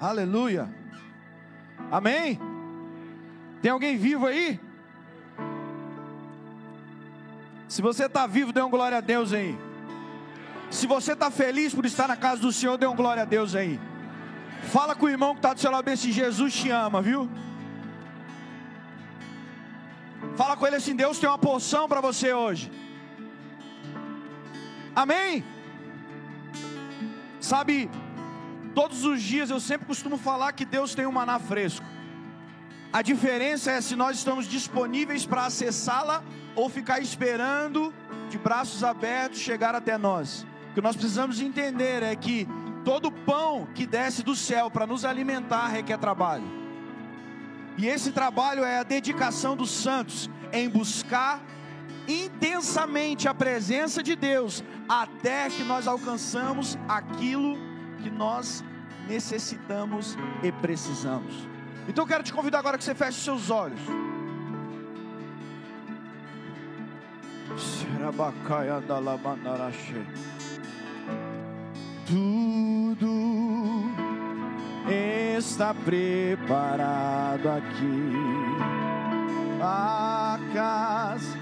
Aleluia. 0.00 0.68
Amém? 1.90 2.38
Tem 3.62 3.70
alguém 3.70 3.96
vivo 3.96 4.26
aí? 4.26 4.60
Se 7.68 7.82
você 7.82 8.06
está 8.06 8.26
vivo, 8.26 8.52
dê 8.52 8.62
um 8.62 8.70
glória 8.70 8.98
a 8.98 9.00
Deus 9.00 9.32
aí. 9.32 9.58
Se 10.70 10.86
você 10.86 11.12
está 11.12 11.30
feliz 11.30 11.74
por 11.74 11.84
estar 11.84 12.08
na 12.08 12.16
casa 12.16 12.42
do 12.42 12.52
Senhor, 12.52 12.76
dê 12.76 12.86
um 12.86 12.96
glória 12.96 13.22
a 13.22 13.26
Deus 13.26 13.54
aí. 13.54 13.80
Fala 14.64 14.94
com 14.94 15.06
o 15.06 15.08
irmão 15.08 15.32
que 15.32 15.38
está 15.38 15.54
do 15.54 15.60
seu 15.60 15.70
lado 15.70 15.96
se 15.96 16.12
Jesus 16.12 16.54
te 16.54 16.70
ama, 16.70 17.00
viu? 17.00 17.28
Fala 20.36 20.56
com 20.56 20.66
ele 20.66 20.76
assim: 20.76 20.94
Deus 20.94 21.18
tem 21.18 21.28
uma 21.28 21.38
porção 21.38 21.88
para 21.88 22.00
você 22.00 22.32
hoje. 22.32 22.70
Amém? 24.94 25.44
Sabe, 27.40 27.90
todos 28.76 29.06
os 29.06 29.22
dias 29.22 29.48
eu 29.48 29.58
sempre 29.58 29.86
costumo 29.86 30.18
falar 30.18 30.52
que 30.52 30.66
Deus 30.66 30.94
tem 30.94 31.06
um 31.06 31.12
maná 31.12 31.38
fresco. 31.38 31.86
A 32.92 33.00
diferença 33.00 33.70
é 33.70 33.80
se 33.80 33.96
nós 33.96 34.18
estamos 34.18 34.46
disponíveis 34.46 35.24
para 35.24 35.46
acessá-la 35.46 36.22
ou 36.54 36.68
ficar 36.68 37.00
esperando 37.00 37.92
de 38.28 38.36
braços 38.36 38.84
abertos 38.84 39.40
chegar 39.40 39.74
até 39.74 39.96
nós. 39.96 40.46
O 40.70 40.74
que 40.74 40.82
nós 40.82 40.94
precisamos 40.94 41.40
entender 41.40 42.02
é 42.02 42.14
que 42.14 42.46
todo 42.84 43.10
pão 43.10 43.66
que 43.74 43.86
desce 43.86 44.22
do 44.22 44.36
céu 44.36 44.70
para 44.70 44.86
nos 44.86 45.06
alimentar 45.06 45.68
requer 45.68 45.96
trabalho. 45.96 46.44
E 47.78 47.86
esse 47.86 48.12
trabalho 48.12 48.62
é 48.62 48.78
a 48.78 48.82
dedicação 48.82 49.56
dos 49.56 49.70
santos 49.70 50.28
em 50.52 50.68
buscar 50.68 51.40
intensamente 52.06 53.26
a 53.26 53.32
presença 53.32 54.02
de 54.02 54.14
Deus 54.14 54.62
até 54.86 55.48
que 55.48 55.64
nós 55.64 55.88
alcançamos 55.88 56.78
aquilo 56.86 57.65
que 58.06 58.10
nós 58.10 58.64
necessitamos 59.08 60.16
e 60.42 60.52
precisamos. 60.52 61.34
Então 61.88 62.04
eu 62.04 62.08
quero 62.08 62.22
te 62.22 62.32
convidar 62.32 62.60
agora 62.60 62.78
que 62.78 62.84
você 62.84 62.94
feche 62.94 63.20
seus 63.20 63.50
olhos. 63.50 63.80
Tudo 72.06 73.90
está 74.88 75.74
preparado 75.74 77.48
aqui. 77.48 78.12
A 79.60 80.38
casa 80.54 81.36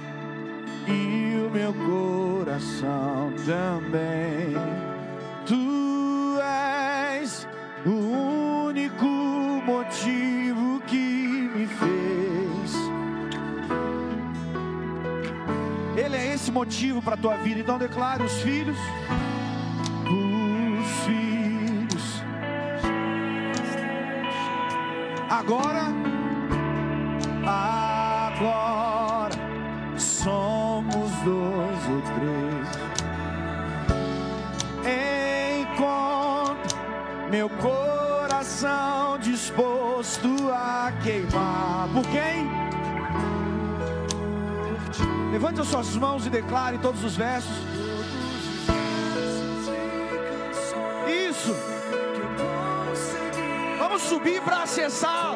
e 0.88 1.46
o 1.46 1.50
meu 1.50 1.74
coração 1.74 3.32
também. 3.44 4.54
Tu 5.46 5.84
és 5.94 6.03
o 7.86 8.66
único 8.68 9.06
motivo 9.66 10.80
que 10.86 11.50
me 11.54 11.66
fez. 11.66 12.74
Ele 15.96 16.16
é 16.16 16.34
esse 16.34 16.50
motivo 16.50 17.02
para 17.02 17.14
a 17.14 17.16
tua 17.16 17.36
vida. 17.36 17.60
Então 17.60 17.78
declare 17.78 18.22
os 18.22 18.40
filhos. 18.40 18.78
Os 20.06 21.04
filhos. 21.04 22.22
Agora. 25.28 25.92
Agora 27.46 29.34
somos 29.98 31.10
dois 31.22 31.88
ou 31.90 32.00
três. 32.00 32.84
Enquanto 34.86 35.13
meu 37.34 37.50
coração 37.50 39.18
disposto 39.18 40.28
a 40.52 40.92
queimar. 41.02 41.88
Por 41.92 42.04
quem? 42.04 42.48
Levante 45.32 45.60
as 45.60 45.66
suas 45.66 45.96
mãos 45.96 46.24
e 46.26 46.30
declare 46.30 46.78
todos 46.78 47.02
os 47.02 47.16
versos. 47.16 47.56
Isso. 51.28 51.52
Vamos 53.80 54.02
subir 54.02 54.40
para 54.40 54.62
acessar. 54.62 55.34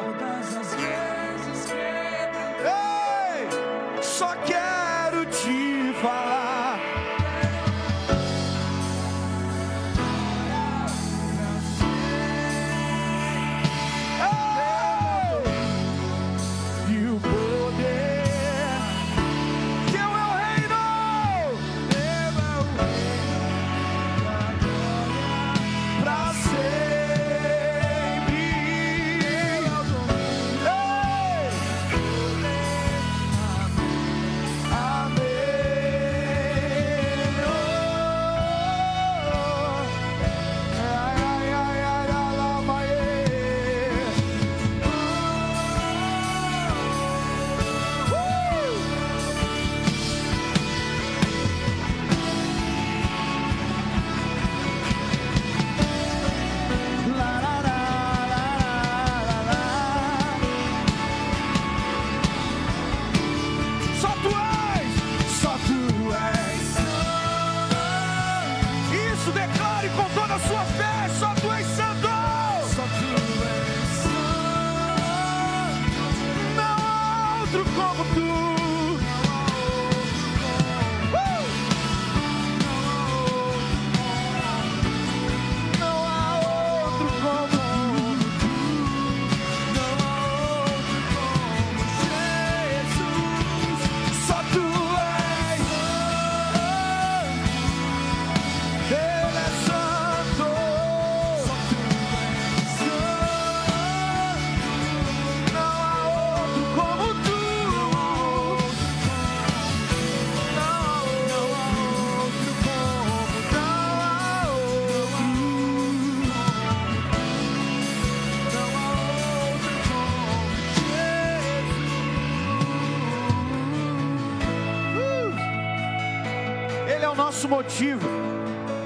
Motivo. 127.49 128.07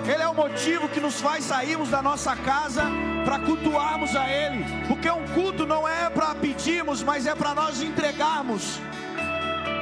Ele 0.05 0.23
é 0.23 0.27
o 0.27 0.33
motivo 0.33 0.89
que 0.89 0.99
nos 0.99 1.21
faz 1.21 1.43
sairmos 1.43 1.89
da 1.89 2.01
nossa 2.01 2.35
casa 2.35 2.83
para 3.23 3.39
cultuarmos 3.39 4.15
a 4.15 4.29
Ele. 4.29 4.65
Porque 4.87 5.09
um 5.09 5.25
culto 5.27 5.65
não 5.65 5.87
é 5.87 6.09
para 6.09 6.33
pedirmos, 6.35 7.03
mas 7.03 7.25
é 7.25 7.35
para 7.35 7.53
nós 7.53 7.81
entregarmos. 7.81 8.79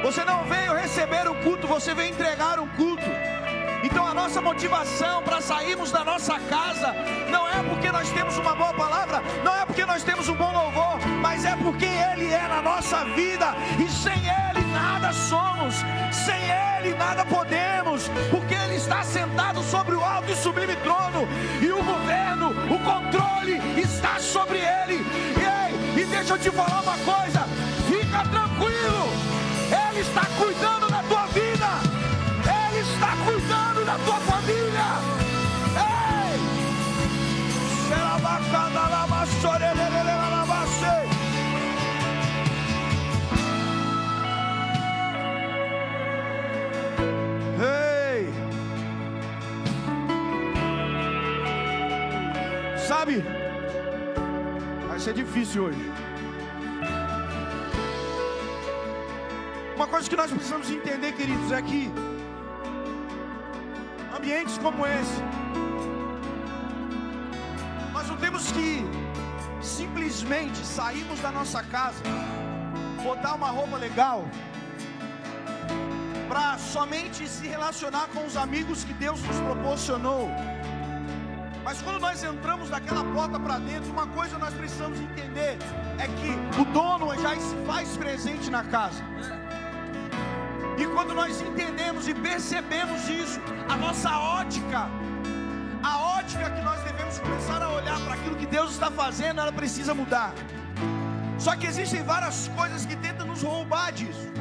Você 0.02 0.24
não 0.24 0.44
veio 0.44 0.74
receber 0.74 1.28
o 1.28 1.34
culto, 1.42 1.66
você 1.66 1.94
veio 1.94 2.10
entregar 2.10 2.58
um 2.58 2.68
culto. 2.68 3.06
Então 3.84 4.06
a 4.06 4.14
nossa 4.14 4.40
motivação 4.40 5.22
para 5.22 5.40
sairmos 5.40 5.90
da 5.90 6.04
nossa 6.04 6.38
casa 6.40 6.94
não 7.30 7.48
é 7.48 7.62
porque 7.68 7.90
nós 7.90 8.08
temos 8.10 8.38
uma 8.38 8.54
boa 8.54 8.72
palavra, 8.74 9.20
não 9.44 9.54
é 9.56 9.66
porque 9.66 9.84
nós 9.84 10.04
temos 10.04 10.28
um 10.28 10.34
bom 10.34 10.52
louvor, 10.52 10.98
mas 11.20 11.44
é 11.44 11.56
porque 11.56 11.84
Ele 11.84 12.32
é 12.32 12.46
na 12.48 12.62
nossa 12.62 13.04
vida 13.06 13.54
e 13.78 13.88
sem 13.90 14.12
Ele 14.12 14.64
nada 14.72 15.12
somos, 15.12 15.76
sem 16.12 16.42
Ele 16.78 16.94
nada 16.94 17.24
podemos, 17.24 18.08
porque 18.30 18.41
Ele 19.12 19.20
está 19.20 19.28
sentado 19.28 19.62
sobre 19.62 19.94
o 19.94 20.02
alto 20.02 20.30
e 20.30 20.36
sublime 20.36 20.74
trono 20.76 21.28
e 21.60 21.70
o 21.70 21.82
governo, 21.82 22.50
o 22.50 22.78
controle 22.78 23.60
está 23.78 24.18
sobre 24.18 24.62
deixa 26.22 26.34
eu 26.34 26.38
te 26.38 26.50
falar 26.50 26.82
uma 26.82 26.96
coisa: 26.98 27.40
fica 27.88 28.24
tranquilo, 28.28 29.08
Ele 29.90 30.00
está 30.00 30.24
cuidando 30.38 30.88
da 30.88 31.02
tua 31.02 31.26
vida, 31.26 31.68
Ele 32.46 32.80
está 32.80 33.16
cuidando 33.24 33.84
da 33.84 33.98
tua 34.04 34.20
família. 34.20 34.86
Ei! 35.76 36.38
Será 37.88 38.18
bacana 38.18 38.88
lá, 38.88 39.06
Sabe? 53.02 53.24
Vai 54.88 55.00
ser 55.00 55.12
difícil 55.12 55.64
hoje. 55.64 55.92
Uma 59.74 59.88
coisa 59.88 60.08
que 60.08 60.14
nós 60.14 60.30
precisamos 60.30 60.70
entender, 60.70 61.10
queridos, 61.10 61.50
é 61.50 61.60
que 61.62 61.90
ambientes 64.16 64.56
como 64.58 64.86
esse, 64.86 65.20
nós 67.92 68.06
não 68.08 68.16
temos 68.18 68.52
que 68.52 68.86
simplesmente 69.60 70.58
sairmos 70.58 71.18
da 71.18 71.32
nossa 71.32 71.60
casa, 71.64 72.04
botar 73.02 73.34
uma 73.34 73.50
roupa 73.50 73.78
legal, 73.78 74.28
para 76.28 76.56
somente 76.56 77.26
se 77.26 77.48
relacionar 77.48 78.06
com 78.14 78.24
os 78.24 78.36
amigos 78.36 78.84
que 78.84 78.94
Deus 78.94 79.20
nos 79.24 79.40
proporcionou. 79.40 80.30
Mas 81.64 81.80
quando 81.80 82.00
nós 82.00 82.22
entramos 82.22 82.70
daquela 82.70 83.04
porta 83.04 83.38
para 83.38 83.58
dentro, 83.58 83.90
uma 83.90 84.06
coisa 84.08 84.36
nós 84.38 84.52
precisamos 84.54 85.00
entender 85.00 85.56
é 85.98 86.06
que 86.08 86.60
o 86.60 86.64
dono 86.72 87.14
já 87.20 87.36
se 87.36 87.54
faz 87.66 87.96
presente 87.96 88.50
na 88.50 88.64
casa. 88.64 89.02
E 90.76 90.86
quando 90.86 91.14
nós 91.14 91.40
entendemos 91.40 92.08
e 92.08 92.14
percebemos 92.14 93.08
isso, 93.08 93.40
a 93.68 93.76
nossa 93.76 94.10
ótica, 94.18 94.88
a 95.82 95.98
ótica 96.18 96.50
que 96.50 96.62
nós 96.62 96.82
devemos 96.82 97.18
começar 97.18 97.62
a 97.62 97.70
olhar 97.70 98.00
para 98.00 98.14
aquilo 98.14 98.34
que 98.36 98.46
Deus 98.46 98.72
está 98.72 98.90
fazendo, 98.90 99.40
ela 99.40 99.52
precisa 99.52 99.94
mudar. 99.94 100.34
Só 101.38 101.54
que 101.54 101.66
existem 101.66 102.02
várias 102.02 102.48
coisas 102.48 102.84
que 102.84 102.96
tentam 102.96 103.26
nos 103.26 103.42
roubar 103.42 103.92
disso. 103.92 104.31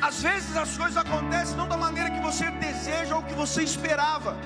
Às 0.00 0.22
vezes 0.22 0.56
as 0.56 0.76
coisas 0.76 0.96
acontecem 0.96 1.56
não 1.56 1.66
da 1.66 1.76
maneira 1.76 2.10
que 2.10 2.20
você 2.20 2.50
deseja 2.50 3.16
ou 3.16 3.22
que 3.22 3.34
você 3.34 3.62
esperava. 3.62 4.36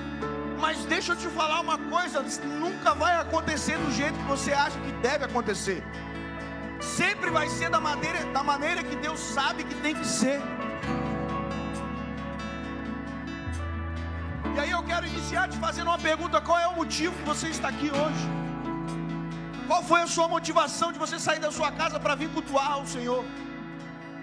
Mas 0.59 0.85
deixa 0.85 1.11
eu 1.13 1.15
te 1.15 1.27
falar 1.27 1.59
uma 1.59 1.77
coisa: 1.77 2.23
nunca 2.63 2.93
vai 2.93 3.15
acontecer 3.17 3.77
do 3.77 3.91
jeito 3.91 4.17
que 4.17 4.27
você 4.35 4.53
acha 4.53 4.79
que 4.79 4.91
deve 5.07 5.25
acontecer. 5.25 5.83
Sempre 6.79 7.29
vai 7.29 7.47
ser 7.49 7.69
da 7.69 7.79
maneira, 7.79 8.23
da 8.37 8.43
maneira 8.43 8.83
que 8.83 8.95
Deus 8.95 9.19
sabe 9.19 9.63
que 9.63 9.75
tem 9.75 9.93
que 9.95 10.05
ser. 10.05 10.39
E 14.55 14.59
aí 14.59 14.71
eu 14.71 14.83
quero 14.83 15.05
iniciar 15.05 15.47
te 15.49 15.57
fazendo 15.57 15.87
uma 15.87 15.99
pergunta: 15.99 16.39
qual 16.39 16.59
é 16.59 16.67
o 16.67 16.75
motivo 16.75 17.15
que 17.15 17.23
você 17.23 17.49
está 17.49 17.67
aqui 17.69 17.91
hoje? 17.91 18.25
Qual 19.67 19.83
foi 19.83 20.01
a 20.01 20.07
sua 20.07 20.27
motivação 20.27 20.91
de 20.91 20.99
você 20.99 21.17
sair 21.19 21.39
da 21.39 21.51
sua 21.51 21.71
casa 21.71 21.99
para 21.99 22.15
vir 22.15 22.29
cultuar 22.29 22.81
o 22.81 22.87
Senhor? 22.87 23.23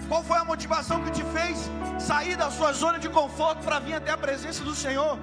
Qual 0.08 0.22
foi 0.24 0.38
a 0.38 0.44
motivação 0.44 1.02
que 1.04 1.10
te 1.10 1.22
fez 1.24 1.70
sair 2.00 2.34
da 2.34 2.50
sua 2.50 2.72
zona 2.72 2.98
de 2.98 3.10
conforto 3.10 3.62
para 3.62 3.78
vir 3.78 3.92
até 3.92 4.10
a 4.10 4.16
presença 4.16 4.64
do 4.64 4.74
Senhor? 4.74 5.18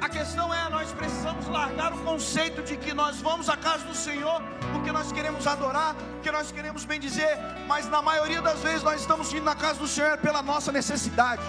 A 0.00 0.08
questão 0.08 0.52
é, 0.52 0.68
nós 0.70 0.90
precisamos 0.92 1.46
largar 1.46 1.92
o 1.92 1.98
conceito 1.98 2.62
de 2.62 2.76
que 2.76 2.92
nós 2.92 3.20
vamos 3.20 3.48
à 3.48 3.56
casa 3.56 3.84
do 3.84 3.94
Senhor 3.94 4.42
porque 4.72 4.90
nós 4.90 5.12
queremos 5.12 5.46
adorar, 5.46 5.94
porque 6.14 6.32
nós 6.32 6.50
queremos 6.50 6.84
bem 6.84 6.98
dizer, 6.98 7.38
mas 7.68 7.88
na 7.88 8.02
maioria 8.02 8.42
das 8.42 8.58
vezes 8.60 8.82
nós 8.82 9.00
estamos 9.00 9.32
indo 9.32 9.44
na 9.44 9.54
casa 9.54 9.78
do 9.78 9.86
Senhor 9.86 10.18
pela 10.18 10.42
nossa 10.42 10.72
necessidade. 10.72 11.42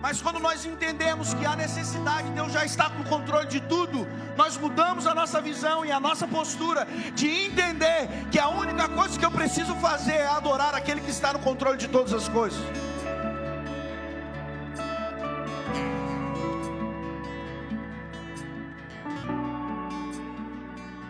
Mas 0.00 0.22
quando 0.22 0.40
nós 0.40 0.64
entendemos 0.64 1.34
que 1.34 1.44
a 1.44 1.54
necessidade, 1.54 2.30
Deus 2.30 2.52
já 2.52 2.64
está 2.64 2.88
com 2.88 3.04
controle 3.04 3.46
de 3.46 3.60
tudo, 3.60 4.08
nós 4.34 4.56
mudamos 4.56 5.06
a 5.06 5.14
nossa 5.14 5.40
visão 5.42 5.84
e 5.84 5.92
a 5.92 6.00
nossa 6.00 6.26
postura 6.26 6.86
de 7.14 7.28
entender 7.28 8.08
que 8.30 8.38
a 8.38 8.48
única 8.48 8.88
coisa 8.88 9.18
que 9.18 9.24
eu 9.24 9.30
preciso 9.30 9.74
fazer 9.76 10.14
é 10.14 10.26
adorar 10.26 10.74
aquele 10.74 11.02
que 11.02 11.10
está 11.10 11.34
no 11.34 11.38
controle 11.40 11.76
de 11.76 11.86
todas 11.86 12.14
as 12.14 12.28
coisas. 12.28 12.58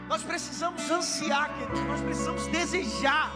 Nós 0.08 0.25
precisamos 0.25 0.90
ansiar, 0.90 1.48
nós 1.87 2.00
precisamos 2.00 2.46
desejar 2.48 3.31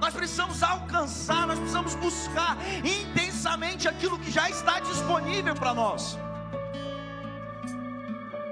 nós 0.00 0.14
precisamos 0.14 0.62
alcançar, 0.62 1.46
nós 1.46 1.58
precisamos 1.58 1.94
buscar 1.94 2.56
intensamente 2.84 3.86
aquilo 3.86 4.18
que 4.18 4.30
já 4.30 4.48
está 4.48 4.80
disponível 4.80 5.54
para 5.54 5.74
nós. 5.74 6.18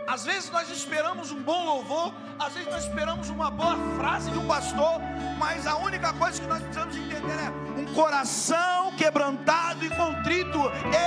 Às 0.07 0.25
vezes 0.25 0.51
nós 0.51 0.71
esperamos 0.71 1.31
um 1.33 1.43
bom 1.43 1.65
louvor, 1.65 2.15
às 2.39 2.55
vezes 2.55 2.71
nós 2.71 2.85
esperamos 2.85 3.29
uma 3.29 3.51
boa 3.51 3.77
frase 3.99 4.31
de 4.31 4.39
um 4.39 4.47
pastor, 4.47 5.01
mas 5.39 5.67
a 5.67 5.77
única 5.77 6.13
coisa 6.15 6.41
que 6.41 6.47
nós 6.47 6.63
precisamos 6.63 6.97
entender 6.97 7.39
é 7.39 7.81
um 7.81 7.93
coração 7.95 8.93
quebrantado 8.97 9.85
e 9.85 9.91
contrito, 9.91 10.59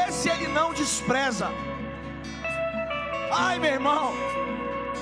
esse 0.07 0.29
ele 0.29 0.47
não 0.47 0.71
despreza. 0.73 1.49
Ai, 3.31 3.57
meu 3.59 3.71
irmão, 3.71 4.13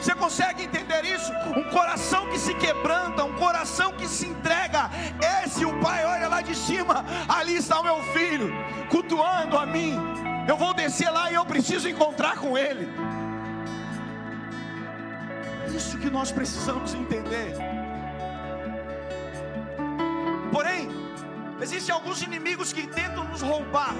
você 0.01 0.15
consegue 0.15 0.63
entender 0.63 1.03
isso? 1.05 1.31
Um 1.55 1.63
coração 1.69 2.27
que 2.29 2.39
se 2.39 2.53
quebranta, 2.53 3.23
um 3.23 3.35
coração 3.35 3.91
que 3.93 4.07
se 4.07 4.27
entrega. 4.27 4.89
Esse 5.43 5.65
o 5.65 5.79
pai 5.79 6.05
olha 6.05 6.27
lá 6.27 6.41
de 6.41 6.55
cima, 6.55 7.05
ali 7.27 7.57
está 7.57 7.79
o 7.79 7.83
meu 7.83 8.01
filho, 8.13 8.51
cultuando 8.89 9.57
a 9.57 9.65
mim. 9.65 9.95
Eu 10.47 10.57
vou 10.57 10.73
descer 10.73 11.09
lá 11.11 11.29
e 11.29 11.35
eu 11.35 11.45
preciso 11.45 11.87
encontrar 11.87 12.37
com 12.37 12.57
ele. 12.57 12.89
Isso 15.75 15.97
que 15.97 16.09
nós 16.09 16.31
precisamos 16.31 16.93
entender. 16.93 17.53
Porém, 20.51 20.89
existem 21.61 21.93
alguns 21.93 22.21
inimigos 22.21 22.73
que 22.73 22.87
tentam 22.87 23.25
nos 23.25 23.41
roubar 23.41 23.93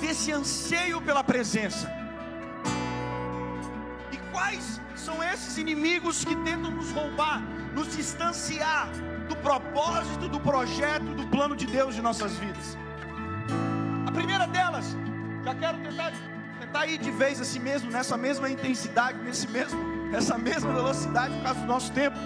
desse 0.00 0.32
anseio 0.32 1.00
pela 1.00 1.22
presença. 1.22 1.90
E 4.10 4.16
quais 4.32 4.80
são 5.10 5.22
esses 5.24 5.58
inimigos 5.58 6.24
que 6.24 6.36
tentam 6.36 6.70
nos 6.70 6.90
roubar, 6.92 7.42
nos 7.74 7.96
distanciar 7.96 8.88
do 9.28 9.34
propósito, 9.36 10.28
do 10.28 10.38
projeto, 10.38 11.08
do 11.20 11.26
plano 11.26 11.56
de 11.56 11.66
Deus 11.66 11.96
de 11.96 12.02
nossas 12.02 12.32
vidas. 12.36 12.78
A 14.06 14.12
primeira 14.12 14.46
delas, 14.46 14.96
já 15.44 15.54
quero 15.54 15.78
tentar, 15.78 16.12
tentar 16.60 16.86
ir 16.86 16.98
de 16.98 17.10
vez 17.10 17.40
assim 17.40 17.58
mesmo, 17.58 17.90
nessa 17.90 18.16
mesma 18.16 18.48
intensidade, 18.48 19.18
nesse 19.18 19.48
mesmo, 19.48 19.80
essa 20.14 20.38
mesma 20.38 20.72
velocidade 20.72 21.34
por 21.34 21.42
causa 21.42 21.60
do 21.60 21.66
nosso 21.66 21.90
tempo. 21.92 22.16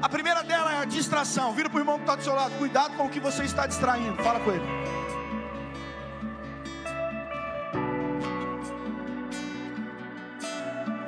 A 0.00 0.08
primeira 0.08 0.42
dela 0.44 0.72
é 0.72 0.78
a 0.78 0.84
distração. 0.84 1.52
Vira 1.52 1.68
para 1.68 1.78
o 1.78 1.80
irmão 1.80 1.96
que 1.96 2.04
está 2.04 2.14
do 2.14 2.22
seu 2.22 2.34
lado. 2.34 2.56
Cuidado 2.58 2.96
com 2.96 3.06
o 3.06 3.10
que 3.10 3.20
você 3.20 3.42
está 3.44 3.66
distraindo. 3.66 4.22
Fala 4.22 4.40
com 4.40 4.52
ele. 4.52 4.99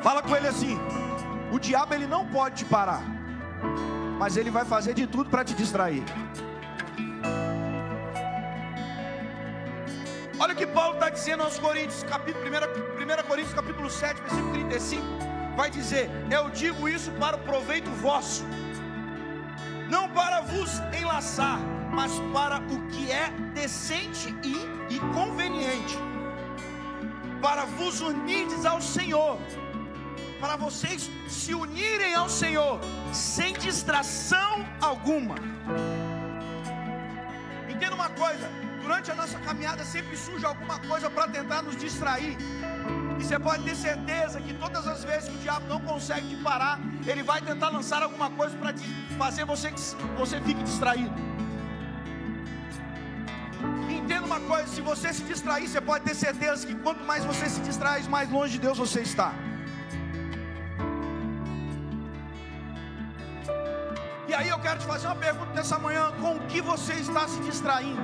Fala 0.03 0.21
com 0.21 0.35
ele 0.35 0.49
assim: 0.49 0.77
o 1.53 1.59
diabo 1.61 1.95
ele 1.95 2.07
não 2.07 2.27
pode 2.27 2.57
te 2.57 2.65
parar, 2.65 3.03
mas 4.19 4.37
ele 4.37 4.51
vai 4.51 4.65
fazer 4.65 4.95
de 4.95 5.07
tudo 5.07 5.31
para 5.31 5.45
te 5.45 5.55
distrair. 5.55 6.03
Olha 10.41 10.55
o 10.55 10.57
que 10.57 10.67
Paulo 10.67 10.95
está 10.95 11.09
dizendo 11.09 11.45
aos 11.45 11.57
Coríntios, 11.57 12.03
capítulo, 12.03 12.45
1, 12.45 12.49
1 12.49 13.29
Coríntios 13.29 13.55
capítulo 13.55 13.89
7, 13.89 14.21
versículo 14.23 14.53
35. 14.53 15.03
Vai 15.57 15.71
dizer: 15.71 16.11
Eu 16.29 16.51
digo 16.51 16.89
isso 16.89 17.13
para 17.13 17.37
o 17.37 17.41
proveito 17.41 17.89
vosso, 17.91 18.45
não 19.89 20.09
para 20.09 20.41
vos 20.41 20.81
enlaçar, 21.01 21.61
mas 21.93 22.11
para 22.33 22.59
o 22.59 22.89
que 22.89 23.13
é 23.13 23.31
decente 23.55 24.35
e, 24.43 24.57
e 24.97 24.99
conveniente, 25.15 25.97
para 27.41 27.67
vos 27.67 28.01
unirdes 28.01 28.67
ao 28.67 28.81
Senhor 28.81 29.39
para 30.43 30.57
vocês 30.57 31.09
se 31.29 31.55
unirem 31.55 32.15
ao 32.21 32.29
Senhor 32.29 32.81
sem 33.13 33.53
distração 33.67 34.67
alguma. 34.81 35.37
Entenda 37.73 37.95
uma 37.95 38.09
coisa: 38.23 38.47
durante 38.83 39.09
a 39.13 39.15
nossa 39.15 39.39
caminhada 39.39 39.85
sempre 39.85 40.17
surge 40.17 40.45
alguma 40.45 40.81
coisa 40.81 41.09
para 41.09 41.29
tentar 41.29 41.63
nos 41.63 41.77
distrair. 41.77 42.37
E 43.21 43.25
você 43.25 43.39
pode 43.39 43.63
ter 43.63 43.77
certeza 43.77 44.41
que 44.41 44.53
todas 44.55 44.85
as 44.95 45.05
vezes 45.05 45.29
que 45.29 45.37
o 45.37 45.39
diabo 45.39 45.69
não 45.69 45.81
consegue 45.81 46.27
te 46.31 46.37
parar, 46.43 46.81
ele 47.07 47.23
vai 47.23 47.41
tentar 47.41 47.69
lançar 47.69 48.03
alguma 48.03 48.29
coisa 48.31 48.57
para 48.57 48.75
fazer 49.17 49.45
você 49.45 49.71
que 49.71 49.81
você 50.19 50.41
fique 50.41 50.63
distraído. 50.65 51.15
Entenda 53.89 54.27
uma 54.27 54.41
coisa: 54.41 54.67
se 54.67 54.81
você 54.81 55.13
se 55.13 55.23
distrair, 55.23 55.69
você 55.69 55.81
pode 55.81 56.05
ter 56.05 56.17
certeza 56.17 56.67
que 56.67 56.75
quanto 56.75 57.05
mais 57.05 57.25
você 57.25 57.49
se 57.49 57.61
distrai, 57.61 58.03
mais 58.17 58.29
longe 58.29 58.55
de 58.55 58.59
Deus 58.59 58.77
você 58.77 59.03
está. 59.03 59.33
Quero 64.73 64.81
te 64.81 64.87
fazer 64.87 65.07
uma 65.07 65.17
pergunta 65.17 65.53
nessa 65.55 65.79
manhã: 65.79 66.11
com 66.21 66.37
o 66.37 66.41
que 66.47 66.61
você 66.61 66.95
está 66.95 67.29
se 67.29 67.41
distraindo? 67.41 68.01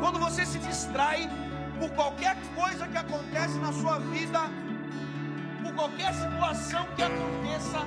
Quando 0.00 0.18
você 0.18 0.44
se 0.44 0.58
distrai 0.58 1.30
por 1.78 1.90
qualquer 1.90 2.36
coisa 2.54 2.86
que 2.86 2.96
acontece 2.96 3.58
na 3.58 3.72
sua 3.72 3.98
vida, 3.98 4.40
por 5.62 5.72
qualquer 5.74 6.12
situação 6.12 6.86
que 6.94 7.02
aconteça, 7.02 7.80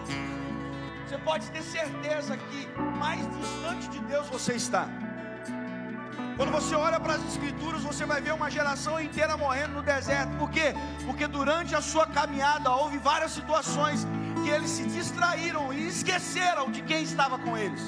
você 1.05 1.17
pode 1.19 1.51
ter 1.51 1.61
certeza 1.61 2.35
que 2.35 2.67
mais 2.97 3.21
distante 3.37 3.89
de 3.89 3.99
Deus 3.99 4.27
você 4.27 4.53
está. 4.53 4.87
Quando 6.37 6.51
você 6.51 6.75
olha 6.75 6.99
para 6.99 7.13
as 7.13 7.23
Escrituras, 7.25 7.81
você 7.83 8.05
vai 8.05 8.21
ver 8.21 8.33
uma 8.33 8.49
geração 8.49 8.99
inteira 8.99 9.35
morrendo 9.37 9.73
no 9.73 9.81
deserto. 9.81 10.35
Por 10.37 10.49
quê? 10.51 10.73
Porque 11.05 11.27
durante 11.27 11.75
a 11.75 11.81
sua 11.81 12.05
caminhada 12.05 12.71
houve 12.71 12.97
várias 12.99 13.31
situações 13.31 14.07
que 14.47 14.53
eles 14.53 14.69
se 14.69 14.83
distraíram 14.83 15.73
e 15.73 15.87
esqueceram 15.87 16.71
de 16.71 16.81
quem 16.81 17.03
estava 17.03 17.37
com 17.37 17.57
eles. 17.57 17.81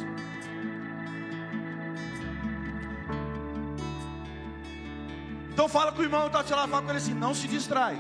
Então 5.54 5.70
fala 5.70 5.94
com 5.94 6.02
o 6.02 6.04
irmão, 6.04 6.28
está 6.28 6.44
te 6.44 6.54
lá, 6.54 6.68
fala 6.68 6.82
com 6.82 6.90
ele 6.90 6.98
assim, 6.98 7.14
não 7.14 7.34
se 7.34 7.48
distrai. 7.48 7.96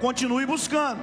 Continue 0.00 0.44
buscando. 0.46 1.00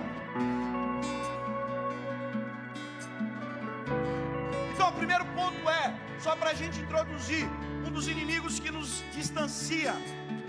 só 6.25 6.35
para 6.35 6.49
a 6.49 6.53
gente 6.55 6.79
introduzir, 6.79 7.47
um 7.85 7.91
dos 7.91 8.07
inimigos 8.07 8.59
que 8.59 8.71
nos 8.71 9.03
distancia 9.15 9.93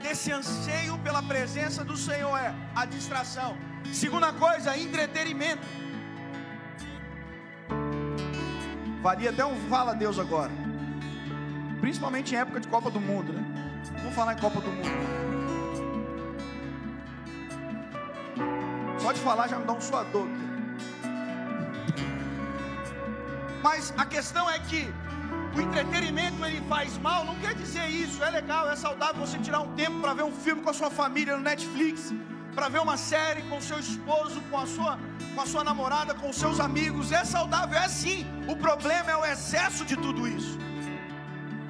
desse 0.02 0.32
anseio 0.32 0.98
pela 0.98 1.22
presença 1.22 1.84
do 1.84 1.96
Senhor 1.96 2.36
é 2.36 2.54
a 2.74 2.84
distração. 2.84 3.56
Segunda 3.92 4.32
coisa, 4.32 4.76
entretenimento. 4.76 5.66
Valia 9.02 9.30
até 9.30 9.44
um 9.44 9.56
fala 9.68 9.94
Deus 9.94 10.18
agora. 10.18 10.52
Principalmente 11.80 12.34
em 12.34 12.38
época 12.38 12.60
de 12.60 12.68
Copa 12.68 12.90
do 12.90 13.00
Mundo, 13.00 13.32
né? 13.32 13.44
Vamos 13.98 14.14
falar 14.14 14.34
em 14.34 14.40
Copa 14.40 14.60
do 14.60 14.70
Mundo. 14.70 15.26
Só 18.98 19.12
de 19.12 19.20
falar 19.20 19.48
já 19.48 19.58
me 19.58 19.64
dá 19.64 19.72
um 19.72 19.80
suador 19.80 20.26
aqui. 20.26 20.46
Mas 23.62 23.94
a 23.96 24.04
questão 24.04 24.48
é 24.48 24.58
que 24.58 24.92
o 25.56 25.60
entretenimento 25.60 26.44
ele 26.44 26.60
faz 26.68 26.98
mal, 26.98 27.24
não 27.24 27.34
quer 27.36 27.54
dizer 27.54 27.86
isso. 27.88 28.22
É 28.22 28.30
legal, 28.30 28.70
é 28.70 28.76
saudável 28.76 29.26
você 29.26 29.38
tirar 29.38 29.60
um 29.60 29.72
tempo 29.74 30.00
para 30.00 30.12
ver 30.12 30.24
um 30.24 30.32
filme 30.32 30.60
com 30.62 30.68
a 30.68 30.74
sua 30.74 30.90
família 30.90 31.34
no 31.36 31.42
Netflix, 31.42 32.12
para 32.54 32.68
ver 32.68 32.80
uma 32.80 32.96
série 32.98 33.42
com 33.48 33.56
o 33.56 33.62
seu 33.62 33.78
esposo, 33.78 34.38
com 34.50 34.58
a 34.58 34.66
sua, 34.66 34.98
com 35.34 35.40
a 35.40 35.46
sua 35.46 35.64
namorada, 35.64 36.14
com 36.14 36.28
os 36.28 36.36
seus 36.36 36.60
amigos. 36.60 37.10
É 37.10 37.24
saudável, 37.24 37.78
é 37.78 37.88
sim. 37.88 38.26
O 38.46 38.54
problema 38.54 39.10
é 39.10 39.16
o 39.16 39.24
excesso 39.24 39.84
de 39.86 39.96
tudo 39.96 40.28
isso. 40.28 40.58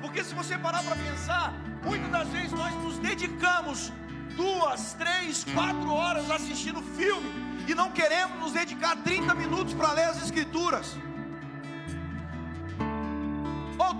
Porque 0.00 0.24
se 0.24 0.34
você 0.34 0.58
parar 0.58 0.82
para 0.82 0.96
pensar, 0.96 1.52
muitas 1.84 2.10
das 2.10 2.28
vezes 2.28 2.52
nós 2.52 2.74
nos 2.82 2.98
dedicamos 2.98 3.92
duas, 4.36 4.94
três, 4.94 5.44
quatro 5.54 5.92
horas 5.92 6.28
assistindo 6.30 6.82
filme 6.82 7.28
e 7.68 7.74
não 7.74 7.90
queremos 7.90 8.38
nos 8.40 8.52
dedicar 8.52 8.96
30 8.96 9.34
minutos 9.34 9.74
para 9.74 9.92
ler 9.92 10.04
as 10.04 10.22
escrituras 10.22 10.96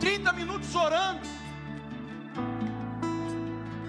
30 0.01 0.33
minutos 0.33 0.75
orando. 0.75 1.21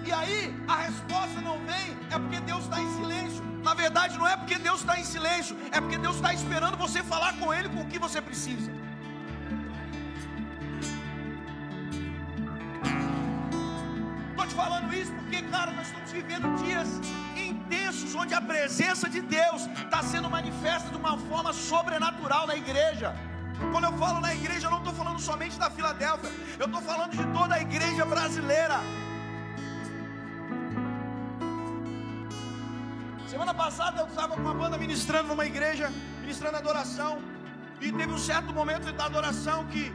E 0.06 0.12
aí 0.12 0.56
a 0.68 0.78
resposta 0.78 1.42
não 1.42 1.58
vem, 1.66 1.98
é 2.10 2.18
porque 2.20 2.40
Deus 2.40 2.64
está 2.64 2.82
em 2.82 2.90
silêncio. 2.98 3.44
Na 3.64 3.74
verdade, 3.74 4.18
não 4.18 4.28
é 4.28 4.38
porque 4.38 4.58
Deus 4.58 4.80
está 4.80 4.98
em 5.00 5.04
silêncio, 5.04 5.58
é 5.72 5.82
porque 5.82 5.98
Deus 5.98 6.16
está 6.16 6.34
esperando 6.34 6.78
você 6.78 7.04
falar 7.04 7.34
com 7.40 7.54
Ele 7.54 7.68
com 7.70 7.82
o 7.82 7.88
que 7.88 8.00
você 8.00 8.22
precisa. 8.22 8.72
Estou 14.30 14.48
te 14.48 14.56
falando 14.56 14.94
isso 14.94 15.12
porque, 15.12 15.42
cara, 15.44 15.72
nós 15.72 15.88
estamos 15.88 16.12
vivendo 16.12 16.56
dias 16.64 16.88
intensos 17.36 18.16
onde 18.16 18.34
a 18.34 18.42
presença 18.42 19.10
de 19.10 19.22
Deus 19.22 19.68
está 19.84 20.02
sendo 20.02 20.30
manifesta 20.30 20.90
de 20.90 20.96
uma 20.96 21.18
forma 21.18 21.52
sobrenatural 21.52 22.48
na 22.48 22.56
igreja. 22.56 23.14
Quando 23.72 23.86
eu 23.86 23.94
falo 23.94 24.20
na 24.20 24.34
igreja, 24.34 24.68
eu 24.68 24.72
não 24.72 24.80
estou 24.80 24.94
falando 24.94 25.20
somente 25.20 25.58
da 25.58 25.70
Filadélfia, 25.70 26.32
eu 26.60 26.66
estou 26.68 26.82
falando 26.82 27.12
de 27.12 27.26
toda 27.38 27.56
a 27.56 27.62
igreja 27.62 28.06
brasileira. 28.06 28.80
Semana 33.28 33.54
passada 33.54 34.02
eu 34.02 34.08
estava 34.08 34.36
com 34.36 34.50
a 34.50 34.54
banda 34.54 34.78
ministrando 34.78 35.30
numa 35.30 35.46
igreja, 35.46 35.92
ministrando 36.22 36.58
adoração, 36.58 37.22
e 37.82 37.92
teve 37.92 38.12
um 38.12 38.18
certo 38.18 38.54
momento 38.54 38.92
da 38.94 39.06
adoração 39.06 39.66
que 39.66 39.94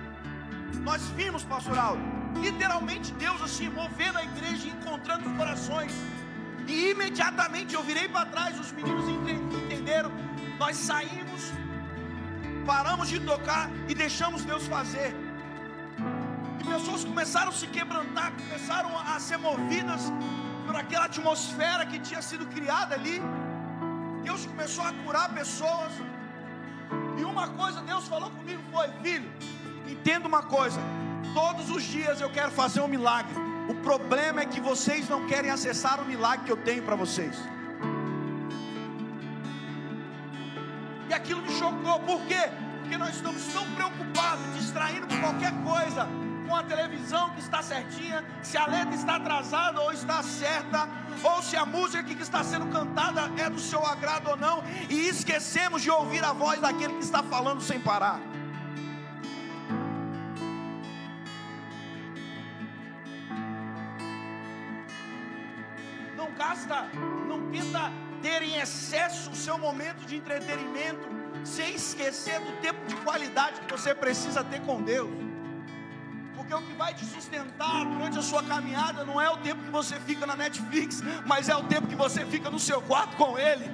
nós 0.80 1.02
vimos, 1.10 1.42
pastor 1.44 1.78
Aldo, 1.78 2.02
literalmente 2.40 3.12
Deus 3.12 3.40
assim, 3.42 3.68
movendo 3.68 4.18
a 4.18 4.24
igreja 4.24 4.68
encontrando 4.68 5.28
os 5.28 5.36
corações. 5.36 5.92
E 6.66 6.90
imediatamente 6.90 7.74
eu 7.74 7.82
virei 7.82 8.08
para 8.08 8.26
trás, 8.26 8.58
os 8.60 8.70
meninos 8.72 9.08
entenderam, 9.08 10.10
nós 10.58 10.76
saímos 10.76 11.52
paramos 12.62 13.08
de 13.08 13.20
tocar 13.20 13.70
e 13.88 13.94
deixamos 13.94 14.44
Deus 14.44 14.66
fazer. 14.66 15.14
E 16.60 16.64
pessoas 16.64 17.04
começaram 17.04 17.50
a 17.50 17.58
se 17.60 17.66
quebrantar, 17.66 18.32
começaram 18.32 18.90
a 18.98 19.18
ser 19.20 19.38
movidas 19.38 20.02
por 20.66 20.76
aquela 20.76 21.06
atmosfera 21.06 21.84
que 21.86 21.98
tinha 21.98 22.22
sido 22.22 22.46
criada 22.46 22.94
ali. 22.94 23.20
Deus 24.22 24.46
começou 24.46 24.84
a 24.84 24.92
curar 25.04 25.28
pessoas. 25.34 25.92
E 27.18 27.24
uma 27.24 27.48
coisa 27.48 27.80
Deus 27.82 28.06
falou 28.06 28.30
comigo 28.30 28.62
foi: 28.70 28.88
Filho, 29.02 29.30
entenda 29.88 30.28
uma 30.28 30.42
coisa. 30.42 30.80
Todos 31.34 31.70
os 31.70 31.82
dias 31.82 32.20
eu 32.20 32.30
quero 32.30 32.50
fazer 32.50 32.80
um 32.80 32.88
milagre. 32.88 33.34
O 33.68 33.74
problema 33.76 34.40
é 34.42 34.46
que 34.46 34.60
vocês 34.60 35.08
não 35.08 35.26
querem 35.26 35.50
acessar 35.50 36.00
o 36.00 36.04
milagre 36.04 36.44
que 36.46 36.52
eu 36.52 36.56
tenho 36.56 36.82
para 36.82 36.96
vocês. 36.96 37.36
E 41.12 41.14
aquilo 41.14 41.42
me 41.42 41.50
chocou, 41.50 42.00
por 42.00 42.22
quê? 42.22 42.50
Porque 42.80 42.96
nós 42.96 43.14
estamos 43.14 43.44
tão 43.52 43.70
preocupados, 43.72 44.54
distraindo 44.54 45.06
por 45.06 45.20
qualquer 45.20 45.52
coisa, 45.62 46.08
com 46.48 46.56
a 46.56 46.62
televisão 46.62 47.28
que 47.34 47.40
está 47.40 47.60
certinha, 47.62 48.24
se 48.40 48.56
a 48.56 48.64
letra 48.64 48.94
está 48.94 49.16
atrasada 49.16 49.78
ou 49.82 49.92
está 49.92 50.22
certa, 50.22 50.88
ou 51.22 51.42
se 51.42 51.54
a 51.54 51.66
música 51.66 52.02
que 52.02 52.22
está 52.22 52.42
sendo 52.42 52.64
cantada 52.72 53.30
é 53.36 53.50
do 53.50 53.60
seu 53.60 53.84
agrado 53.84 54.30
ou 54.30 54.38
não, 54.38 54.64
e 54.88 55.06
esquecemos 55.06 55.82
de 55.82 55.90
ouvir 55.90 56.24
a 56.24 56.32
voz 56.32 56.58
daquele 56.62 56.94
que 56.94 57.04
está 57.04 57.22
falando 57.22 57.60
sem 57.60 57.78
parar. 57.78 58.18
Não 66.16 66.32
gasta, 66.38 66.88
não 67.28 67.50
tenta 67.50 67.92
ter 68.22 68.42
em 68.42 68.56
excesso 68.56 69.30
o 69.30 69.36
seu 69.36 69.58
momento 69.58 70.06
de 70.06 70.16
entretenimento, 70.16 71.06
sem 71.44 71.74
esquecer 71.74 72.38
do 72.40 72.52
tempo 72.60 72.86
de 72.86 72.94
qualidade 72.96 73.60
que 73.60 73.72
você 73.72 73.94
precisa 73.94 74.44
ter 74.44 74.60
com 74.60 74.80
Deus. 74.80 75.10
Porque 76.36 76.54
o 76.54 76.62
que 76.62 76.72
vai 76.74 76.94
te 76.94 77.04
sustentar 77.04 77.84
durante 77.84 78.18
a 78.18 78.22
sua 78.22 78.42
caminhada 78.42 79.04
não 79.04 79.20
é 79.20 79.28
o 79.28 79.36
tempo 79.38 79.62
que 79.62 79.70
você 79.70 79.98
fica 80.00 80.24
na 80.24 80.36
Netflix, 80.36 81.02
mas 81.26 81.48
é 81.48 81.56
o 81.56 81.64
tempo 81.64 81.88
que 81.88 81.96
você 81.96 82.24
fica 82.24 82.48
no 82.48 82.58
seu 82.58 82.80
quarto 82.80 83.16
com 83.16 83.38
Ele. 83.38 83.70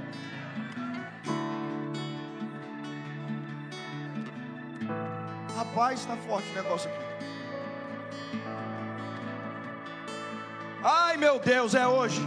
Rapaz, 5.56 6.00
está 6.00 6.16
forte 6.16 6.48
o 6.50 6.54
negócio 6.54 6.90
aqui. 6.90 7.08
Ai 10.82 11.16
meu 11.16 11.38
Deus, 11.40 11.74
é 11.74 11.86
hoje. 11.86 12.20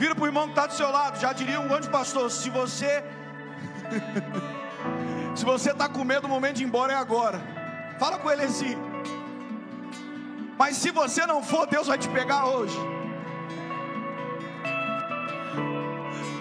Vira 0.00 0.14
para 0.14 0.24
o 0.24 0.26
irmão 0.26 0.44
que 0.44 0.52
está 0.52 0.66
do 0.66 0.72
seu 0.72 0.90
lado. 0.90 1.20
Já 1.20 1.30
diria 1.34 1.60
um 1.60 1.68
grande 1.68 1.90
pastor: 1.90 2.30
se 2.30 2.48
você. 2.48 3.04
se 5.36 5.44
você 5.44 5.72
está 5.72 5.90
com 5.90 6.02
medo, 6.02 6.26
o 6.26 6.30
momento 6.30 6.56
de 6.56 6.62
ir 6.62 6.66
embora 6.66 6.94
é 6.94 6.96
agora. 6.96 7.38
Fala 7.98 8.16
com 8.16 8.30
ele 8.30 8.44
assim. 8.44 8.74
Mas 10.58 10.78
se 10.78 10.90
você 10.90 11.26
não 11.26 11.42
for, 11.42 11.66
Deus 11.66 11.86
vai 11.86 11.98
te 11.98 12.08
pegar 12.08 12.46
hoje. 12.46 12.78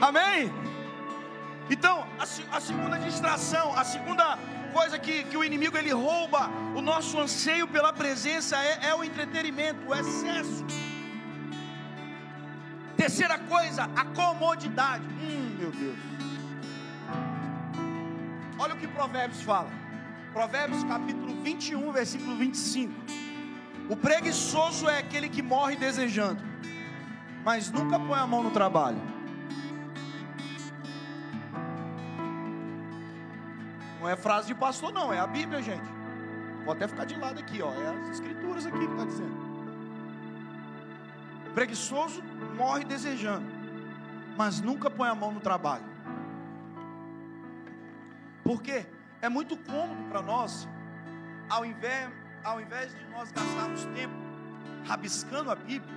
Amém? 0.01 0.53
Então, 1.69 2.07
a, 2.17 2.23
a, 2.57 2.61
segunda 2.61 2.97
distração, 2.97 3.77
a 3.77 3.83
segunda 3.83 4.39
coisa 4.71 4.97
que, 4.97 5.25
que 5.25 5.35
o 5.35 5.43
inimigo 5.43 5.77
ele 5.77 5.91
rouba 5.91 6.49
o 6.77 6.81
nosso 6.81 7.19
anseio 7.19 7.67
pela 7.67 7.91
presença 7.91 8.55
é, 8.57 8.87
é 8.89 8.95
o 8.95 9.03
entretenimento, 9.03 9.85
o 9.85 9.93
excesso. 9.93 10.65
Terceira 13.09 13.39
coisa, 13.39 13.89
a 13.95 14.05
comodidade. 14.05 15.03
Hum, 15.03 15.55
meu 15.57 15.71
Deus. 15.71 15.97
Olha 18.59 18.75
o 18.75 18.77
que 18.77 18.87
Provérbios 18.87 19.41
fala. 19.41 19.67
Provérbios 20.31 20.83
capítulo 20.83 21.33
21, 21.41 21.91
versículo 21.91 22.35
25. 22.35 22.93
O 23.89 23.97
preguiçoso 23.97 24.87
é 24.87 24.99
aquele 24.99 25.27
que 25.27 25.41
morre 25.41 25.75
desejando. 25.75 26.39
mas 27.43 27.71
nunca 27.71 27.99
põe 27.99 28.19
a 28.19 28.27
mão 28.27 28.43
no 28.43 28.51
trabalho. 28.51 29.01
Não 33.99 34.07
é 34.07 34.15
frase 34.15 34.49
de 34.49 34.53
pastor, 34.53 34.93
não, 34.93 35.11
é 35.11 35.17
a 35.17 35.25
Bíblia, 35.25 35.63
gente. 35.63 35.89
Vou 36.63 36.73
até 36.73 36.87
ficar 36.87 37.05
de 37.05 37.15
lado 37.15 37.39
aqui, 37.39 37.59
ó. 37.59 37.73
É 37.73 37.87
as 37.87 38.09
escrituras 38.09 38.67
aqui 38.67 38.77
que 38.77 38.91
está 38.91 39.05
dizendo. 39.05 39.48
Preguiçoso 41.59 42.23
morre 42.55 42.85
desejando, 42.85 43.45
mas 44.37 44.61
nunca 44.61 44.89
põe 44.89 45.09
a 45.09 45.13
mão 45.13 45.29
no 45.29 45.41
trabalho. 45.41 45.83
Por 48.45 48.61
quê? 48.61 48.85
É 49.21 49.27
muito 49.27 49.57
cômodo 49.57 50.01
para 50.09 50.21
nós, 50.21 50.69
ao 51.49 51.65
invés, 51.65 52.09
ao 52.45 52.61
invés 52.61 52.95
de 52.95 53.03
nós 53.07 53.29
gastarmos 53.33 53.83
tempo 53.87 54.13
rabiscando 54.87 55.51
a 55.51 55.55
Bíblia, 55.55 55.93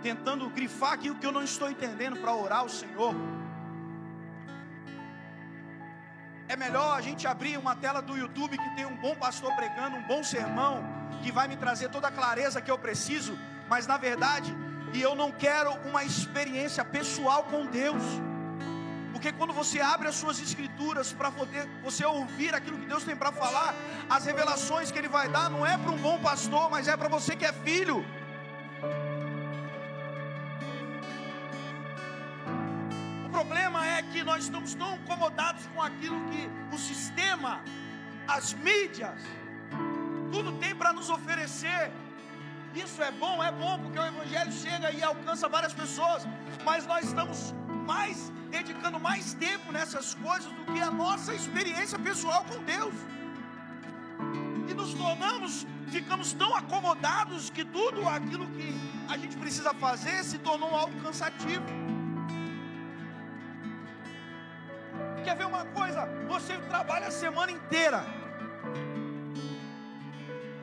tentando 0.00 0.48
grifar 0.48 0.92
aquilo 0.92 1.16
que 1.16 1.26
eu 1.26 1.32
não 1.32 1.42
estou 1.42 1.68
entendendo 1.68 2.16
para 2.16 2.32
orar 2.32 2.60
ao 2.60 2.68
Senhor. 2.68 3.16
É 6.46 6.54
melhor 6.54 6.96
a 6.96 7.00
gente 7.00 7.26
abrir 7.26 7.58
uma 7.58 7.74
tela 7.74 8.00
do 8.00 8.16
YouTube 8.16 8.56
que 8.56 8.76
tem 8.76 8.86
um 8.86 8.96
bom 8.96 9.16
pastor 9.16 9.52
pregando, 9.56 9.96
um 9.96 10.06
bom 10.06 10.22
sermão, 10.22 10.84
que 11.20 11.32
vai 11.32 11.48
me 11.48 11.56
trazer 11.56 11.88
toda 11.88 12.06
a 12.06 12.12
clareza 12.12 12.60
que 12.60 12.70
eu 12.70 12.78
preciso, 12.78 13.36
mas 13.74 13.88
na 13.88 13.96
verdade, 13.96 14.50
e 14.92 15.02
eu 15.02 15.12
não 15.20 15.30
quero 15.44 15.70
uma 15.90 16.02
experiência 16.10 16.82
pessoal 16.96 17.40
com 17.52 17.66
Deus. 17.66 18.04
Porque 19.12 19.30
quando 19.38 19.52
você 19.52 19.78
abre 19.80 20.06
as 20.10 20.14
suas 20.14 20.38
escrituras 20.46 21.12
para 21.12 21.30
poder 21.38 21.64
você 21.86 22.04
ouvir 22.04 22.54
aquilo 22.54 22.78
que 22.78 22.86
Deus 22.92 23.02
tem 23.08 23.16
para 23.22 23.32
falar, 23.32 23.74
as 24.16 24.24
revelações 24.30 24.92
que 24.92 24.98
Ele 25.00 25.08
vai 25.08 25.28
dar 25.28 25.50
não 25.54 25.66
é 25.66 25.76
para 25.76 25.90
um 25.90 26.00
bom 26.06 26.20
pastor, 26.20 26.70
mas 26.70 26.86
é 26.86 26.96
para 26.96 27.08
você 27.08 27.34
que 27.34 27.44
é 27.44 27.52
filho. 27.52 27.98
O 33.26 33.30
problema 33.38 33.84
é 33.96 34.02
que 34.02 34.22
nós 34.22 34.44
estamos 34.44 34.72
tão 34.74 34.94
incomodados 35.00 35.66
com 35.74 35.82
aquilo 35.82 36.20
que 36.30 36.48
o 36.76 36.78
sistema, 36.78 37.60
as 38.28 38.54
mídias, 38.54 39.20
tudo 40.30 40.52
tem 40.62 40.76
para 40.76 40.92
nos 40.92 41.10
oferecer. 41.10 41.90
Isso 42.74 43.00
é 43.02 43.10
bom, 43.12 43.42
é 43.42 43.52
bom, 43.52 43.78
porque 43.78 43.98
o 43.98 44.06
Evangelho 44.12 44.52
chega 44.52 44.90
e 44.90 45.02
alcança 45.02 45.48
várias 45.48 45.72
pessoas, 45.72 46.26
mas 46.64 46.86
nós 46.86 47.04
estamos 47.04 47.54
mais 47.86 48.32
dedicando 48.50 48.98
mais 48.98 49.34
tempo 49.34 49.70
nessas 49.72 50.14
coisas 50.14 50.50
do 50.52 50.64
que 50.72 50.80
a 50.80 50.90
nossa 50.90 51.34
experiência 51.34 51.98
pessoal 51.98 52.44
com 52.44 52.58
Deus. 52.64 52.94
E 54.68 54.74
nos 54.74 54.92
tornamos, 54.94 55.66
ficamos 55.88 56.32
tão 56.32 56.54
acomodados 56.56 57.50
que 57.50 57.64
tudo 57.64 58.08
aquilo 58.08 58.46
que 58.56 58.68
a 59.08 59.16
gente 59.16 59.36
precisa 59.36 59.72
fazer 59.74 60.24
se 60.24 60.38
tornou 60.38 60.74
algo 60.74 61.00
cansativo. 61.02 61.66
Quer 65.24 65.36
ver 65.36 65.46
uma 65.46 65.64
coisa? 65.66 66.06
Você 66.28 66.56
trabalha 66.72 67.06
a 67.08 67.10
semana 67.10 67.52
inteira. 67.52 68.04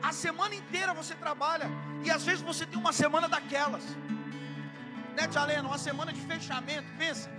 A 0.02 0.12
semana 0.12 0.54
inteira 0.54 0.92
você 0.92 1.14
trabalha. 1.14 1.70
E 2.04 2.10
às 2.10 2.24
vezes 2.24 2.42
você 2.42 2.66
tem 2.66 2.78
uma 2.78 2.92
semana 2.92 3.28
daquelas 3.28 3.84
né, 5.14 5.28
Tia? 5.28 5.62
Uma 5.62 5.78
semana 5.78 6.12
de 6.12 6.20
fechamento, 6.20 6.88
pensa. 6.98 7.30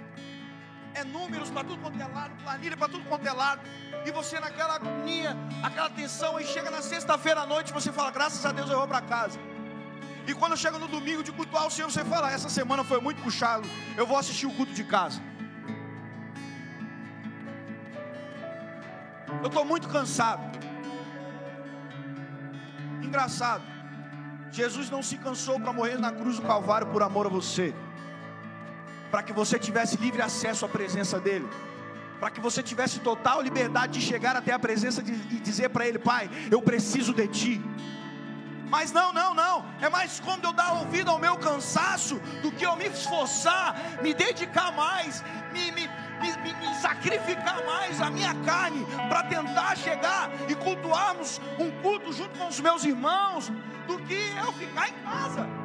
É 0.94 1.04
números 1.04 1.50
para 1.50 1.64
tudo 1.64 1.82
quanto 1.82 2.00
é 2.00 2.06
lado, 2.06 2.36
planilha 2.44 2.78
para 2.78 2.88
tudo 2.88 3.04
quanto 3.06 3.26
é 3.26 3.32
lado. 3.32 3.62
E 4.06 4.12
você 4.12 4.40
naquela 4.40 4.76
agonia, 4.76 5.36
aquela 5.64 5.90
tensão, 5.90 6.40
e 6.40 6.46
chega 6.46 6.70
na 6.70 6.82
sexta-feira 6.82 7.42
à 7.42 7.46
noite, 7.48 7.74
você 7.74 7.92
fala, 7.92 8.12
graças 8.12 8.46
a 8.46 8.52
Deus 8.52 8.70
eu 8.70 8.78
vou 8.78 8.88
para 8.88 9.02
casa. 9.02 9.40
E 10.28 10.34
quando 10.34 10.56
chega 10.56 10.78
no 10.78 10.88
domingo 10.88 11.24
de 11.24 11.32
cultuar 11.32 11.66
o 11.66 11.72
Senhor, 11.72 11.90
você 11.90 12.06
fala, 12.06 12.32
essa 12.32 12.48
semana 12.48 12.84
foi 12.84 13.02
muito 13.02 13.22
puxado, 13.22 13.68
eu 13.98 14.06
vou 14.06 14.18
assistir 14.18 14.46
o 14.46 14.54
culto 14.54 14.72
de 14.72 14.84
casa. 14.84 15.20
Eu 19.42 19.48
estou 19.48 19.66
muito 19.66 19.90
cansado. 19.90 20.44
Engraçado. 23.02 23.73
Jesus 24.54 24.88
não 24.92 25.02
se 25.02 25.18
cansou 25.18 25.60
para 25.60 25.74
morrer 25.74 25.98
na 25.98 26.12
cruz 26.12 26.36
do 26.36 26.44
Calvário 26.44 26.86
por 26.86 27.02
amor 27.02 27.26
a 27.26 27.30
você, 27.30 27.74
para 29.10 29.24
que 29.24 29.34
você 29.34 29.58
tivesse 29.58 29.98
livre 29.98 30.22
acesso 30.22 30.64
à 30.64 30.70
presença 30.70 31.20
dEle, 31.20 31.50
para 32.20 32.30
que 32.30 32.40
você 32.40 32.62
tivesse 32.62 33.00
total 33.00 33.42
liberdade 33.42 34.00
de 34.00 34.06
chegar 34.06 34.36
até 34.36 34.54
a 34.54 34.60
presença 34.60 35.02
de, 35.02 35.12
e 35.12 35.40
dizer 35.40 35.70
para 35.70 35.88
Ele: 35.88 35.98
Pai, 35.98 36.30
eu 36.52 36.62
preciso 36.62 37.16
de 37.16 37.28
Ti. 37.28 37.62
Mas 38.70 38.92
não, 38.92 39.12
não, 39.12 39.34
não. 39.34 39.66
É 39.82 39.90
mais 39.90 40.20
cômodo 40.20 40.48
eu 40.48 40.54
dar 40.54 40.74
ouvido 40.74 41.10
ao 41.10 41.18
meu 41.18 41.36
cansaço 41.38 42.20
do 42.44 42.52
que 42.52 42.64
eu 42.64 42.76
me 42.76 42.86
esforçar, 42.86 43.76
me 44.04 44.14
dedicar 44.14 44.72
mais, 44.72 45.24
me, 45.52 45.72
me, 45.72 45.88
me, 45.88 46.54
me 46.54 46.76
sacrificar 46.80 47.64
mais 47.66 48.00
a 48.00 48.12
minha 48.12 48.36
carne 48.44 48.86
para 49.10 49.24
tentar 49.24 49.76
chegar 49.78 50.30
e 50.48 50.56
cultuarmos 50.56 51.42
um 51.60 51.72
culto 51.82 52.14
junto 52.14 52.38
com 52.38 52.48
os 52.48 52.60
meus 52.60 52.84
irmãos, 52.84 53.52
do 53.88 53.98
que 54.00 54.22
eu 54.38 54.52
ficar 54.54 54.90
em 54.90 54.94
casa. 55.04 55.64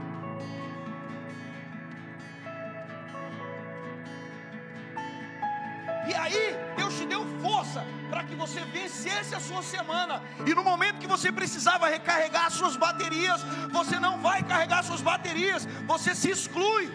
E 6.09 6.15
aí, 6.15 6.57
Deus 6.75 6.97
te 6.99 7.05
deu 7.05 7.23
força 7.43 7.85
para 8.11 8.25
que 8.25 8.35
você 8.35 8.61
vencesse 8.77 9.35
a 9.35 9.41
sua 9.41 9.63
semana. 9.63 10.23
E 10.47 10.55
no 10.55 10.65
momento 10.65 10.99
que 10.99 11.07
você 11.07 11.31
precisava 11.31 11.89
recarregar 11.89 12.47
as 12.47 12.55
suas 12.55 12.77
baterias, 12.77 13.43
você 13.71 14.01
não 14.01 14.19
vai 14.19 14.43
carregar 14.43 14.83
suas 14.83 15.03
baterias, 15.03 15.67
você 15.87 16.15
se 16.15 16.31
exclui. 16.31 16.91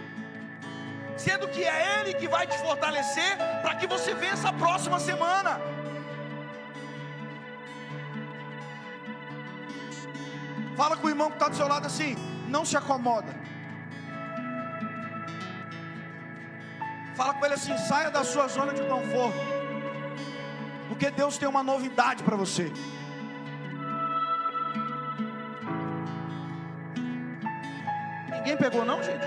Sendo 1.16 1.48
que 1.48 1.64
é 1.64 2.00
Ele 2.00 2.16
que 2.16 2.28
vai 2.28 2.48
te 2.48 2.58
fortalecer 2.58 3.38
para 3.62 3.76
que 3.76 3.86
você 3.86 4.16
vença 4.16 4.50
a 4.50 4.54
próxima 4.54 5.00
semana. 5.00 5.62
Fala 10.76 10.98
com 10.98 11.08
o 11.08 11.10
irmão 11.10 11.30
que 11.30 11.36
está 11.36 11.50
do 11.50 11.56
seu 11.56 11.68
lado 11.68 11.86
assim: 11.86 12.16
não 12.48 12.66
se 12.66 12.76
acomoda. 12.76 13.34
Fala 17.16 17.34
com 17.34 17.46
ele 17.46 17.54
assim: 17.54 17.78
saia 17.78 18.10
da 18.10 18.24
sua 18.24 18.48
zona 18.48 18.74
de 18.74 18.82
conforto. 18.84 19.38
Porque 20.88 21.10
Deus 21.12 21.38
tem 21.38 21.48
uma 21.48 21.64
novidade 21.64 22.24
para 22.24 22.36
você. 22.36 22.72
Ninguém 28.30 28.58
pegou, 28.58 28.84
não, 28.84 29.02
gente? 29.02 29.26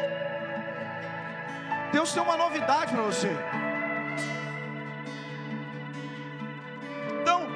Deus 1.92 2.12
tem 2.12 2.22
uma 2.22 2.36
novidade 2.36 2.92
para 2.92 3.02
você. 3.02 3.30
Então, 7.20 7.46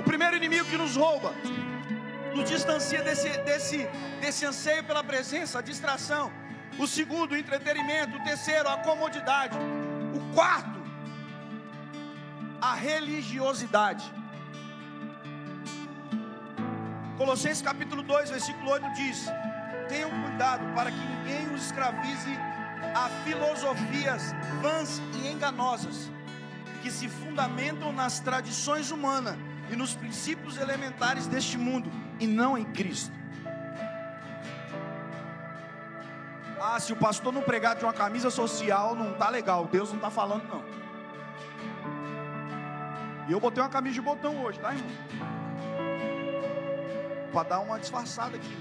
o 0.00 0.02
primeiro 0.02 0.36
inimigo 0.36 0.64
que 0.64 0.76
nos 0.76 0.96
rouba 0.96 1.32
nos 2.34 2.48
distancia 2.48 3.02
desse, 3.02 3.28
desse, 3.38 3.88
desse 4.20 4.46
anseio 4.46 4.84
pela 4.84 5.02
presença, 5.02 5.58
a 5.58 5.62
distração. 5.62 6.32
O 6.78 6.86
segundo, 6.86 7.32
o 7.32 7.36
entretenimento. 7.36 8.16
O 8.16 8.24
terceiro, 8.24 8.68
a 8.68 8.78
comodidade. 8.78 9.56
O 10.14 10.34
quarto, 10.34 10.80
a 12.60 12.74
religiosidade. 12.74 14.10
Colossenses 17.16 17.62
capítulo 17.62 18.02
2, 18.02 18.30
versículo 18.30 18.70
8 18.70 18.92
diz: 18.94 19.26
Tenham 19.88 20.10
cuidado 20.22 20.64
para 20.74 20.90
que 20.90 20.98
ninguém 20.98 21.52
os 21.54 21.66
escravize 21.66 22.38
a 22.94 23.08
filosofias 23.24 24.32
vãs 24.62 25.02
e 25.22 25.28
enganosas, 25.28 26.10
que 26.82 26.90
se 26.90 27.08
fundamentam 27.08 27.92
nas 27.92 28.20
tradições 28.20 28.90
humanas 28.90 29.36
e 29.70 29.76
nos 29.76 29.94
princípios 29.94 30.56
elementares 30.56 31.26
deste 31.26 31.58
mundo 31.58 31.90
e 32.20 32.26
não 32.26 32.56
em 32.56 32.64
Cristo. 32.64 33.18
Ah, 36.60 36.78
se 36.78 36.92
o 36.92 36.96
pastor 36.96 37.32
não 37.32 37.40
pregar 37.40 37.74
de 37.74 37.84
uma 37.84 37.92
camisa 37.92 38.30
social, 38.30 38.94
não 38.94 39.14
tá 39.14 39.30
legal. 39.30 39.66
Deus 39.66 39.88
não 39.88 39.96
está 39.96 40.10
falando, 40.10 40.46
não. 40.46 40.62
E 43.26 43.32
eu 43.32 43.40
botei 43.40 43.62
uma 43.62 43.70
camisa 43.70 43.94
de 43.94 44.00
botão 44.02 44.42
hoje, 44.42 44.60
tá, 44.60 44.74
irmão? 44.74 44.90
Para 47.32 47.48
dar 47.48 47.60
uma 47.60 47.78
disfarçada 47.78 48.36
aqui. 48.36 48.56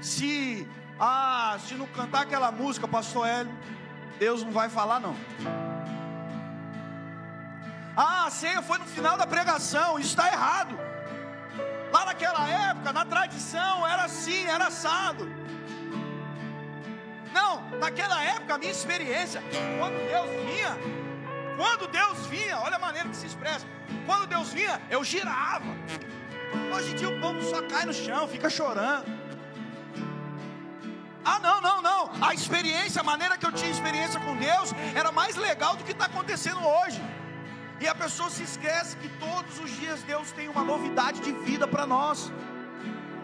Se, 0.00 0.66
ah, 0.98 1.56
se 1.60 1.74
não 1.74 1.86
cantar 1.86 2.22
aquela 2.22 2.50
música, 2.50 2.88
pastor 2.88 3.28
Hélio, 3.28 3.52
Deus 4.18 4.42
não 4.42 4.50
vai 4.50 4.68
falar, 4.68 4.98
não. 4.98 5.14
Ceia 8.30 8.62
foi 8.62 8.78
no 8.78 8.86
final 8.86 9.16
da 9.16 9.26
pregação, 9.26 9.98
isso 9.98 10.10
está 10.10 10.28
errado. 10.28 10.78
Lá 11.92 12.04
naquela 12.04 12.48
época, 12.48 12.92
na 12.92 13.04
tradição, 13.04 13.86
era 13.86 14.04
assim, 14.04 14.46
era 14.46 14.66
assado. 14.68 15.28
Não, 17.32 17.78
naquela 17.78 18.22
época, 18.22 18.54
a 18.54 18.58
minha 18.58 18.70
experiência, 18.70 19.42
quando 19.78 19.98
Deus 20.08 20.30
vinha, 20.46 20.76
quando 21.56 21.88
Deus 21.88 22.26
vinha, 22.26 22.58
olha 22.58 22.76
a 22.76 22.78
maneira 22.78 23.08
que 23.08 23.16
se 23.16 23.26
expressa. 23.26 23.66
Quando 24.06 24.26
Deus 24.26 24.52
vinha, 24.52 24.80
eu 24.88 25.02
girava. 25.04 25.66
Hoje 26.74 26.92
em 26.92 26.94
dia 26.94 27.08
o 27.08 27.20
povo 27.20 27.42
só 27.42 27.62
cai 27.62 27.84
no 27.84 27.92
chão, 27.92 28.26
fica 28.28 28.48
chorando. 28.48 29.06
Ah, 31.24 31.38
não, 31.38 31.60
não, 31.60 31.82
não. 31.82 32.10
A 32.20 32.32
experiência, 32.32 33.00
a 33.00 33.04
maneira 33.04 33.36
que 33.36 33.44
eu 33.44 33.52
tinha 33.52 33.70
experiência 33.70 34.18
com 34.20 34.34
Deus, 34.36 34.72
era 34.94 35.12
mais 35.12 35.36
legal 35.36 35.76
do 35.76 35.84
que 35.84 35.92
está 35.92 36.06
acontecendo 36.06 36.64
hoje. 36.64 37.00
E 37.80 37.88
a 37.88 37.94
pessoa 37.94 38.28
se 38.28 38.42
esquece 38.42 38.96
que 38.98 39.08
todos 39.18 39.58
os 39.58 39.70
dias 39.70 40.02
Deus 40.02 40.30
tem 40.32 40.48
uma 40.48 40.62
novidade 40.62 41.20
de 41.20 41.32
vida 41.32 41.66
para 41.66 41.86
nós. 41.86 42.30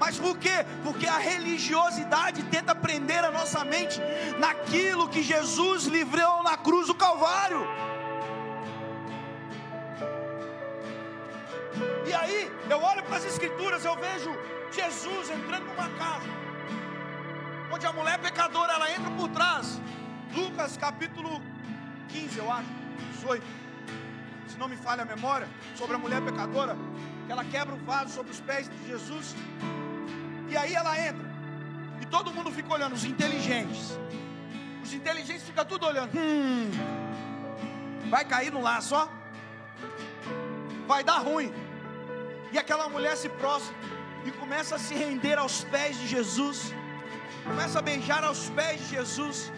Mas 0.00 0.18
por 0.18 0.36
quê? 0.38 0.64
Porque 0.82 1.06
a 1.06 1.18
religiosidade 1.18 2.42
tenta 2.44 2.74
prender 2.74 3.22
a 3.22 3.30
nossa 3.30 3.64
mente 3.64 4.00
naquilo 4.38 5.08
que 5.08 5.22
Jesus 5.22 5.84
livrou 5.84 6.42
na 6.42 6.56
cruz 6.56 6.86
do 6.86 6.94
Calvário. 6.94 7.66
E 12.06 12.14
aí, 12.14 12.50
eu 12.70 12.80
olho 12.80 13.02
para 13.02 13.16
as 13.16 13.24
Escrituras, 13.24 13.84
eu 13.84 13.96
vejo 13.96 14.30
Jesus 14.70 15.30
entrando 15.30 15.66
numa 15.66 15.88
casa, 15.90 16.26
onde 17.70 17.86
a 17.86 17.92
mulher 17.92 18.18
pecadora 18.18 18.72
ela 18.72 18.90
entra 18.90 19.10
por 19.10 19.28
trás. 19.28 19.80
Lucas 20.34 20.76
capítulo 20.76 21.42
15, 22.08 22.38
eu 22.38 22.50
acho, 22.50 22.68
18. 23.12 23.65
Se 24.56 24.60
não 24.60 24.68
me 24.68 24.76
falha 24.76 25.02
a 25.02 25.04
memória, 25.04 25.46
sobre 25.74 25.96
a 25.96 25.98
mulher 25.98 26.22
pecadora, 26.22 26.74
que 27.26 27.30
ela 27.30 27.44
quebra 27.44 27.74
o 27.74 27.78
vaso 27.84 28.14
sobre 28.14 28.32
os 28.32 28.40
pés 28.40 28.70
de 28.70 28.88
Jesus 28.88 29.34
e 30.48 30.56
aí 30.56 30.74
ela 30.74 30.98
entra. 30.98 31.28
E 32.00 32.06
todo 32.06 32.32
mundo 32.32 32.50
fica 32.50 32.72
olhando, 32.72 32.94
os 32.94 33.04
inteligentes. 33.04 33.98
Os 34.82 34.94
inteligentes 34.94 35.42
ficam 35.42 35.62
tudo 35.66 35.84
olhando. 35.84 36.10
Hum, 36.16 36.70
vai 38.08 38.24
cair 38.24 38.50
no 38.50 38.62
laço, 38.62 38.94
ó. 38.94 39.06
Vai 40.86 41.04
dar 41.04 41.18
ruim. 41.18 41.52
E 42.50 42.58
aquela 42.58 42.88
mulher 42.88 43.14
se 43.14 43.28
prostra 43.28 43.76
e 44.24 44.30
começa 44.30 44.76
a 44.76 44.78
se 44.78 44.94
render 44.94 45.36
aos 45.36 45.64
pés 45.64 45.98
de 45.98 46.06
Jesus. 46.06 46.72
Começa 47.44 47.78
a 47.80 47.82
beijar 47.82 48.24
aos 48.24 48.48
pés 48.48 48.80
de 48.80 48.86
Jesus. 48.86 49.52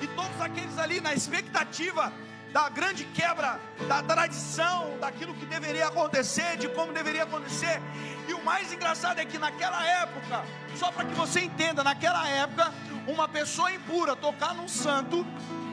E 0.00 0.06
todos 0.06 0.40
aqueles 0.40 0.78
ali 0.78 0.98
na 0.98 1.12
expectativa 1.12 2.10
da 2.52 2.68
grande 2.68 3.04
quebra 3.04 3.60
da 3.86 4.02
tradição, 4.02 4.98
daquilo 5.00 5.34
que 5.34 5.46
deveria 5.46 5.86
acontecer, 5.88 6.56
de 6.56 6.68
como 6.68 6.92
deveria 6.92 7.22
acontecer. 7.22 7.80
E 8.28 8.34
o 8.34 8.44
mais 8.44 8.72
engraçado 8.72 9.18
é 9.18 9.24
que 9.24 9.38
naquela 9.38 9.84
época, 9.84 10.44
só 10.76 10.90
para 10.90 11.04
que 11.04 11.14
você 11.14 11.40
entenda, 11.40 11.84
naquela 11.84 12.28
época, 12.28 12.72
uma 13.06 13.28
pessoa 13.28 13.72
impura 13.72 14.16
tocar 14.16 14.54
num 14.54 14.68
santo 14.68 15.24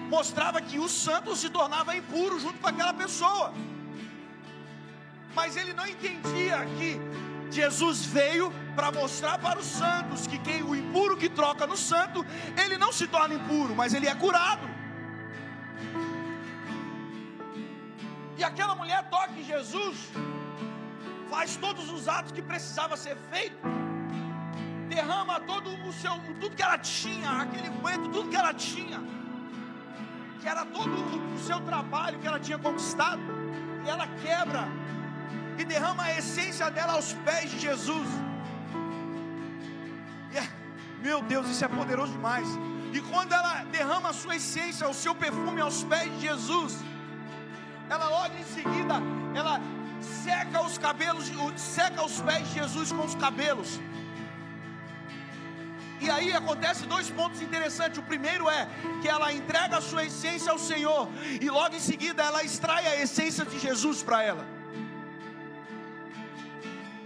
mostrava 0.10 0.62
que 0.62 0.80
o 0.80 0.88
santo 0.88 1.36
se 1.36 1.50
tornava 1.50 1.96
impuro 1.96 2.40
junto 2.40 2.60
com 2.60 2.68
aquela 2.68 2.94
pessoa. 2.94 3.54
Mas 5.36 5.58
ele 5.58 5.74
não 5.74 5.86
entendia 5.86 6.66
que 6.78 7.00
Jesus 7.52 8.06
veio 8.06 8.52
para 8.76 8.92
mostrar 8.92 9.38
para 9.38 9.60
os 9.60 9.66
santos 9.66 10.26
que 10.26 10.38
quem 10.40 10.64
o 10.64 10.76
impuro 10.76 11.18
que 11.18 11.30
troca 11.30 11.68
no 11.68 11.78
santo, 11.78 12.26
ele 12.64 12.78
não 12.78 12.92
se 12.92 13.08
torna 13.08 13.36
impuro, 13.36 13.76
mas 13.76 13.94
ele 13.94 14.08
é 14.08 14.16
curado. 14.16 14.77
E 18.38 18.44
aquela 18.44 18.76
mulher 18.76 19.04
toca 19.10 19.32
em 19.32 19.44
Jesus, 19.44 19.98
faz 21.30 21.56
todos 21.56 21.90
os 21.92 22.08
atos 22.08 22.32
que 22.32 22.42
precisava 22.42 22.96
ser 22.96 23.18
feito, 23.32 23.58
derrama 24.88 25.40
todo 25.40 25.70
o 25.88 25.94
seu, 25.94 26.12
tudo 26.40 26.56
que 26.56 26.62
ela 26.62 26.78
tinha, 26.78 27.30
aquele 27.42 27.70
coentro, 27.82 28.10
tudo 28.10 28.30
que 28.30 28.36
ela 28.36 28.54
tinha, 28.54 29.00
que 30.40 30.48
era 30.48 30.64
todo 30.66 30.94
o 31.36 31.40
seu 31.40 31.60
trabalho 31.62 32.20
que 32.20 32.28
ela 32.28 32.40
tinha 32.40 32.60
conquistado, 32.60 33.22
e 33.84 33.90
ela 33.90 34.08
quebra 34.24 34.68
e 35.58 35.66
derrama 35.66 36.04
a 36.04 36.18
essência 36.20 36.70
dela 36.70 36.94
aos 36.94 37.14
pés 37.14 37.50
de 37.50 37.60
Jesus. 37.60 38.08
É, 40.34 40.48
meu 41.02 41.22
Deus, 41.24 41.50
isso 41.50 41.66
é 41.66 41.68
poderoso 41.68 42.12
demais. 42.12 42.48
E 42.94 43.02
quando 43.02 43.34
ela 43.34 43.64
derrama 43.66 44.10
a 44.10 44.14
sua 44.14 44.36
essência, 44.36 44.88
o 44.88 44.94
seu 44.94 45.16
perfume 45.16 45.60
aos 45.60 45.84
pés 45.84 46.12
de 46.14 46.22
Jesus, 46.22 46.76
ela 47.90 48.10
logo 48.10 48.38
em 48.38 48.44
seguida, 48.44 48.96
ela 49.36 49.60
seca 50.02 50.62
os 50.62 50.78
cabelos, 50.78 51.32
seca 51.56 52.04
os 52.04 52.22
pés 52.22 52.48
de 52.48 52.54
Jesus 52.56 52.92
com 52.92 53.04
os 53.06 53.16
cabelos. 53.16 53.80
E 56.00 56.10
aí 56.10 56.32
acontece 56.32 56.86
dois 56.86 57.10
pontos 57.10 57.42
interessantes. 57.42 57.98
O 57.98 58.04
primeiro 58.04 58.50
é 58.50 58.68
que 59.02 59.08
ela 59.08 59.34
entrega 59.34 59.78
a 59.78 59.82
sua 59.82 60.06
essência 60.06 60.52
ao 60.52 60.60
Senhor, 60.60 61.10
e 61.42 61.50
logo 61.50 61.76
em 61.76 61.80
seguida 61.80 62.24
ela 62.24 62.44
extrai 62.44 62.86
a 62.88 62.96
essência 63.02 63.46
de 63.46 63.58
Jesus 63.60 64.04
para 64.04 64.22
ela. 64.22 64.46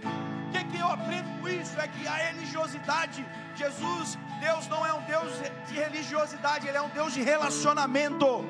O 0.04 0.52
que, 0.52 0.64
que 0.64 0.78
eu 0.78 0.88
aprendo 0.88 1.40
com 1.40 1.48
isso? 1.48 1.80
É 1.80 1.88
que 1.88 2.06
a 2.06 2.14
religiosidade, 2.14 3.24
Jesus, 3.56 4.18
Deus 4.40 4.68
não 4.68 4.84
é 4.84 4.92
um 4.92 5.02
Deus 5.02 5.32
de 5.68 5.74
religiosidade, 5.74 6.68
Ele 6.68 6.76
é 6.76 6.82
um 6.82 6.90
Deus 6.90 7.14
de 7.14 7.22
relacionamento. 7.22 8.44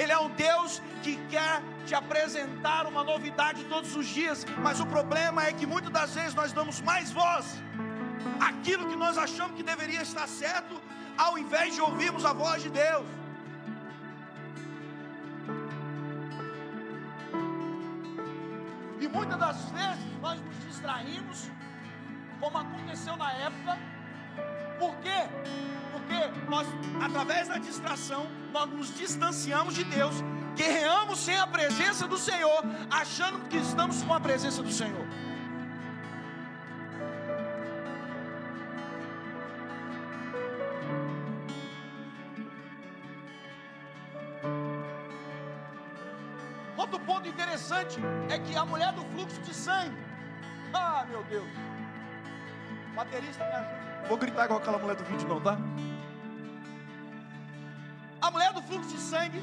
Ele 0.00 0.12
é 0.12 0.18
um 0.26 0.30
Deus 0.30 0.80
que 1.02 1.16
quer 1.28 1.60
te 1.84 1.94
apresentar 2.02 2.86
uma 2.86 3.02
novidade 3.02 3.64
todos 3.64 3.96
os 3.96 4.06
dias, 4.06 4.46
mas 4.62 4.78
o 4.78 4.86
problema 4.86 5.44
é 5.48 5.52
que 5.52 5.66
muitas 5.66 5.92
das 5.98 6.14
vezes 6.14 6.34
nós 6.40 6.52
damos 6.52 6.80
mais 6.80 7.10
voz 7.10 7.46
àquilo 8.48 8.88
que 8.88 8.94
nós 9.04 9.18
achamos 9.18 9.56
que 9.56 9.64
deveria 9.72 10.02
estar 10.02 10.28
certo, 10.28 10.80
ao 11.16 11.36
invés 11.36 11.74
de 11.74 11.80
ouvirmos 11.80 12.24
a 12.24 12.32
voz 12.32 12.62
de 12.62 12.70
Deus. 12.70 13.06
E 19.00 19.08
muitas 19.08 19.38
das 19.38 19.60
vezes 19.70 20.20
nós 20.20 20.40
nos 20.40 20.58
distraímos, 20.68 21.50
como 22.40 22.56
aconteceu 22.58 23.16
na 23.16 23.32
época, 23.32 23.76
por 24.78 24.94
quê? 24.96 25.28
Porque 25.92 26.48
nós, 26.48 26.66
através 27.02 27.48
da 27.48 27.58
distração, 27.58 28.26
nós 28.52 28.70
nos 28.70 28.94
distanciamos 28.96 29.74
de 29.74 29.84
Deus, 29.84 30.14
guerreamos 30.54 31.18
sem 31.18 31.38
a 31.38 31.46
presença 31.46 32.06
do 32.06 32.16
Senhor, 32.16 32.62
achando 32.90 33.48
que 33.48 33.56
estamos 33.56 34.02
com 34.02 34.14
a 34.14 34.20
presença 34.20 34.62
do 34.62 34.72
Senhor. 34.72 35.06
Outro 46.76 47.00
ponto 47.00 47.28
interessante 47.28 47.98
é 48.30 48.38
que 48.38 48.56
a 48.56 48.64
mulher 48.64 48.92
do 48.92 49.04
fluxo 49.06 49.40
de 49.42 49.52
sangue, 49.52 49.96
ah 50.72 51.04
meu 51.10 51.22
Deus, 51.24 51.48
baterista 52.94 53.44
me 53.44 53.52
ajuda. 53.52 53.87
Vou 54.06 54.16
gritar 54.16 54.44
igual 54.44 54.60
aquela 54.60 54.78
mulher 54.78 54.96
do 54.96 55.04
vídeo, 55.04 55.28
não, 55.28 55.40
tá? 55.40 55.58
A 58.20 58.30
mulher 58.30 58.52
do 58.52 58.62
fluxo 58.62 58.90
de 58.90 59.00
sangue. 59.00 59.42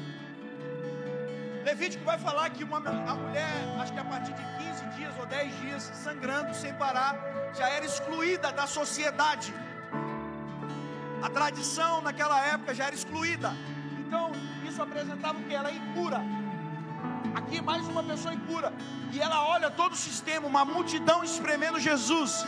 Levítico 1.64 2.04
vai 2.04 2.18
falar 2.18 2.48
que 2.50 2.62
uma, 2.62 2.78
a 2.78 3.14
mulher, 3.14 3.50
acho 3.80 3.92
que 3.92 3.98
a 3.98 4.04
partir 4.04 4.32
de 4.32 4.42
15 4.64 4.84
dias 4.96 5.14
ou 5.18 5.26
10 5.26 5.60
dias, 5.62 5.82
sangrando 5.94 6.54
sem 6.54 6.72
parar, 6.74 7.16
já 7.54 7.68
era 7.68 7.84
excluída 7.84 8.52
da 8.52 8.66
sociedade. 8.66 9.52
A 11.22 11.28
tradição 11.28 12.00
naquela 12.02 12.40
época 12.46 12.74
já 12.74 12.84
era 12.84 12.94
excluída. 12.94 13.52
Então, 14.00 14.30
isso 14.68 14.80
apresentava 14.80 15.38
o 15.38 15.42
que? 15.42 15.54
Ela 15.54 15.70
é 15.70 15.74
impura. 15.74 16.20
Aqui 17.34 17.60
mais 17.60 17.86
uma 17.88 18.02
pessoa 18.02 18.32
impura. 18.32 18.72
E 19.12 19.20
ela 19.20 19.48
olha 19.48 19.70
todo 19.70 19.92
o 19.92 19.96
sistema, 19.96 20.46
uma 20.46 20.64
multidão 20.64 21.24
espremendo 21.24 21.80
Jesus 21.80 22.46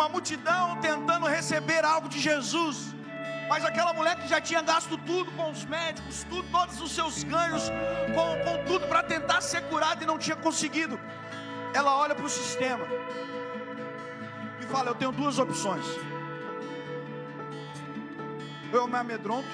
uma 0.00 0.08
multidão 0.08 0.76
tentando 0.76 1.26
receber 1.26 1.84
algo 1.84 2.08
de 2.08 2.18
Jesus. 2.18 2.94
Mas 3.48 3.64
aquela 3.64 3.92
mulher 3.92 4.16
que 4.16 4.28
já 4.28 4.40
tinha 4.40 4.62
gasto 4.62 4.96
tudo 4.96 5.30
com 5.32 5.50
os 5.50 5.64
médicos, 5.64 6.24
tudo, 6.28 6.48
todos 6.50 6.80
os 6.80 6.92
seus 6.92 7.22
ganhos, 7.24 7.64
com, 8.14 8.28
com 8.44 8.64
tudo 8.64 8.86
para 8.86 9.02
tentar 9.02 9.40
ser 9.40 9.62
curada 9.62 10.02
e 10.02 10.06
não 10.06 10.16
tinha 10.16 10.36
conseguido. 10.36 10.98
Ela 11.74 11.96
olha 11.96 12.14
para 12.14 12.24
o 12.24 12.30
sistema 12.30 12.84
e 14.60 14.64
fala: 14.66 14.90
Eu 14.90 14.94
tenho 14.94 15.12
duas 15.12 15.38
opções. 15.38 15.84
Ou 18.72 18.78
eu 18.78 18.86
me 18.86 18.96
amedronto, 18.96 19.48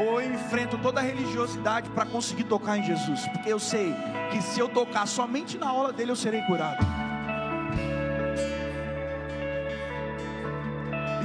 ou 0.00 0.20
eu 0.20 0.34
enfrento 0.34 0.76
toda 0.78 0.98
a 1.00 1.02
religiosidade 1.02 1.88
para 1.90 2.04
conseguir 2.04 2.44
tocar 2.44 2.76
em 2.76 2.82
Jesus, 2.82 3.26
porque 3.28 3.52
eu 3.52 3.60
sei 3.60 3.94
que 4.32 4.42
se 4.42 4.58
eu 4.58 4.68
tocar 4.68 5.06
somente 5.06 5.56
na 5.56 5.72
hora 5.72 5.92
dele 5.92 6.10
eu 6.10 6.16
serei 6.16 6.42
curado. 6.42 6.97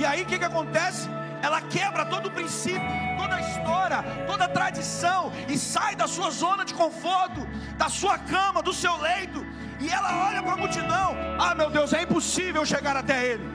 E 0.03 0.05
aí 0.05 0.21
o 0.23 0.25
que, 0.25 0.37
que 0.37 0.43
acontece? 0.43 1.09
Ela 1.41 1.61
quebra 1.61 2.05
todo 2.05 2.25
o 2.25 2.31
princípio, 2.31 2.81
toda 3.17 3.35
a 3.35 3.41
história, 3.41 4.03
toda 4.27 4.43
a 4.43 4.49
tradição 4.49 5.31
e 5.47 5.57
sai 5.57 5.95
da 5.95 6.07
sua 6.07 6.29
zona 6.29 6.65
de 6.65 6.73
conforto, 6.73 7.47
da 7.77 7.87
sua 7.87 8.17
cama, 8.17 8.61
do 8.61 8.73
seu 8.73 8.97
leito. 8.97 9.45
E 9.79 9.89
ela 9.89 10.27
olha 10.27 10.43
para 10.43 10.53
a 10.53 10.57
multidão: 10.57 11.15
Ah, 11.39 11.55
meu 11.55 11.69
Deus, 11.69 11.93
é 11.93 12.01
impossível 12.03 12.65
chegar 12.65 12.97
até 12.97 13.27
ele. 13.27 13.45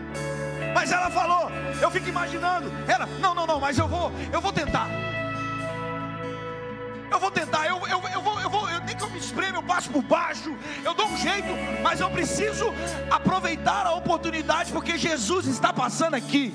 Mas 0.74 0.90
ela 0.90 1.11
falou, 1.11 1.50
eu 1.82 1.90
fico 1.90 2.08
imaginando, 2.08 2.72
ela, 2.87 3.04
não, 3.20 3.34
não, 3.34 3.46
não, 3.46 3.61
mas 3.61 3.78
eu 3.78 3.87
vou, 3.87 4.11
eu 4.32 4.40
vou 4.40 4.52
tentar. 4.52 4.88
Eu 7.11 7.18
vou 7.18 7.30
tentar, 7.30 7.66
eu, 7.66 7.76
eu, 7.88 8.00
eu 8.14 8.20
espremo, 9.18 9.59
eu 9.59 9.62
passo 9.62 9.90
por 9.90 10.02
baixo, 10.02 10.57
eu 10.85 10.94
dou 10.94 11.07
um 11.07 11.16
jeito, 11.16 11.48
mas 11.83 12.00
eu 12.00 12.11
preciso 12.11 12.72
aproveitar 13.11 13.87
a 13.87 13.94
oportunidade, 13.94 14.72
porque 14.72 14.96
Jesus 14.96 15.46
está 15.46 15.72
passando 15.72 16.14
aqui. 16.14 16.54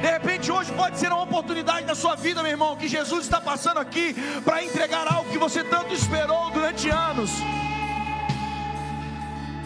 De 0.00 0.10
repente, 0.10 0.50
hoje 0.50 0.72
pode 0.72 0.98
ser 0.98 1.08
uma 1.12 1.22
oportunidade 1.22 1.84
na 1.86 1.94
sua 1.94 2.16
vida, 2.16 2.42
meu 2.42 2.50
irmão, 2.50 2.74
que 2.74 2.88
Jesus 2.88 3.24
está 3.24 3.40
passando 3.40 3.78
aqui 3.78 4.14
para 4.44 4.64
entregar 4.64 5.06
algo 5.06 5.30
que 5.30 5.36
você 5.36 5.62
tanto 5.62 5.92
esperou 5.92 6.50
durante 6.50 6.88
anos. 6.88 7.30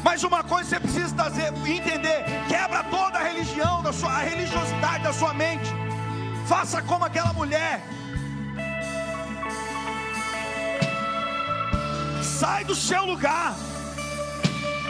Mas 0.02 0.22
uma 0.22 0.42
coisa 0.42 0.68
você 0.68 0.80
precisa 0.80 1.14
trazer, 1.14 1.52
entender: 1.66 2.24
quebra 2.48 2.82
toda 2.84 3.18
a 3.18 3.22
religião, 3.22 3.82
da 3.82 3.92
sua, 3.92 4.10
a 4.10 4.18
religiosidade 4.18 5.04
da 5.04 5.12
sua 5.12 5.32
mente. 5.32 5.70
Faça 6.46 6.82
como 6.82 7.04
aquela 7.04 7.32
mulher. 7.32 7.80
Sai 12.38 12.64
do 12.64 12.74
seu 12.74 13.04
lugar. 13.06 13.54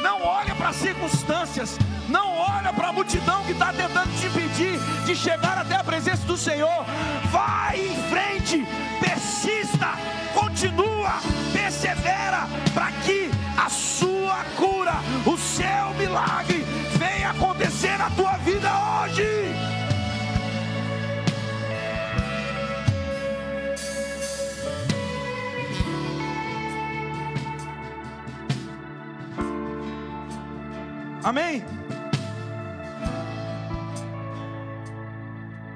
Não 0.03 0.23
olha 0.23 0.55
para 0.55 0.71
as 0.71 0.77
circunstâncias. 0.77 1.77
Não 2.09 2.39
olha 2.39 2.73
para 2.73 2.89
a 2.89 2.93
multidão 2.93 3.45
que 3.45 3.53
está 3.53 3.71
tentando 3.71 4.11
te 4.19 4.27
impedir 4.27 4.79
de 5.05 5.15
chegar 5.15 5.59
até 5.59 5.77
a 5.77 5.85
presença 5.85 6.25
do 6.27 6.39
Senhor. 6.39 6.87
Vai 7.31 7.81
em 7.81 8.03
frente, 8.09 8.67
persista, 8.99 9.91
continua, 10.33 11.21
persevera, 11.53 12.49
para 12.73 12.91
que 13.05 13.31
a 13.63 13.69
sua 13.69 14.43
cura, 14.57 14.95
o 15.27 15.37
seu 15.37 15.93
milagre 15.99 16.65
venha 16.97 17.31
acontecer 17.31 17.99
na 17.99 18.09
tua 18.11 18.39
vida 18.39 18.71
hoje. 19.03 19.84
Amém? 31.25 31.65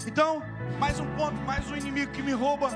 Então, 0.07 0.43
mais 0.79 1.01
um 1.01 1.07
ponto, 1.17 1.35
mais 1.47 1.71
um 1.71 1.75
inimigo 1.75 2.13
que 2.13 2.23
me 2.23 2.33
rouba 2.33 2.69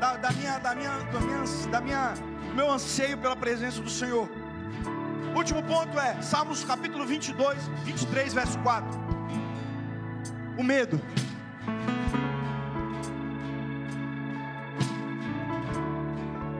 da, 0.00 0.16
da 0.16 0.32
minha, 0.32 0.58
da 0.58 0.74
minha, 0.74 0.98
da 0.98 1.20
minha, 1.20 1.68
da 1.70 1.80
minha, 1.80 2.14
do 2.48 2.54
meu 2.56 2.72
anseio 2.72 3.16
pela 3.18 3.36
presença 3.36 3.80
do 3.80 3.88
Senhor. 3.88 4.28
Último 5.32 5.62
ponto 5.62 5.96
é 5.96 6.20
Salmos 6.20 6.64
capítulo 6.64 7.06
22, 7.06 7.56
23, 7.84 8.34
verso 8.34 8.58
4. 8.58 8.98
O 10.58 10.64
medo. 10.64 11.00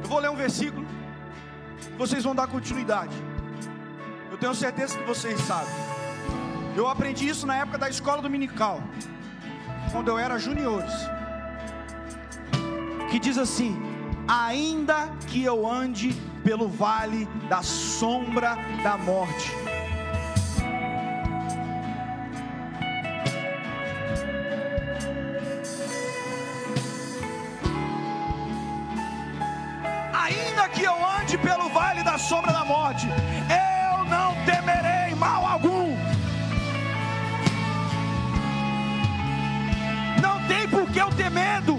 Eu 0.04 0.08
vou 0.08 0.20
ler 0.20 0.30
um 0.30 0.36
versículo, 0.36 0.86
vocês 1.98 2.22
vão 2.22 2.32
dar 2.32 2.46
continuidade. 2.46 3.16
Eu 4.38 4.42
tenho 4.42 4.54
certeza 4.54 4.96
que 4.96 5.02
vocês 5.02 5.40
sabem. 5.40 5.74
Eu 6.76 6.86
aprendi 6.86 7.28
isso 7.28 7.44
na 7.44 7.56
época 7.56 7.76
da 7.76 7.88
escola 7.88 8.22
dominical, 8.22 8.80
quando 9.90 10.06
eu 10.06 10.16
era 10.16 10.38
juniores. 10.38 10.92
Que 13.10 13.18
diz 13.18 13.36
assim: 13.36 13.76
Ainda 14.28 15.08
que 15.26 15.42
eu 15.42 15.68
ande 15.68 16.14
pelo 16.44 16.68
vale 16.68 17.26
da 17.48 17.64
sombra 17.64 18.56
da 18.80 18.96
morte. 18.96 19.50
Ainda 30.14 30.68
que 30.68 30.84
eu 30.84 31.06
ande 31.18 31.36
pelo 31.38 31.68
vale 31.70 32.04
da 32.04 32.16
sombra 32.16 32.52
da 32.52 32.64
morte, 32.64 33.08
eu 33.08 33.78
mal 35.28 35.46
algum. 35.46 35.96
Não 40.22 40.36
tem 40.46 40.66
por 40.68 40.90
que 40.90 40.98
eu 40.98 41.10
ter 41.10 41.30
medo. 41.30 41.76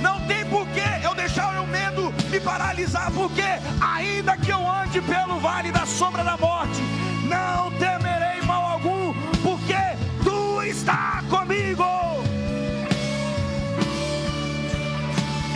Não 0.00 0.20
tem 0.26 0.44
por 0.46 0.66
que 0.68 1.06
eu 1.06 1.14
deixar 1.14 1.60
o 1.60 1.66
medo 1.66 2.12
me 2.28 2.40
paralisar, 2.40 3.10
porque 3.12 3.44
ainda 3.80 4.36
que 4.36 4.50
eu 4.50 4.62
ande 4.68 5.00
pelo 5.00 5.38
vale 5.38 5.70
da 5.70 5.86
sombra 5.86 6.24
da 6.24 6.36
morte, 6.36 6.82
não 7.24 7.70
temerei 7.72 8.40
mal 8.42 8.64
algum, 8.72 9.14
porque 9.42 9.82
tu 10.24 10.62
está 10.62 11.22
comigo. 11.30 11.84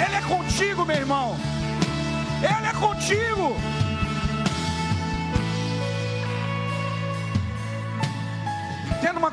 Ele 0.04 0.14
é 0.14 0.22
contigo, 0.22 0.84
meu 0.84 0.96
irmão. 0.96 1.36
Ele 2.40 2.66
é 2.66 2.72
contigo. 2.74 3.56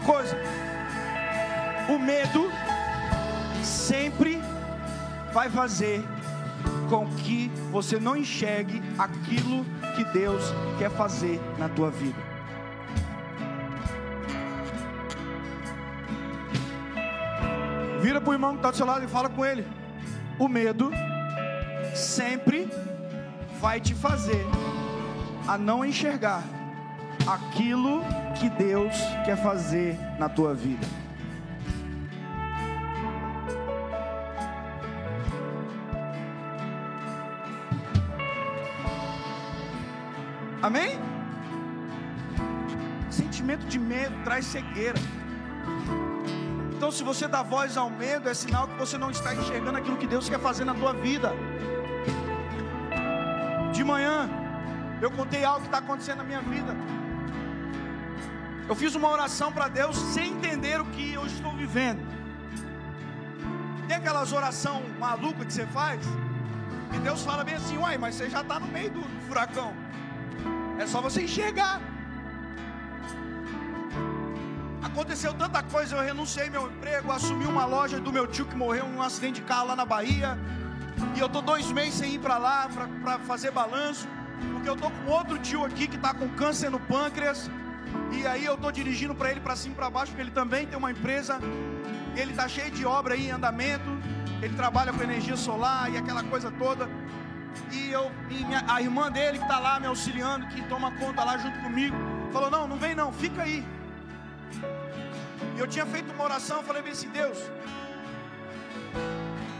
Coisa: 0.06 0.38
o 1.90 1.98
medo 1.98 2.52
sempre 3.64 4.42
vai 5.34 5.50
fazer 5.50 6.04
com 6.90 7.08
que 7.16 7.52
você 7.72 8.00
não 8.00 8.16
enxergue 8.16 8.82
aquilo 8.98 9.66
que 9.96 10.04
Deus 10.06 10.44
quer 10.78 10.90
fazer 10.92 11.42
na 11.58 11.68
tua 11.68 11.90
vida. 11.90 12.34
Vira 18.02 18.20
para 18.20 18.30
o 18.30 18.34
irmão 18.34 18.52
que 18.52 18.58
está 18.58 18.72
do 18.72 18.78
seu 18.78 18.86
lado 18.86 19.06
e 19.06 19.08
fala 19.08 19.30
com 19.30 19.46
ele. 19.46 19.66
O 20.38 20.48
medo 20.48 20.92
sempre 21.96 22.70
vai 23.62 23.80
te 23.80 23.96
fazer 23.96 24.46
a 25.48 25.58
não 25.58 25.86
enxergar 25.86 26.44
aquilo 27.28 28.02
que 28.40 28.50
Deus 28.50 28.96
quer 29.26 29.38
fazer 29.38 29.98
na 30.20 30.28
tua 30.28 30.54
vida. 30.54 30.86
Amém? 40.62 40.98
Sentimento 43.10 43.66
de 43.66 43.78
medo 43.78 44.16
traz 44.24 44.46
cegueira. 44.46 44.98
Então, 46.72 46.90
se 46.90 47.04
você 47.04 47.28
dá 47.28 47.44
voz 47.44 47.76
ao 47.78 47.90
medo, 47.90 48.30
é 48.30 48.34
sinal 48.34 48.68
que 48.68 48.76
você 48.76 48.98
não 48.98 49.12
está 49.12 49.36
enxergando 49.36 49.78
aquilo 49.78 49.98
que 49.98 50.08
Deus 50.08 50.30
quer 50.30 50.40
fazer 50.40 50.64
na 50.66 50.74
tua 50.74 50.94
vida. 50.94 51.34
De 53.74 53.84
manhã, 53.84 54.30
eu 55.02 55.12
contei 55.12 55.44
algo 55.44 55.62
que 55.62 55.68
está 55.68 55.80
acontecendo 55.80 56.20
na 56.20 56.24
minha 56.24 56.42
vida. 56.42 56.74
Eu 58.74 58.78
fiz 58.84 58.96
uma 58.96 59.08
oração 59.08 59.52
para 59.52 59.68
Deus 59.68 59.96
sem 59.96 60.32
entender 60.32 60.82
o 60.82 60.86
que 60.86 61.14
eu 61.14 61.24
estou 61.28 61.52
vivendo. 61.56 62.02
Tem 63.88 63.98
aquelas 63.98 64.34
oração 64.34 64.82
maluca 65.00 65.46
que 65.46 65.54
você 65.54 65.68
faz? 65.68 66.02
E 66.92 66.98
Deus 66.98 67.22
fala 67.22 67.44
bem 67.44 67.54
assim: 67.54 67.78
Uai, 67.78 68.00
mas 68.00 68.16
você 68.16 68.28
já 68.32 68.42
está 68.42 68.60
no 68.60 68.66
meio 68.66 68.90
do 68.90 69.04
furacão. 69.28 69.76
É 70.80 70.88
só 70.88 71.02
você 71.02 71.22
enxergar. 71.22 71.80
Aconteceu 74.82 75.36
tanta 75.36 75.62
coisa, 75.62 75.96
eu 75.96 76.02
renunciei 76.02 76.50
meu 76.50 76.66
emprego, 76.72 77.12
assumi 77.12 77.46
uma 77.46 77.66
loja 77.66 78.00
do 78.00 78.12
meu 78.12 78.26
tio 78.26 78.48
que 78.48 78.56
morreu 78.56 78.88
num 78.88 79.04
acidente 79.04 79.40
de 79.40 79.46
carro 79.46 79.68
lá 79.68 79.76
na 79.76 79.86
Bahia. 79.86 80.36
E 81.16 81.20
eu 81.20 81.30
tô 81.30 81.44
dois 81.44 81.72
meses 81.72 81.94
sem 81.94 82.16
ir 82.16 82.20
para 82.20 82.40
lá 82.40 82.68
para 83.04 83.20
fazer 83.20 83.52
balanço, 83.52 84.08
porque 84.52 84.68
eu 84.68 84.76
tô 84.76 84.90
com 84.90 85.12
outro 85.12 85.38
tio 85.38 85.64
aqui 85.64 85.88
que 85.88 85.96
está 85.96 86.12
com 86.12 86.28
câncer 86.30 86.72
no 86.72 86.80
pâncreas. 86.80 87.52
E 88.12 88.28
aí 88.28 88.46
eu 88.46 88.56
tô 88.56 88.72
dirigindo 88.72 89.14
para 89.14 89.32
ele 89.32 89.40
para 89.40 89.56
cima 89.56 89.74
e 89.74 89.78
para 89.78 89.90
baixo, 89.90 90.12
porque 90.12 90.22
ele 90.22 90.32
também 90.32 90.66
tem 90.68 90.78
uma 90.78 90.92
empresa. 90.92 91.40
Ele 92.16 92.34
tá 92.34 92.48
cheio 92.48 92.72
de 92.72 92.86
obra 92.86 93.16
aí 93.16 93.28
em 93.28 93.32
andamento. 93.32 93.90
Ele 94.42 94.56
trabalha 94.56 94.94
com 94.94 95.02
energia 95.02 95.36
solar 95.36 95.92
e 95.92 95.98
aquela 95.98 96.24
coisa 96.24 96.52
toda. 96.52 96.88
E, 97.72 97.92
eu, 97.92 98.12
e 98.30 98.46
minha, 98.46 98.64
a 98.68 98.82
irmã 98.82 99.12
dele 99.12 99.38
que 99.38 99.44
está 99.44 99.60
lá 99.60 99.80
me 99.80 99.88
auxiliando, 99.88 100.48
que 100.48 100.62
toma 100.64 100.92
conta 100.92 101.24
lá 101.24 101.38
junto 101.38 101.60
comigo, 101.60 101.96
falou: 102.32 102.50
Não, 102.50 102.68
não 102.68 102.78
vem 102.78 102.96
não, 102.96 103.12
fica 103.12 103.44
aí. 103.44 103.66
E 105.56 105.60
eu 105.60 105.68
tinha 105.68 105.86
feito 105.86 106.12
uma 106.14 106.24
oração, 106.24 106.64
falei 106.64 106.84
assim: 106.90 107.10
Deus, 107.10 107.38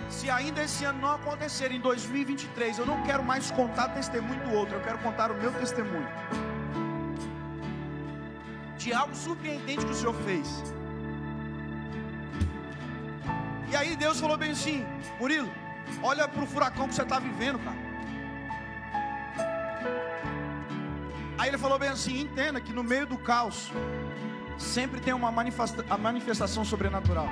se 0.10 0.30
ainda 0.30 0.64
esse 0.64 0.86
ano 0.86 1.02
não 1.02 1.14
acontecer 1.14 1.72
em 1.72 1.80
2023, 1.80 2.80
eu 2.80 2.86
não 2.86 3.04
quero 3.04 3.24
mais 3.24 3.52
contar 3.52 3.90
testemunho 3.90 4.42
do 4.42 4.54
outro, 4.54 4.76
eu 4.76 4.82
quero 4.82 5.00
contar 5.00 5.32
o 5.32 5.36
meu 5.36 5.52
testemunho 5.52 6.08
de 8.84 8.92
algo 8.92 9.16
surpreendente 9.16 9.86
que 9.86 9.92
o 9.92 9.96
Senhor 9.96 10.16
fez. 10.28 10.48
E 13.72 13.76
aí 13.76 13.96
Deus 13.96 14.20
falou 14.20 14.38
bem 14.38 14.52
assim: 14.52 14.86
Murilo, 15.20 15.50
olha 16.02 16.28
para 16.28 16.44
o 16.44 16.48
furacão 16.48 16.88
que 16.88 16.96
você 16.96 17.04
está 17.04 17.20
vivendo, 17.20 17.60
cara. 17.60 17.82
Aí 21.38 21.48
ele 21.50 21.58
falou 21.58 21.80
bem 21.80 21.90
assim: 21.90 22.20
entenda 22.20 22.60
que 22.60 22.74
no 22.74 22.84
meio 22.84 23.08
do 23.08 23.18
caos 23.18 23.72
sempre 24.58 25.00
tem 25.00 25.14
uma 25.14 25.32
manifesta 25.32 25.98
manifestação 25.98 26.66
sobrenatural. 26.66 27.30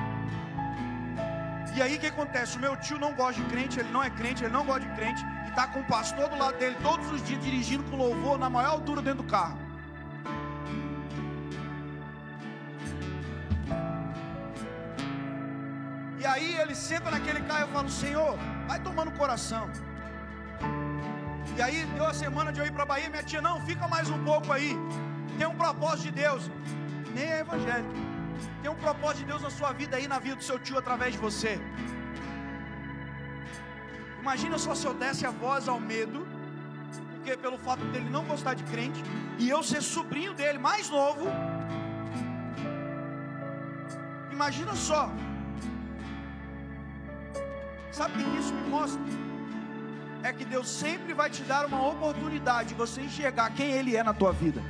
E 1.76 1.82
aí 1.82 1.96
o 1.96 2.00
que 2.00 2.08
acontece? 2.08 2.58
O 2.58 2.60
meu 2.60 2.76
tio 2.78 2.98
não 2.98 3.14
gosta 3.14 3.42
de 3.42 3.48
crente, 3.50 3.80
ele 3.80 3.92
não 3.92 4.04
é 4.04 4.10
crente, 4.10 4.44
ele 4.44 4.54
não 4.54 4.66
gosta 4.66 4.82
de 4.82 4.94
crente, 4.96 5.24
e 5.46 5.50
está 5.50 5.68
com 5.68 5.80
o 5.80 5.84
pastor 5.86 6.28
do 6.30 6.38
lado 6.38 6.58
dele 6.58 6.76
todos 6.82 7.10
os 7.12 7.24
dias 7.24 7.42
dirigindo 7.44 7.84
com 7.84 7.96
louvor 7.96 8.38
na 8.38 8.50
maior 8.50 8.72
altura 8.72 9.02
dentro 9.02 9.24
do 9.24 9.30
carro. 9.30 9.71
E 16.22 16.26
aí 16.32 16.50
ele 16.62 16.76
senta 16.76 17.10
naquele 17.14 17.42
carro 17.50 17.62
e 17.62 17.68
eu 17.68 17.74
falo, 17.76 17.90
Senhor, 17.90 18.34
vai 18.68 18.80
tomando 18.88 19.12
coração. 19.22 19.64
E 21.58 21.62
aí 21.66 21.80
deu 21.96 22.06
a 22.06 22.14
semana 22.14 22.52
de 22.54 22.60
eu 22.60 22.66
ir 22.68 22.74
para 22.78 22.86
Bahia, 22.92 23.10
minha 23.10 23.24
tia, 23.30 23.42
não, 23.48 23.56
fica 23.70 23.88
mais 23.88 24.08
um 24.16 24.20
pouco 24.24 24.54
aí. 24.58 24.72
Tem 25.40 25.48
um 25.48 25.56
propósito 25.64 26.04
de 26.10 26.12
Deus. 26.24 26.44
Nem 27.16 27.26
é 27.26 27.40
evangélico. 27.40 27.96
Tem 28.62 28.70
um 28.70 28.76
propósito 28.76 29.22
de 29.22 29.26
Deus 29.32 29.42
na 29.48 29.50
sua 29.50 29.72
vida 29.80 29.98
aí, 29.98 30.08
na 30.08 30.20
vida 30.20 30.36
do 30.36 30.44
seu 30.50 30.60
tio, 30.60 30.78
através 30.78 31.14
de 31.14 31.20
você. 31.28 31.54
Imagina 34.20 34.60
só 34.60 34.76
se 34.76 34.86
eu 34.86 34.94
desse 34.94 35.26
a 35.26 35.32
voz 35.32 35.68
ao 35.68 35.80
medo, 35.80 36.28
porque 37.16 37.36
pelo 37.36 37.58
fato 37.58 37.84
dele 37.86 38.10
não 38.18 38.24
gostar 38.26 38.54
de 38.54 38.64
crente, 38.66 39.02
e 39.40 39.50
eu 39.50 39.64
ser 39.64 39.82
sobrinho 39.82 40.36
dele, 40.36 40.60
mais 40.60 40.88
novo. 40.88 41.26
Imagina 44.32 44.76
só. 44.76 45.04
Sabe 47.92 48.22
o 48.22 48.32
que 48.32 48.38
isso 48.40 48.54
me 48.54 48.70
mostra? 48.70 49.02
é 50.24 50.32
que 50.32 50.46
Deus 50.46 50.68
sempre 50.70 51.14
vai 51.14 51.30
te 51.30 51.44
dar 51.44 51.66
uma 51.66 51.88
oportunidade 51.88 52.70
de 52.70 52.76
você 52.76 53.02
enxergar 53.02 53.50
quem 53.52 53.72
Ele 53.72 53.96
é 53.96 54.04
na 54.04 54.14
tua 54.14 54.32
vida. 54.32 54.62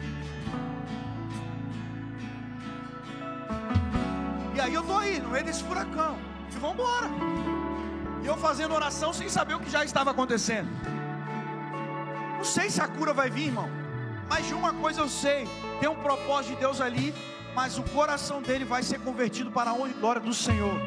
E 4.56 4.60
aí 4.60 4.74
eu 4.74 4.84
tô 4.84 4.98
aí, 4.98 5.20
no 5.20 5.30
meio 5.30 5.46
desse 5.46 5.64
furacão. 5.64 6.18
E 6.52 6.58
vamos 6.58 6.76
embora. 6.76 7.10
E 8.24 8.28
eu 8.28 8.38
fazendo 8.38 8.74
oração 8.74 9.12
sem 9.12 9.28
saber 9.30 9.56
o 9.56 9.60
que 9.60 9.70
já 9.70 9.84
estava 9.84 10.12
acontecendo. 10.12 10.70
Não 12.38 12.44
sei 12.44 12.70
se 12.70 12.82
a 12.82 12.88
cura 12.88 13.14
vai 13.14 13.30
vir, 13.30 13.48
irmão. 13.48 13.70
Mas 14.30 14.48
de 14.48 14.54
uma 14.54 14.74
coisa 14.74 15.02
eu 15.02 15.10
sei: 15.10 15.48
tem 15.80 15.90
um 15.90 15.96
propósito 15.96 16.54
de 16.54 16.60
Deus 16.60 16.80
ali, 16.80 17.14
mas 17.54 17.78
o 17.78 17.84
coração 17.84 18.42
dele 18.42 18.64
vai 18.64 18.84
ser 18.84 19.00
convertido 19.00 19.52
para 19.52 19.72
a 19.72 19.74
honra 19.74 19.90
e 19.90 19.94
glória 19.94 20.22
do 20.22 20.34
Senhor 20.34 20.80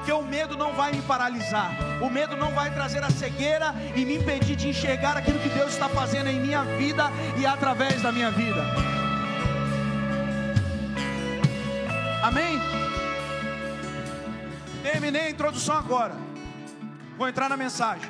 porque 0.00 0.12
o 0.12 0.22
medo 0.22 0.56
não 0.56 0.72
vai 0.72 0.92
me 0.92 1.02
paralisar, 1.02 1.72
o 2.00 2.08
medo 2.08 2.34
não 2.34 2.52
vai 2.52 2.72
trazer 2.72 3.04
a 3.04 3.10
cegueira 3.10 3.74
e 3.94 4.02
me 4.02 4.16
impedir 4.16 4.56
de 4.56 4.66
enxergar 4.66 5.14
aquilo 5.14 5.38
que 5.38 5.50
Deus 5.50 5.72
está 5.74 5.90
fazendo 5.90 6.28
em 6.30 6.40
minha 6.40 6.64
vida 6.64 7.10
e 7.36 7.44
através 7.44 8.00
da 8.00 8.10
minha 8.10 8.30
vida. 8.30 8.64
Amém? 12.22 12.58
Terminei 14.82 15.26
a 15.26 15.30
introdução 15.30 15.76
agora. 15.76 16.14
Vou 17.18 17.28
entrar 17.28 17.50
na 17.50 17.56
mensagem. 17.56 18.08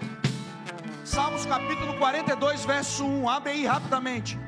Salmos 1.04 1.44
capítulo 1.44 1.98
42, 1.98 2.64
verso 2.64 3.04
1. 3.04 3.28
Abre 3.28 3.50
aí 3.50 3.66
rapidamente. 3.66 4.38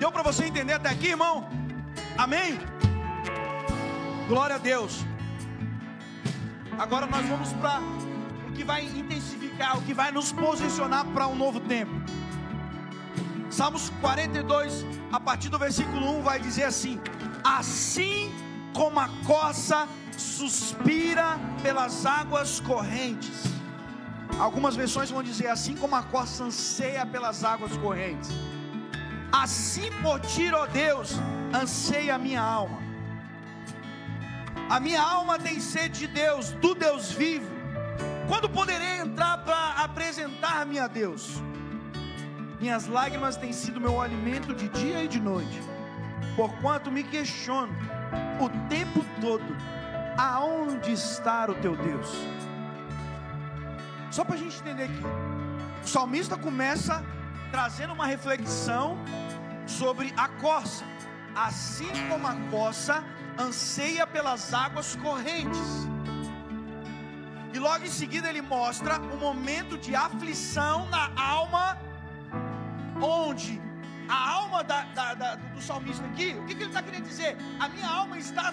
Deu 0.00 0.10
para 0.10 0.22
você 0.22 0.46
entender 0.46 0.72
até 0.72 0.88
aqui, 0.88 1.08
irmão? 1.08 1.46
Amém? 2.16 2.58
Glória 4.26 4.56
a 4.56 4.58
Deus. 4.58 5.04
Agora 6.78 7.06
nós 7.14 7.26
vamos 7.26 7.52
para 7.52 7.80
o 8.48 8.52
que 8.52 8.64
vai 8.64 8.86
intensificar, 8.86 9.76
o 9.76 9.82
que 9.82 9.92
vai 9.92 10.10
nos 10.10 10.32
posicionar 10.32 11.04
para 11.08 11.26
um 11.28 11.34
novo 11.34 11.60
tempo. 11.60 11.92
Salmos 13.50 13.90
42, 14.00 14.86
a 15.12 15.20
partir 15.20 15.50
do 15.50 15.58
versículo 15.58 16.18
1, 16.20 16.22
vai 16.22 16.40
dizer 16.40 16.64
assim: 16.64 16.98
Assim 17.44 18.32
como 18.72 18.98
a 19.00 19.08
coça 19.26 19.86
suspira 20.16 21.38
pelas 21.62 22.06
águas 22.06 22.58
correntes. 22.60 23.42
Algumas 24.38 24.74
versões 24.74 25.10
vão 25.10 25.22
dizer 25.22 25.48
assim 25.48 25.76
como 25.76 25.94
a 25.94 26.02
coça 26.02 26.44
anseia 26.44 27.04
pelas 27.04 27.44
águas 27.44 27.76
correntes. 27.76 28.30
Assim 29.32 29.90
por 30.02 30.20
ti, 30.20 30.52
ó 30.52 30.66
Deus, 30.66 31.16
anseia 31.54 32.16
a 32.16 32.18
minha 32.18 32.42
alma. 32.42 32.78
A 34.68 34.78
minha 34.80 35.02
alma 35.02 35.38
tem 35.38 35.60
sede 35.60 36.00
de 36.00 36.06
Deus, 36.08 36.52
do 36.52 36.74
Deus 36.74 37.12
vivo. 37.12 37.50
Quando 38.28 38.48
poderei 38.48 38.98
entrar 38.98 39.38
para 39.38 39.82
apresentar-me 39.82 40.78
a 40.78 40.86
Deus? 40.86 41.42
Minhas 42.60 42.86
lágrimas 42.86 43.36
têm 43.36 43.52
sido 43.52 43.80
meu 43.80 44.00
alimento 44.00 44.54
de 44.54 44.68
dia 44.68 45.02
e 45.02 45.08
de 45.08 45.18
noite, 45.18 45.60
porquanto 46.36 46.90
me 46.90 47.02
questiono 47.02 47.72
o 48.40 48.48
tempo 48.68 49.04
todo: 49.20 49.56
aonde 50.18 50.92
está 50.92 51.50
o 51.50 51.54
teu 51.54 51.76
Deus? 51.76 52.08
Só 54.10 54.24
para 54.24 54.34
a 54.34 54.38
gente 54.38 54.58
entender 54.60 54.84
aqui, 54.84 55.02
o 55.82 55.88
salmista 55.88 56.36
começa 56.36 57.04
trazendo 57.50 57.92
uma 57.92 58.06
reflexão 58.06 58.96
sobre 59.66 60.12
a 60.16 60.28
coça. 60.28 60.84
Assim 61.34 61.90
como 62.08 62.26
a 62.26 62.34
coça 62.50 63.04
anseia 63.38 64.06
pelas 64.06 64.52
águas 64.52 64.96
correntes. 64.96 65.88
E 67.52 67.58
logo 67.58 67.84
em 67.84 67.90
seguida 67.90 68.28
ele 68.28 68.42
mostra 68.42 69.00
um 69.00 69.16
momento 69.16 69.76
de 69.76 69.94
aflição 69.94 70.88
na 70.88 71.10
alma, 71.16 71.76
onde 73.00 73.60
a 74.08 74.30
alma 74.30 74.62
da, 74.62 74.82
da, 74.82 75.14
da, 75.14 75.34
do 75.36 75.60
salmista 75.60 76.04
aqui, 76.06 76.36
o 76.38 76.44
que, 76.46 76.54
que 76.54 76.62
ele 76.62 76.70
está 76.70 76.82
querendo 76.82 77.06
dizer? 77.06 77.36
A 77.58 77.68
minha 77.68 77.88
alma 77.88 78.18
está 78.18 78.52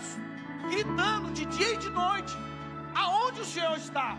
gritando 0.70 1.32
de 1.32 1.46
dia 1.46 1.74
e 1.74 1.78
de 1.78 1.90
noite: 1.90 2.34
aonde 2.96 3.42
o 3.42 3.46
Senhor 3.46 3.76
está? 3.78 4.18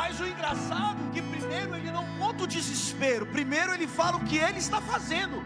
Mas 0.00 0.18
o 0.18 0.26
engraçado 0.26 0.98
é 1.06 1.10
que 1.14 1.22
primeiro 1.32 1.72
ele 1.78 1.90
não 1.96 2.04
conta 2.20 2.44
o 2.44 2.46
desespero, 2.54 3.24
primeiro 3.38 3.74
ele 3.74 3.86
fala 3.86 4.16
o 4.16 4.24
que 4.28 4.38
ele 4.46 4.60
está 4.66 4.80
fazendo. 4.80 5.36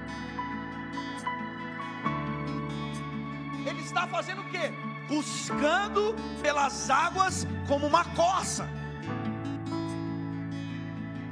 Ele 3.68 3.80
está 3.88 4.06
fazendo 4.06 4.42
o 4.42 4.48
quê? 4.52 4.66
Buscando 5.08 6.14
pelas 6.40 6.88
águas 6.88 7.36
como 7.66 7.84
uma 7.92 8.04
coça. 8.20 8.68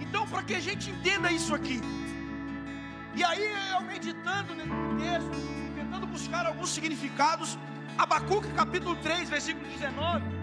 Então, 0.01 0.27
para 0.27 0.43
que 0.43 0.57
a 0.61 0.65
gente 0.69 0.91
entenda 0.91 1.31
isso 1.39 1.55
aqui, 1.55 1.81
e 3.15 3.23
aí 3.23 3.47
eu 3.75 3.83
meditando 3.95 4.53
nesse 4.57 4.81
texto, 5.05 5.37
tentando 5.77 6.07
buscar 6.09 6.45
alguns 6.45 6.71
significados, 6.71 7.57
Abacuque 7.97 8.53
capítulo 8.63 8.97
3, 8.97 9.31
versículo 9.31 9.65
19 9.69 10.41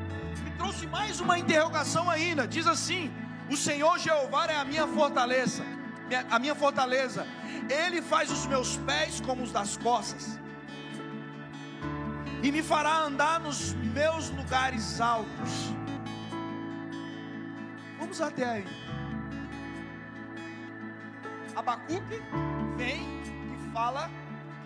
mais 0.88 1.20
uma 1.20 1.38
interrogação 1.38 2.10
ainda. 2.10 2.48
Diz 2.48 2.68
assim: 2.68 3.12
O 3.50 3.58
Senhor 3.58 3.98
Jeová 4.00 4.46
é 4.48 4.56
a 4.56 4.66
minha 4.66 4.88
fortaleza, 4.88 5.64
a 6.30 6.40
minha 6.40 6.56
fortaleza. 6.56 7.26
Ele 7.70 8.02
faz 8.02 8.32
os 8.32 8.46
meus 8.46 8.78
pés 8.78 9.22
como 9.22 9.44
os 9.44 9.52
das 9.52 9.78
costas. 9.78 10.40
E 12.42 12.52
me 12.52 12.64
fará 12.64 13.02
andar 13.02 13.40
nos 13.40 13.74
meus 13.74 14.30
lugares 14.30 15.02
altos. 15.02 15.74
Vamos 18.00 18.22
até 18.22 18.46
aí. 18.46 18.66
Abacuque 21.56 22.22
vem 22.78 23.02
e 23.02 23.74
fala 23.74 24.10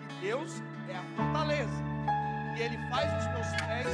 que 0.08 0.26
Deus 0.26 0.62
é 0.88 0.96
a 0.96 1.02
fortaleza. 1.16 1.84
E 2.56 2.62
ele 2.62 2.78
faz 2.88 3.10
os 3.20 3.32
meus 3.32 3.48
pés 3.66 3.88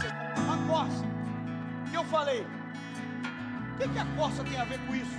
ser 0.00 0.12
como 0.34 0.46
uma 0.46 0.66
costa 0.66 1.15
que 1.86 1.96
eu 1.96 2.04
falei? 2.04 2.46
O 3.74 3.78
que, 3.78 3.88
que 3.88 3.98
a 3.98 4.04
corça 4.16 4.44
tem 4.44 4.58
a 4.58 4.64
ver 4.64 4.78
com 4.86 4.94
isso? 4.94 5.16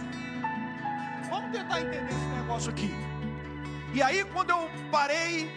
Vamos 1.30 1.52
tentar 1.52 1.82
entender 1.82 2.10
esse 2.10 2.26
negócio 2.40 2.70
aqui. 2.72 2.92
E 3.94 4.02
aí, 4.02 4.24
quando 4.26 4.50
eu 4.52 4.70
parei, 4.92 5.52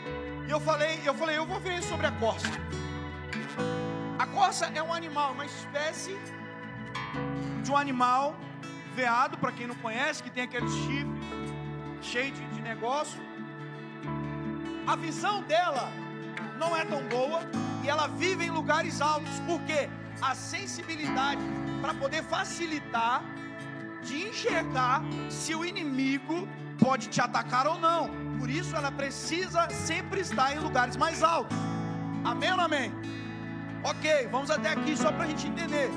eu 0.49 0.61
falei, 0.61 1.01
eu 1.05 1.15
falei, 1.15 1.39
eu 1.39 1.47
vou 1.47 1.61
ver 1.61 1.83
sobre 1.83 2.07
a 2.07 2.13
corça. 2.13 2.49
A 4.19 4.27
corça 4.27 4.67
é 4.75 4.83
um 4.83 4.93
animal, 4.93 5.33
uma 5.33 5.47
espécie 5.47 6.17
de 7.63 7.71
um 7.71 7.77
animal 7.77 8.37
veado, 8.95 9.39
para 9.39 9.53
quem 9.53 9.67
não 9.67 9.75
conhece, 9.77 10.23
que 10.23 10.31
tem 10.31 10.45
aqueles 10.45 10.73
chifres 10.73 11.31
cheios 12.03 12.37
de, 12.37 12.47
de 12.47 12.63
negócio. 12.63 13.21
A 14.87 14.97
visão 14.97 15.43
dela 15.43 15.91
não 16.59 16.77
é 16.77 16.85
tão 16.85 17.03
boa 17.09 17.41
e 17.83 17.89
ela 17.89 18.09
vive 18.09 18.45
em 18.45 18.51
lugares 18.51 19.01
altos. 19.01 19.39
Por 19.41 19.61
quê? 19.63 19.89
A 20.23 20.35
sensibilidade 20.35 21.43
para 21.81 21.95
poder 21.95 22.23
facilitar 22.23 23.23
de 24.03 24.29
enxergar 24.29 25.03
se 25.29 25.55
o 25.55 25.65
inimigo 25.65 26.49
pode 26.79 27.09
te 27.09 27.21
atacar 27.21 27.67
ou 27.67 27.79
não. 27.79 28.11
Por 28.39 28.49
isso 28.49 28.75
ela 28.75 28.91
precisa 28.91 29.69
sempre 29.71 30.21
estar 30.21 30.55
em 30.55 30.59
lugares 30.59 30.97
mais 30.97 31.23
altos. 31.23 31.57
Amém 32.25 32.53
ou 32.53 32.61
amém? 32.61 32.93
Ok, 33.83 34.29
vamos 34.31 34.51
até 34.51 34.71
aqui 34.71 34.97
só 34.97 35.11
para 35.13 35.25
a 35.25 35.27
gente 35.27 35.47
entender. 35.47 35.91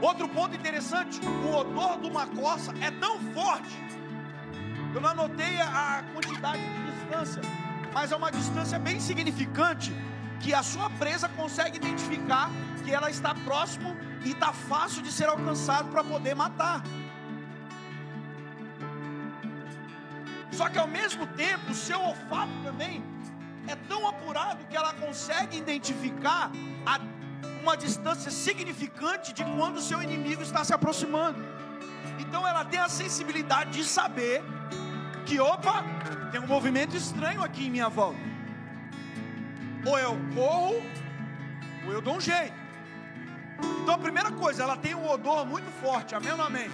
Outro 0.00 0.28
ponto 0.28 0.54
interessante: 0.54 1.20
o 1.26 1.56
odor 1.56 1.98
de 2.00 2.06
uma 2.06 2.26
coça 2.26 2.72
é 2.80 2.90
tão 2.90 3.18
forte 3.32 3.74
Eu 4.94 5.00
não 5.00 5.10
anotei 5.10 5.60
a 5.60 6.04
quantidade 6.12 6.62
de 6.62 6.92
distância, 6.92 7.42
mas 7.92 8.12
é 8.12 8.16
uma 8.16 8.30
distância 8.30 8.78
bem 8.78 9.00
significante 9.00 9.92
que 10.40 10.52
a 10.52 10.62
sua 10.62 10.90
presa 10.90 11.28
consegue 11.30 11.78
identificar 11.78 12.50
que 12.84 12.92
ela 12.92 13.10
está 13.10 13.34
próximo 13.34 13.96
e 14.24 14.30
está 14.30 14.52
fácil 14.52 15.02
de 15.02 15.10
ser 15.10 15.28
alcançado 15.28 15.90
para 15.90 16.04
poder 16.04 16.34
matar. 16.34 16.82
Só 20.52 20.68
que 20.68 20.78
ao 20.78 20.86
mesmo 20.86 21.26
tempo, 21.28 21.72
o 21.72 21.74
seu 21.74 22.00
olfato 22.00 22.52
também 22.62 23.02
é 23.66 23.74
tão 23.74 24.06
apurado 24.06 24.64
que 24.66 24.76
ela 24.76 24.92
consegue 24.94 25.56
identificar 25.56 26.50
a, 26.86 27.00
uma 27.62 27.76
distância 27.76 28.30
significante 28.30 29.32
de 29.32 29.42
quando 29.44 29.78
o 29.78 29.80
seu 29.80 30.02
inimigo 30.02 30.42
está 30.42 30.62
se 30.62 30.72
aproximando. 30.72 31.42
Então 32.20 32.46
ela 32.46 32.64
tem 32.64 32.78
a 32.78 32.88
sensibilidade 32.88 33.70
de 33.70 33.84
saber 33.84 34.44
que, 35.26 35.40
opa, 35.40 35.82
tem 36.30 36.40
um 36.40 36.46
movimento 36.46 36.96
estranho 36.96 37.42
aqui 37.42 37.66
em 37.66 37.70
minha 37.70 37.88
volta. 37.88 38.20
Ou 39.86 39.98
eu 39.98 40.16
corro, 40.34 40.82
ou 41.86 41.92
eu 41.92 42.00
dou 42.00 42.16
um 42.16 42.20
jeito. 42.20 42.63
Então 43.82 43.94
a 43.94 43.98
primeira 43.98 44.30
coisa, 44.30 44.62
ela 44.62 44.76
tem 44.76 44.94
um 44.94 45.08
odor 45.08 45.44
muito 45.44 45.70
forte, 45.80 46.14
amém 46.14 46.30
ou 46.32 46.38
não 46.38 46.46
amém? 46.46 46.70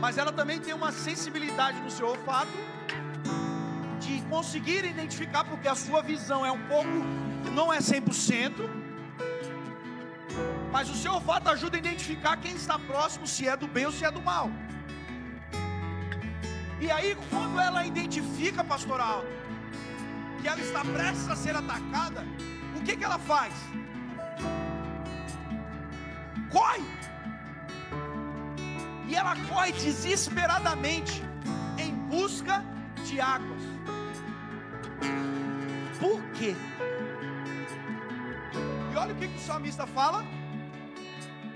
Mas 0.00 0.18
ela 0.18 0.32
também 0.32 0.58
tem 0.60 0.74
uma 0.74 0.92
sensibilidade 0.92 1.80
no 1.80 1.90
seu 1.90 2.08
olfato 2.08 2.52
de 4.00 4.20
conseguir 4.28 4.84
identificar, 4.84 5.44
porque 5.44 5.68
a 5.68 5.74
sua 5.74 6.02
visão 6.02 6.44
é 6.44 6.52
um 6.52 6.62
pouco, 6.68 6.90
não 7.52 7.72
é 7.72 7.78
100%, 7.78 8.52
mas 10.70 10.90
o 10.90 10.94
seu 10.94 11.12
olfato 11.12 11.48
ajuda 11.48 11.76
a 11.76 11.78
identificar 11.78 12.36
quem 12.36 12.54
está 12.54 12.78
próximo, 12.78 13.26
se 13.26 13.48
é 13.48 13.56
do 13.56 13.66
bem 13.66 13.86
ou 13.86 13.92
se 13.92 14.04
é 14.04 14.10
do 14.10 14.20
mal. 14.20 14.50
E 16.78 16.90
aí, 16.90 17.16
quando 17.30 17.58
ela 17.58 17.86
identifica, 17.86 18.62
pastoral, 18.62 19.24
que 20.40 20.46
ela 20.46 20.60
está 20.60 20.84
prestes 20.84 21.28
a 21.28 21.34
ser 21.34 21.56
atacada, 21.56 22.24
o 22.76 22.82
que, 22.82 22.96
que 22.96 23.04
ela 23.04 23.18
faz? 23.18 23.54
Corre! 26.56 26.82
E 29.06 29.14
ela 29.14 29.36
corre 29.48 29.72
desesperadamente 29.72 31.22
em 31.76 31.92
busca 32.08 32.64
de 33.04 33.20
águas. 33.20 33.62
Por 36.00 36.22
quê? 36.32 36.56
E 38.90 38.96
olha 38.96 39.12
o 39.12 39.16
que, 39.16 39.28
que 39.28 39.36
o 39.36 39.40
salmista 39.40 39.86
fala: 39.86 40.24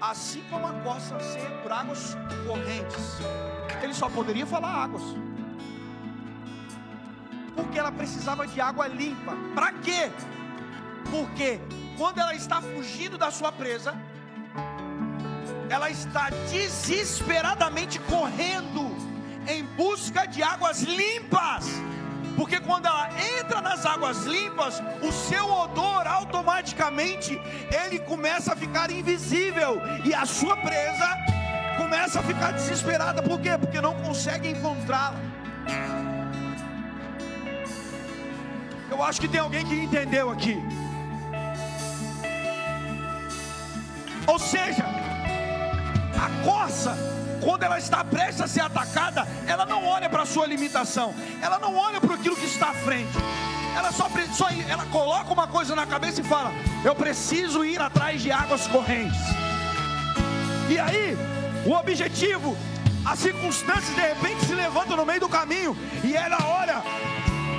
assim 0.03 0.43
como 0.51 0.67
a 0.67 0.73
costa 0.83 1.15
anseia 1.15 1.51
por 1.63 1.73
águas 1.73 2.15
correntes, 2.47 3.17
ele 3.83 3.95
só 3.95 4.11
poderia 4.11 4.45
falar 4.45 4.85
águas, 4.85 5.03
porque 7.57 7.79
ela 7.79 7.91
precisava 7.91 8.47
de 8.47 8.61
água 8.61 8.87
limpa. 8.87 9.35
Para 9.55 9.73
quê? 9.73 10.13
Porque 11.11 11.59
quando 11.97 12.19
ela 12.19 12.35
está 12.35 12.61
fugindo 12.61 13.17
da 13.17 13.31
sua 13.31 13.51
presa, 13.51 13.95
ela 15.71 15.89
está 15.89 16.31
desesperadamente 16.51 18.01
correndo 18.01 18.91
em 19.49 19.65
busca 19.65 20.27
de 20.27 20.43
águas 20.43 20.83
limpas. 20.83 21.65
Porque 22.37 22.59
quando 22.59 22.87
ela 22.87 23.09
entra 23.39 23.61
nas 23.61 23.87
águas 23.87 24.25
limpas, 24.25 24.83
o 25.01 25.13
seu 25.13 25.49
odor 25.49 26.07
automaticamente 26.09 27.41
ele 27.85 28.01
começa 28.01 28.53
a 28.53 28.57
ficar 28.57 28.91
invisível 28.91 29.81
e 30.05 30.13
a 30.13 30.27
sua 30.27 30.57
presa 30.57 31.09
começa 31.77 32.19
a 32.19 32.23
ficar 32.23 32.53
desesperada. 32.53 33.23
Por 33.23 33.41
quê? 33.41 33.57
Porque 33.57 33.81
não 33.81 33.95
consegue 34.03 34.49
encontrá-la. 34.49 35.21
Eu 38.91 39.01
acho 39.05 39.21
que 39.21 39.29
tem 39.29 39.39
alguém 39.41 39.65
que 39.65 39.75
entendeu 39.75 40.31
aqui. 40.31 40.61
Ou 44.27 44.39
seja, 44.39 44.85
a 46.21 46.45
corça 46.45 46.97
quando 47.41 47.63
ela 47.63 47.79
está 47.79 48.05
prestes 48.05 48.43
a 48.43 48.47
ser 48.47 48.61
atacada, 48.61 49.27
ela 49.47 49.65
não 49.65 49.85
olha 49.87 50.09
para 50.11 50.23
a 50.23 50.27
sua 50.27 50.47
limitação, 50.47 51.15
ela 51.41 51.59
não 51.59 51.75
olha 51.75 52.01
para 52.01 52.15
aquilo 52.15 52.37
que 52.37 52.45
está 52.45 52.69
à 52.69 52.75
frente. 52.75 53.17
Ela 53.75 53.91
só, 53.93 54.11
só 54.33 54.49
ela 54.69 54.85
coloca 54.87 55.33
uma 55.33 55.47
coisa 55.47 55.75
na 55.75 55.87
cabeça 55.87 56.21
e 56.21 56.25
fala: 56.25 56.53
Eu 56.85 56.95
preciso 56.95 57.65
ir 57.65 57.81
atrás 57.81 58.21
de 58.21 58.31
águas 58.31 58.67
correntes. 58.67 59.19
E 60.69 60.79
aí, 60.79 61.17
o 61.65 61.73
objetivo, 61.73 62.57
as 63.05 63.19
circunstâncias 63.19 63.95
de 63.95 64.01
repente 64.01 64.45
se 64.45 64.55
levantam 64.55 64.97
no 64.97 65.07
meio 65.07 65.21
do 65.21 65.29
caminho 65.29 65.77
e 66.05 66.15
ela 66.15 66.39
olha 66.47 66.83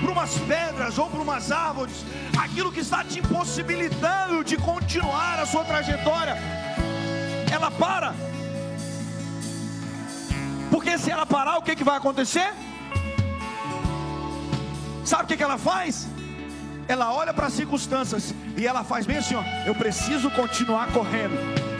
para 0.01 0.11
umas 0.11 0.37
pedras 0.39 0.97
ou 0.97 1.09
para 1.09 1.21
umas 1.21 1.51
árvores, 1.51 2.05
aquilo 2.37 2.71
que 2.71 2.79
está 2.79 3.03
te 3.03 3.19
impossibilitando 3.19 4.43
de 4.43 4.57
continuar 4.57 5.39
a 5.39 5.45
sua 5.45 5.63
trajetória. 5.63 6.37
Ela 7.51 7.69
para 7.71 8.13
porque 10.91 11.05
se 11.05 11.09
ela 11.09 11.25
parar, 11.25 11.57
o 11.57 11.61
que, 11.61 11.73
que 11.73 11.85
vai 11.85 11.95
acontecer? 11.95 12.51
Sabe 15.05 15.23
o 15.23 15.27
que, 15.27 15.37
que 15.37 15.43
ela 15.43 15.57
faz? 15.57 16.05
Ela 16.85 17.13
olha 17.13 17.33
para 17.33 17.47
as 17.47 17.53
circunstâncias 17.53 18.33
e 18.57 18.67
ela 18.67 18.83
faz 18.83 19.05
bem 19.05 19.17
assim: 19.17 19.35
ó, 19.35 19.43
eu 19.65 19.73
preciso 19.73 20.29
continuar 20.31 20.91
correndo 20.91 21.37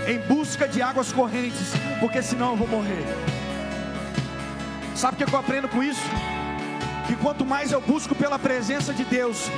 em 0.08 0.18
busca 0.34 0.66
de 0.66 0.82
águas 0.82 1.12
correntes, 1.12 1.74
porque 2.00 2.22
senão 2.22 2.52
eu 2.52 2.56
vou 2.56 2.68
morrer. 2.70 3.04
Sabe 4.96 5.22
o 5.22 5.28
que 5.28 5.36
eu 5.36 5.40
aprendo 5.40 5.68
com 5.68 5.84
isso? 5.84 6.10
Que 7.06 7.16
quanto 7.18 7.46
mais 7.46 7.74
eu 7.74 7.82
busco 7.82 8.16
pela 8.16 8.40
presença 8.40 8.94
de 8.94 9.04
Deus, 9.04 9.50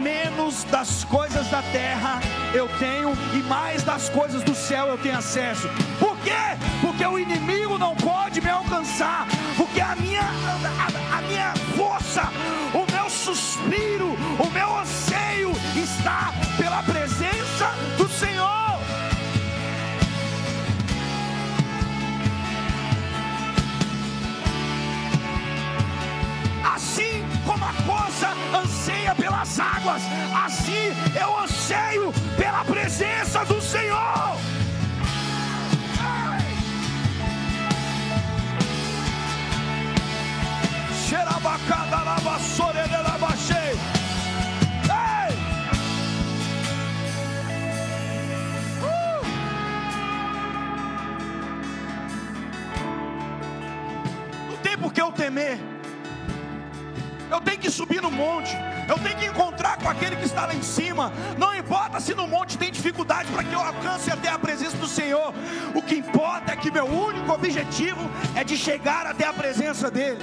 menos 0.00 0.62
das 0.64 1.02
coisas 1.02 1.48
da 1.48 1.62
terra 1.72 2.20
eu 2.54 2.68
tenho 2.78 3.10
e 3.34 3.42
mais 3.48 3.82
das 3.82 4.08
coisas 4.08 4.44
do 4.44 4.54
céu 4.54 4.86
eu 4.86 4.98
tenho 4.98 5.18
acesso. 5.18 5.68
Por 5.98 6.16
quê? 6.18 6.56
Porque 6.80 7.04
o 7.04 7.18
inimigo 7.18 7.61
não 7.82 7.96
pode 7.96 8.40
me 8.40 8.48
alcançar, 8.48 9.26
porque 9.56 9.80
a 9.80 9.96
minha 9.96 10.22
a, 10.22 11.18
a 11.18 11.22
minha 11.22 11.52
força, 11.76 12.22
o 12.72 12.86
meu 12.92 13.10
suspiro, 13.10 14.10
o 14.38 14.50
meu 14.50 14.78
anseio 14.78 15.50
está 15.74 16.32
pela 16.56 16.80
presença 16.84 17.66
do 17.98 18.08
Senhor. 18.08 18.78
Assim 26.74 27.24
como 27.44 27.64
a 27.64 27.74
coisa 27.82 28.28
anseia 28.62 29.12
pelas 29.16 29.58
águas, 29.58 30.02
assim 30.46 30.94
eu 31.20 31.36
anseio 31.36 32.12
pela 32.36 32.64
presença 32.64 33.44
do 33.44 33.60
Senhor. 33.60 34.51
Por 54.82 54.92
que 54.92 55.00
eu 55.00 55.12
temer. 55.12 55.58
Eu 57.30 57.40
tenho 57.40 57.58
que 57.58 57.70
subir 57.70 58.02
no 58.02 58.10
monte. 58.10 58.50
Eu 58.88 58.98
tenho 58.98 59.16
que 59.16 59.26
encontrar 59.26 59.78
com 59.78 59.88
aquele 59.88 60.16
que 60.16 60.26
está 60.26 60.44
lá 60.44 60.54
em 60.54 60.62
cima. 60.62 61.12
Não 61.38 61.54
importa 61.54 62.00
se 62.00 62.14
no 62.14 62.26
monte 62.26 62.58
tem 62.58 62.70
dificuldade 62.70 63.30
para 63.32 63.44
que 63.44 63.54
eu 63.54 63.60
alcance 63.60 64.10
até 64.10 64.28
a 64.28 64.38
presença 64.38 64.76
do 64.76 64.88
Senhor. 64.88 65.32
O 65.74 65.80
que 65.80 65.94
importa 65.94 66.52
é 66.52 66.56
que 66.56 66.70
meu 66.70 66.84
único 66.84 67.32
objetivo 67.32 68.10
é 68.34 68.44
de 68.44 68.56
chegar 68.56 69.06
até 69.06 69.24
a 69.24 69.32
presença 69.32 69.90
dEle. 69.90 70.18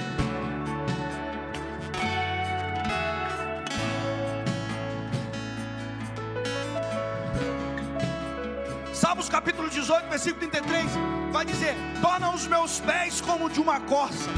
Salmos 9.10 9.28
capítulo 9.28 9.68
18, 9.68 10.08
versículo 10.08 10.48
33, 10.48 10.86
vai 11.32 11.44
dizer: 11.44 11.74
Torna 12.00 12.32
os 12.32 12.46
meus 12.46 12.78
pés 12.78 13.20
como 13.20 13.50
de 13.50 13.60
uma 13.60 13.80
corça 13.80 14.30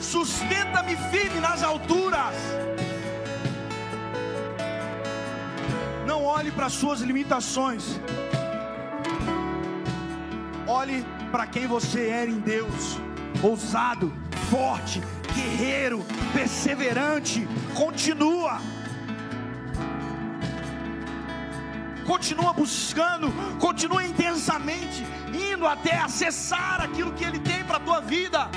sustenta-me 0.00 0.96
firme 1.10 1.38
nas 1.38 1.62
alturas. 1.62 2.34
Não 6.06 6.24
olhe 6.24 6.50
para 6.50 6.70
suas 6.70 7.02
limitações, 7.02 8.00
olhe 10.66 11.04
para 11.30 11.46
quem 11.46 11.66
você 11.66 12.08
é 12.08 12.24
em 12.24 12.40
Deus, 12.40 12.98
ousado, 13.42 14.10
forte, 14.50 15.02
guerreiro, 15.34 16.02
perseverante, 16.32 17.46
continua. 17.74 18.62
continua 22.06 22.52
buscando, 22.52 23.32
continua 23.58 24.04
intensamente 24.04 25.04
indo 25.34 25.66
até 25.66 25.96
acessar 25.98 26.80
aquilo 26.80 27.12
que 27.12 27.24
Ele 27.24 27.38
tem 27.38 27.64
para 27.64 27.76
a 27.76 27.80
tua 27.80 28.00
vida. 28.00 28.48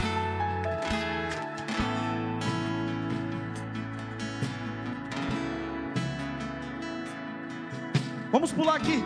Vamos 8.32 8.52
pular 8.52 8.76
aqui. 8.76 9.04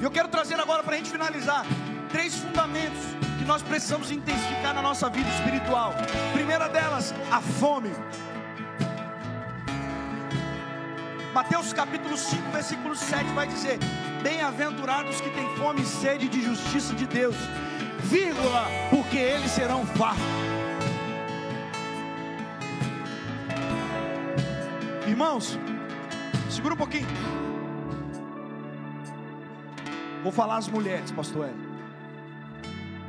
Eu 0.00 0.10
quero 0.10 0.28
trazer 0.28 0.60
agora 0.60 0.82
para 0.82 0.94
a 0.94 0.96
gente 0.98 1.10
finalizar 1.10 1.64
três 2.10 2.34
fundamentos 2.36 3.00
que 3.38 3.44
nós 3.44 3.62
precisamos 3.62 4.10
intensificar 4.10 4.74
na 4.74 4.82
nossa 4.82 5.08
vida 5.08 5.28
espiritual. 5.30 5.94
Primeira 6.34 6.68
delas, 6.68 7.14
a 7.30 7.40
fome. 7.40 7.90
Mateus 11.34 11.72
capítulo 11.72 12.14
5, 12.14 12.50
versículo 12.50 12.94
7 12.94 13.24
vai 13.32 13.46
dizer: 13.46 13.78
Bem-aventurados 14.22 15.18
que 15.18 15.30
têm 15.30 15.48
fome 15.56 15.80
e 15.80 15.86
sede 15.86 16.28
de 16.28 16.42
justiça 16.42 16.94
de 16.94 17.06
Deus, 17.06 17.34
vírgula, 18.00 18.66
porque 18.90 19.16
eles 19.16 19.50
serão 19.50 19.86
fartos. 19.86 20.22
Irmãos, 25.06 25.58
segura 26.50 26.74
um 26.74 26.76
pouquinho. 26.76 27.08
Vou 30.22 30.32
falar 30.32 30.58
às 30.58 30.68
mulheres, 30.68 31.10
pastor. 31.10 31.48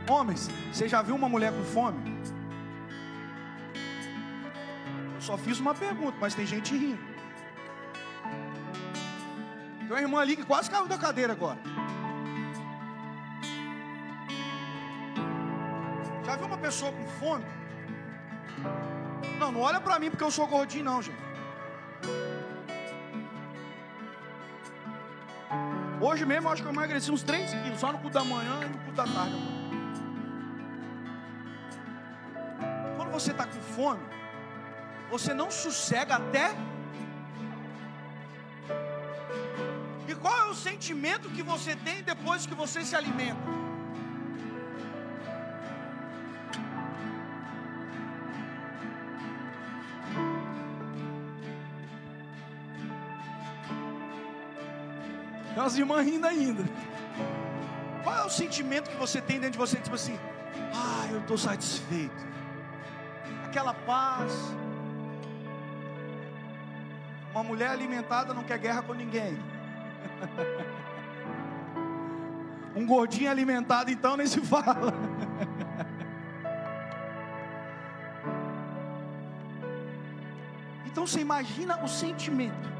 Homens, 0.09 0.49
você 0.71 0.87
já 0.87 1.01
viu 1.01 1.15
uma 1.15 1.27
mulher 1.27 1.51
com 1.51 1.63
fome? 1.65 1.99
Eu 5.15 5.21
só 5.21 5.37
fiz 5.37 5.59
uma 5.59 5.75
pergunta, 5.75 6.17
mas 6.21 6.33
tem 6.33 6.45
gente 6.45 6.73
rindo. 6.75 7.12
Tem 9.93 9.99
uma 9.99 10.07
irmã 10.07 10.21
ali 10.21 10.35
que 10.35 10.43
quase 10.43 10.71
caiu 10.71 10.87
da 10.87 10.97
cadeira 10.97 11.33
agora. 11.33 11.59
Já 16.25 16.35
viu 16.35 16.47
uma 16.47 16.57
pessoa 16.57 16.91
com 16.91 17.05
fome? 17.19 17.45
Não, 19.37 19.51
não 19.51 19.61
olha 19.61 19.79
para 19.79 19.99
mim 19.99 20.09
porque 20.09 20.23
eu 20.23 20.31
sou 20.31 20.47
gordinho, 20.47 20.85
não, 20.85 20.99
gente. 20.99 21.21
Hoje 26.01 26.25
mesmo 26.25 26.47
eu 26.47 26.53
acho 26.53 26.63
que 26.63 26.67
eu 26.67 26.73
emagreci 26.73 27.11
uns 27.11 27.21
3 27.21 27.53
quilos, 27.53 27.79
só 27.79 27.91
no 27.91 27.99
cu 27.99 28.09
da 28.09 28.23
manhã 28.23 28.61
e 28.63 28.69
no 28.69 28.79
cu 28.79 28.91
da 28.93 29.03
tarde. 29.03 29.35
Quando 32.95 33.11
você 33.11 33.29
está 33.29 33.45
com 33.45 33.61
fome, 33.61 34.01
você 35.11 35.35
não 35.35 35.51
sossega 35.51 36.15
até 36.15 36.55
Qual 40.23 40.37
é 40.39 40.45
o 40.49 40.55
sentimento 40.55 41.29
que 41.31 41.43
você 41.43 41.75
tem 41.75 42.01
depois 42.01 42.45
que 42.45 42.55
você 42.55 42.85
se 42.85 42.95
alimenta? 42.95 43.41
Umas 55.57 55.77
irmãs 55.77 56.05
rindo 56.05 56.25
ainda. 56.25 56.63
Qual 58.01 58.15
é 58.15 58.23
o 58.23 58.29
sentimento 58.29 58.89
que 58.89 58.95
você 58.95 59.19
tem 59.21 59.41
dentro 59.41 59.51
de 59.51 59.57
você? 59.57 59.77
Tipo 59.77 59.95
assim, 59.95 60.17
ah, 60.73 61.05
eu 61.11 61.19
estou 61.19 61.37
satisfeito. 61.37 62.25
Aquela 63.43 63.73
paz. 63.73 64.31
Uma 67.31 67.43
mulher 67.43 67.71
alimentada 67.71 68.33
não 68.33 68.43
quer 68.43 68.57
guerra 68.57 68.83
com 68.83 68.93
ninguém. 68.93 69.37
Um 72.75 72.87
gordinho 72.87 73.29
alimentado, 73.29 73.91
então, 73.91 74.17
nem 74.17 74.25
se 74.25 74.41
fala. 74.41 74.91
Então 80.85 81.07
você 81.07 81.19
imagina 81.21 81.83
o 81.83 81.87
sentimento. 81.87 82.71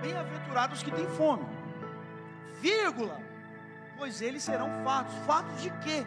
Bem-aventurados 0.00 0.82
que 0.82 0.90
têm 0.90 1.06
fome, 1.08 1.44
vírgula, 2.60 3.20
pois 3.96 4.22
eles 4.22 4.44
serão 4.44 4.70
fartos. 4.84 5.14
Fartos 5.26 5.60
de 5.60 5.70
quê? 5.80 6.06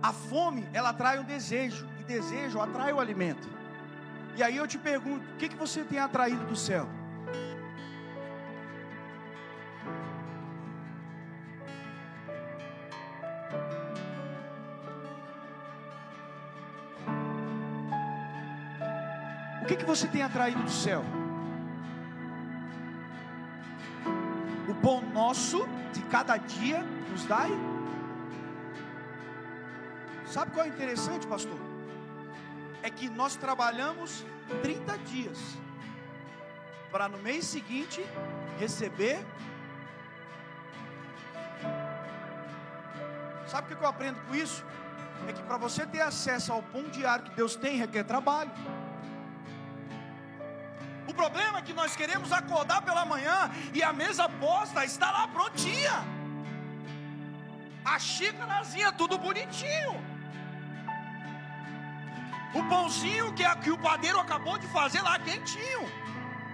A 0.00 0.12
fome, 0.12 0.68
ela 0.72 0.90
atrai 0.90 1.18
o 1.18 1.24
desejo, 1.24 1.88
e 1.98 2.04
desejo 2.04 2.60
atrai 2.60 2.92
o 2.92 3.00
alimento. 3.00 3.55
E 4.36 4.42
aí 4.42 4.56
eu 4.58 4.66
te 4.66 4.78
pergunto: 4.78 5.24
o 5.32 5.36
que, 5.36 5.48
que 5.48 5.56
você 5.56 5.82
tem 5.82 5.98
atraído 5.98 6.44
do 6.44 6.54
céu? 6.54 6.86
O 19.62 19.66
que, 19.66 19.76
que 19.76 19.84
você 19.84 20.06
tem 20.06 20.22
atraído 20.22 20.62
do 20.62 20.70
céu? 20.70 21.02
O 24.68 24.74
pão 24.74 25.00
nosso 25.12 25.66
de 25.92 26.02
cada 26.02 26.36
dia 26.36 26.84
nos 27.10 27.24
dai. 27.24 27.50
Sabe 30.26 30.52
qual 30.52 30.66
é 30.66 30.68
interessante, 30.68 31.26
pastor? 31.26 31.75
Que 32.96 33.08
nós 33.08 33.36
trabalhamos 33.36 34.24
30 34.62 34.98
dias 34.98 35.38
para 36.90 37.08
no 37.08 37.18
mês 37.18 37.44
seguinte 37.44 38.04
receber. 38.58 39.24
Sabe 43.46 43.72
o 43.72 43.76
que 43.76 43.84
eu 43.84 43.88
aprendo 43.88 44.18
com 44.26 44.34
isso? 44.34 44.64
É 45.28 45.32
que 45.32 45.42
para 45.42 45.56
você 45.56 45.86
ter 45.86 46.00
acesso 46.00 46.52
ao 46.52 46.62
pão 46.62 46.84
diário 46.84 47.24
que 47.24 47.36
Deus 47.36 47.54
tem, 47.54 47.76
requer 47.76 48.04
trabalho. 48.04 48.50
O 51.06 51.14
problema 51.14 51.58
é 51.58 51.62
que 51.62 51.72
nós 51.72 51.94
queremos 51.94 52.32
acordar 52.32 52.82
pela 52.82 53.04
manhã 53.04 53.50
e 53.72 53.82
a 53.82 53.92
mesa 53.92 54.28
posta 54.28 54.84
está 54.84 55.10
lá 55.10 55.28
prontinha. 55.28 56.04
A 57.84 57.98
xícarazinha, 57.98 58.92
tudo 58.92 59.16
bonitinho. 59.16 60.15
O 62.56 62.64
pãozinho 62.70 63.32
que, 63.34 63.44
que 63.56 63.70
o 63.70 63.76
padeiro 63.76 64.18
acabou 64.18 64.56
de 64.56 64.66
fazer 64.68 65.02
lá 65.02 65.18
quentinho, 65.18 65.82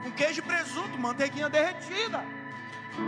com 0.02 0.10
queijo 0.10 0.40
e 0.40 0.42
presunto, 0.42 0.98
manteiguinha 0.98 1.48
derretida. 1.48 2.20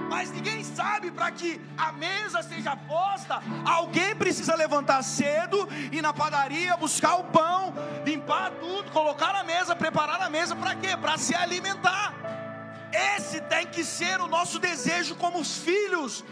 Mas 0.08 0.30
ninguém 0.30 0.62
sabe 0.62 1.10
para 1.10 1.30
que 1.30 1.60
a 1.76 1.90
mesa 1.92 2.42
seja 2.42 2.76
posta. 2.76 3.42
Alguém 3.64 4.14
precisa 4.14 4.54
levantar 4.54 5.02
cedo, 5.02 5.68
ir 5.90 6.00
na 6.00 6.12
padaria, 6.12 6.76
buscar 6.76 7.16
o 7.16 7.24
pão, 7.24 7.74
limpar 8.06 8.52
tudo, 8.52 8.90
colocar 8.92 9.32
na 9.32 9.42
mesa, 9.42 9.74
preparar 9.74 10.22
a 10.22 10.30
mesa 10.30 10.54
para 10.54 10.74
quê? 10.76 10.96
Para 10.96 11.18
se 11.18 11.34
alimentar. 11.34 12.14
Esse 13.16 13.40
tem 13.40 13.66
que 13.66 13.84
ser 13.84 14.20
o 14.20 14.28
nosso 14.28 14.60
desejo 14.60 15.16
como 15.16 15.40
os 15.40 15.58
filhos 15.58 16.24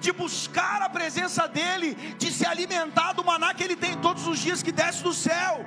de 0.00 0.12
buscar 0.12 0.80
a 0.82 0.88
presença 0.88 1.46
dEle, 1.46 1.94
de 2.18 2.32
se 2.32 2.46
alimentar 2.46 3.12
do 3.12 3.22
maná 3.22 3.52
que 3.54 3.62
Ele 3.62 3.76
tem 3.76 3.96
todos 3.98 4.26
os 4.26 4.38
dias 4.38 4.62
que 4.62 4.72
desce 4.72 5.02
do 5.02 5.12
céu. 5.12 5.64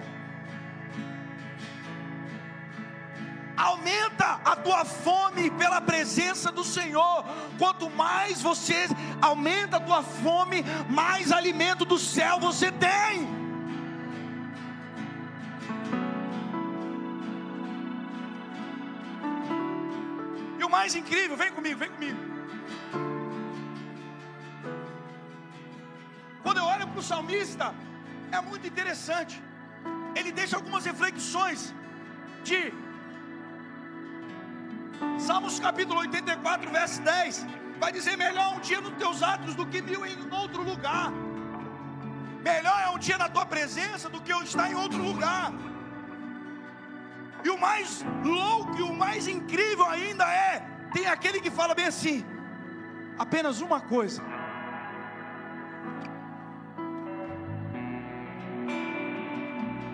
Aumenta 3.55 4.41
a 4.43 4.55
tua 4.55 4.83
fome 4.83 5.51
pela 5.51 5.79
presença 5.79 6.51
do 6.51 6.63
Senhor. 6.63 7.23
Quanto 7.59 7.89
mais 7.91 8.41
você 8.41 8.87
aumenta 9.21 9.77
a 9.77 9.79
tua 9.79 10.01
fome, 10.01 10.65
mais 10.89 11.31
alimento 11.31 11.85
do 11.85 11.99
céu 11.99 12.39
você 12.39 12.71
tem. 12.71 13.43
E 20.59 20.63
o 20.63 20.69
mais 20.69 20.95
incrível, 20.95 21.37
vem 21.37 21.51
comigo, 21.51 21.77
vem 21.77 21.91
comigo. 21.91 22.32
Quando 26.43 26.57
eu 26.61 26.65
olho 26.73 26.87
para 26.91 26.99
o 26.99 27.09
salmista, 27.11 27.73
é 28.31 28.39
muito 28.49 28.65
interessante. 28.71 29.35
Ele 30.17 30.31
deixa 30.39 30.55
algumas 30.57 30.85
reflexões 30.91 31.73
de 32.43 32.61
Salmos 35.27 35.59
capítulo 35.59 35.99
84, 36.01 36.69
verso 36.71 37.01
10. 37.01 37.45
Vai 37.79 37.91
dizer: 37.97 38.15
Melhor 38.17 38.47
um 38.55 38.59
dia 38.59 38.81
nos 38.81 38.95
teus 39.03 39.23
atos 39.33 39.55
do 39.55 39.65
que 39.65 39.81
mil 39.81 40.05
em 40.05 40.17
outro 40.41 40.61
lugar. 40.71 41.11
Melhor 42.49 42.79
é 42.85 42.89
um 42.89 42.99
dia 43.07 43.17
na 43.17 43.29
tua 43.29 43.45
presença 43.45 44.09
do 44.09 44.21
que 44.21 44.33
eu 44.33 44.41
estar 44.43 44.69
em 44.69 44.75
outro 44.75 45.01
lugar. 45.09 45.51
E 47.43 47.49
o 47.49 47.57
mais 47.57 48.05
louco 48.23 48.77
e 48.77 48.83
o 48.83 48.93
mais 48.93 49.27
incrível 49.27 49.87
ainda 49.89 50.25
é: 50.25 50.65
tem 50.93 51.07
aquele 51.07 51.39
que 51.39 51.51
fala 51.51 51.73
bem 51.73 51.85
assim, 51.85 52.25
apenas 53.17 53.61
uma 53.61 53.79
coisa 53.95 54.32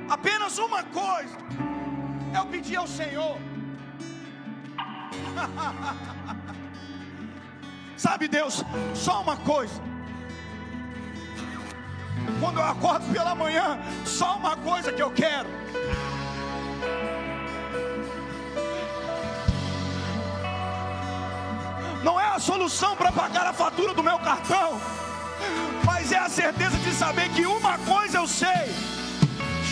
Apenas 0.09 0.57
uma 0.57 0.83
coisa 0.83 1.37
eu 2.35 2.45
pedi 2.47 2.75
ao 2.75 2.87
Senhor. 2.87 3.37
Sabe, 7.95 8.27
Deus, 8.27 8.65
só 8.95 9.21
uma 9.21 9.37
coisa. 9.37 9.79
Quando 12.39 12.59
eu 12.59 12.65
acordo 12.65 13.05
pela 13.13 13.35
manhã, 13.35 13.79
só 14.05 14.37
uma 14.37 14.57
coisa 14.57 14.91
que 14.91 15.01
eu 15.01 15.11
quero. 15.11 15.47
Não 22.03 22.19
é 22.19 22.25
a 22.25 22.39
solução 22.39 22.95
para 22.95 23.11
pagar 23.11 23.45
a 23.45 23.53
fatura 23.53 23.93
do 23.93 24.01
meu 24.01 24.17
cartão, 24.19 24.79
mas 25.85 26.11
é 26.11 26.17
a 26.17 26.29
certeza 26.29 26.77
de 26.77 26.91
saber 26.93 27.29
que 27.29 27.45
uma 27.45 27.77
coisa 27.79 28.17
eu 28.17 28.27
sei 28.27 28.88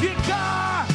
ficar. 0.00 0.86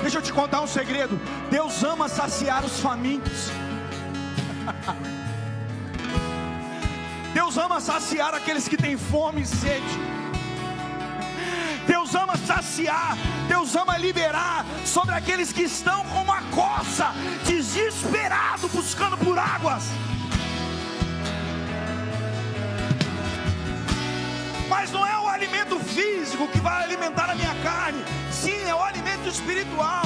Deixa 0.01 0.17
eu 0.17 0.21
te 0.21 0.33
contar 0.33 0.61
um 0.61 0.67
segredo. 0.67 1.19
Deus 1.51 1.83
ama 1.83 2.07
saciar 2.07 2.63
os 2.63 2.79
famintos. 2.79 3.51
Deus 7.33 7.57
ama 7.57 7.81
saciar 7.81 8.33
aqueles 8.33 8.69
que 8.69 8.77
têm 8.77 8.97
fome 8.97 9.41
e 9.41 9.45
sede. 9.45 9.99
Deus 11.85 12.15
ama 12.15 12.37
saciar, 12.37 13.17
Deus 13.49 13.75
ama 13.75 13.97
liberar 13.97 14.65
sobre 14.85 15.13
aqueles 15.13 15.51
que 15.51 15.63
estão 15.63 16.05
com 16.05 16.21
uma 16.21 16.41
coça, 16.43 17.11
desesperado, 17.45 18.69
buscando 18.69 19.17
por 19.17 19.37
águas. 19.37 19.83
Mas 24.69 24.89
não 24.89 25.05
é 25.05 25.19
o 25.19 25.27
alimento 25.27 25.77
físico 25.79 26.47
que 26.47 26.61
vai 26.61 26.81
alimentar 26.81 27.29
a 27.29 27.35
minha 27.35 27.53
carne, 27.61 28.01
sim, 28.31 28.63
é 28.63 28.73
o 28.73 28.81
alimento 28.81 29.27
espiritual. 29.27 30.05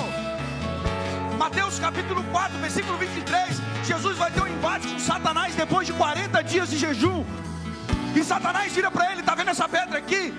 Mateus 1.37 1.79
capítulo 1.79 2.23
4, 2.31 2.57
versículo 2.59 2.97
23, 2.97 3.61
Jesus 3.83 4.17
vai 4.17 4.31
ter 4.31 4.41
um 4.41 4.47
embate 4.47 4.87
com 4.87 4.99
Satanás 4.99 5.53
depois 5.53 5.85
de 5.85 5.93
40 5.93 6.43
dias 6.43 6.69
de 6.69 6.77
jejum. 6.77 7.25
E 8.15 8.23
Satanás 8.23 8.71
vira 8.71 8.89
para 8.89 9.11
ele: 9.11 9.19
Está 9.19 9.35
vendo 9.35 9.49
essa 9.49 9.67
pedra 9.67 9.97
aqui? 9.99 10.33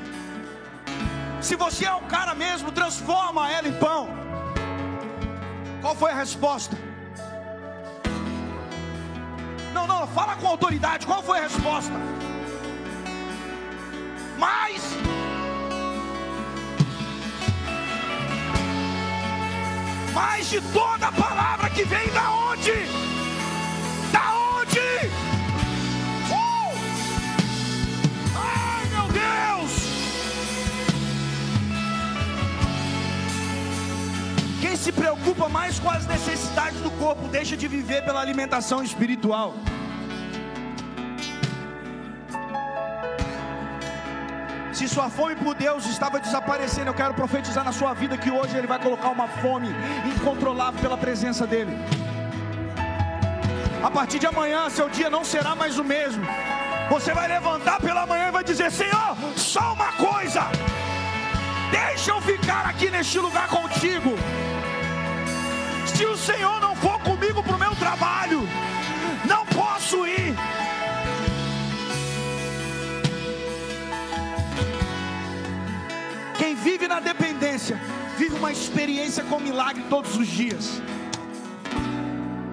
Se 1.40 1.54
você 1.54 1.84
é 1.84 1.92
o 1.92 2.00
cara 2.02 2.34
mesmo, 2.34 2.72
transforma 2.72 3.50
ela 3.50 3.68
em 3.68 3.72
pão. 3.72 4.08
Qual 5.82 5.94
foi 5.94 6.10
a 6.12 6.14
resposta? 6.14 6.76
Não, 9.74 9.86
não, 9.86 10.06
fala 10.08 10.36
com 10.36 10.48
autoridade. 10.48 11.06
Qual 11.06 11.22
foi 11.22 11.38
a 11.38 11.42
resposta? 11.42 11.92
Mas 14.38 14.82
mais 20.16 20.48
de 20.48 20.62
toda 20.72 21.12
palavra 21.12 21.68
que 21.68 21.84
vem 21.84 22.08
da 22.08 22.26
onde? 22.50 22.72
Da 24.10 24.26
onde? 24.58 24.86
Uh! 26.30 26.72
Ai, 28.34 28.86
meu 28.94 29.06
Deus! 29.22 29.72
Quem 34.62 34.74
se 34.74 34.90
preocupa 34.90 35.50
mais 35.50 35.78
com 35.78 35.90
as 35.90 36.06
necessidades 36.06 36.80
do 36.80 36.90
corpo 36.92 37.28
deixa 37.28 37.54
de 37.54 37.68
viver 37.68 38.02
pela 38.06 38.22
alimentação 38.22 38.82
espiritual. 38.82 39.52
Se 44.76 44.86
sua 44.86 45.08
fome 45.08 45.34
por 45.34 45.54
Deus 45.54 45.86
estava 45.86 46.20
desaparecendo, 46.20 46.90
eu 46.90 46.94
quero 46.94 47.14
profetizar 47.14 47.64
na 47.64 47.72
sua 47.72 47.94
vida 47.94 48.18
que 48.18 48.30
hoje 48.30 48.58
Ele 48.58 48.66
vai 48.66 48.78
colocar 48.78 49.08
uma 49.08 49.26
fome 49.26 49.68
incontrolável 50.04 50.78
pela 50.78 50.98
presença 50.98 51.46
dEle. 51.46 51.74
A 53.82 53.90
partir 53.90 54.18
de 54.18 54.26
amanhã, 54.26 54.68
seu 54.68 54.90
dia 54.90 55.08
não 55.08 55.24
será 55.24 55.54
mais 55.54 55.78
o 55.78 55.84
mesmo. 55.84 56.26
Você 56.90 57.14
vai 57.14 57.26
levantar 57.26 57.80
pela 57.80 58.04
manhã 58.04 58.28
e 58.28 58.30
vai 58.30 58.44
dizer: 58.44 58.70
Senhor, 58.70 59.16
só 59.34 59.72
uma 59.72 59.92
coisa, 59.92 60.42
deixa 61.70 62.10
eu 62.10 62.20
ficar 62.20 62.66
aqui 62.66 62.90
neste 62.90 63.18
lugar 63.18 63.48
contigo. 63.48 64.10
Se 65.86 66.04
o 66.04 66.18
Senhor 66.18 66.60
não 66.60 66.76
for 66.76 67.00
comigo 67.00 67.42
para 67.42 67.56
o 67.56 67.58
meu 67.58 67.74
trabalho, 67.76 68.46
não 69.24 69.46
posso 69.46 70.06
ir. 70.06 70.36
Na 76.96 77.00
dependência, 77.00 77.78
vive 78.16 78.34
uma 78.36 78.50
experiência 78.50 79.22
com 79.30 79.38
milagre 79.38 79.82
todos 79.94 80.16
os 80.16 80.26
dias. 80.26 80.80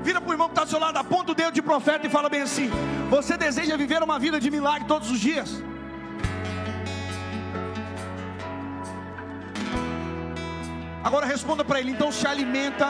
Vira 0.07 0.19
para 0.19 0.29
o 0.29 0.33
irmão 0.33 0.47
que 0.49 0.55
está 0.55 0.63
ao 0.63 0.67
seu 0.67 0.79
lado, 0.79 0.97
aponta 0.97 1.31
o 1.31 1.35
dedo 1.41 1.53
de 1.53 1.61
profeta 1.61 2.05
e 2.07 2.09
fala 2.09 2.29
bem 2.33 2.41
assim: 2.41 2.69
Você 3.09 3.37
deseja 3.37 3.77
viver 3.77 4.01
uma 4.03 4.17
vida 4.19 4.39
de 4.45 4.51
milagre 4.51 4.85
todos 4.85 5.09
os 5.09 5.19
dias? 5.27 5.49
Agora 11.01 11.25
responda 11.25 11.63
para 11.63 11.79
ele: 11.79 11.91
então 11.91 12.11
se 12.11 12.27
alimenta 12.27 12.89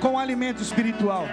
com 0.00 0.18
alimento 0.18 0.62
espiritual. 0.62 1.26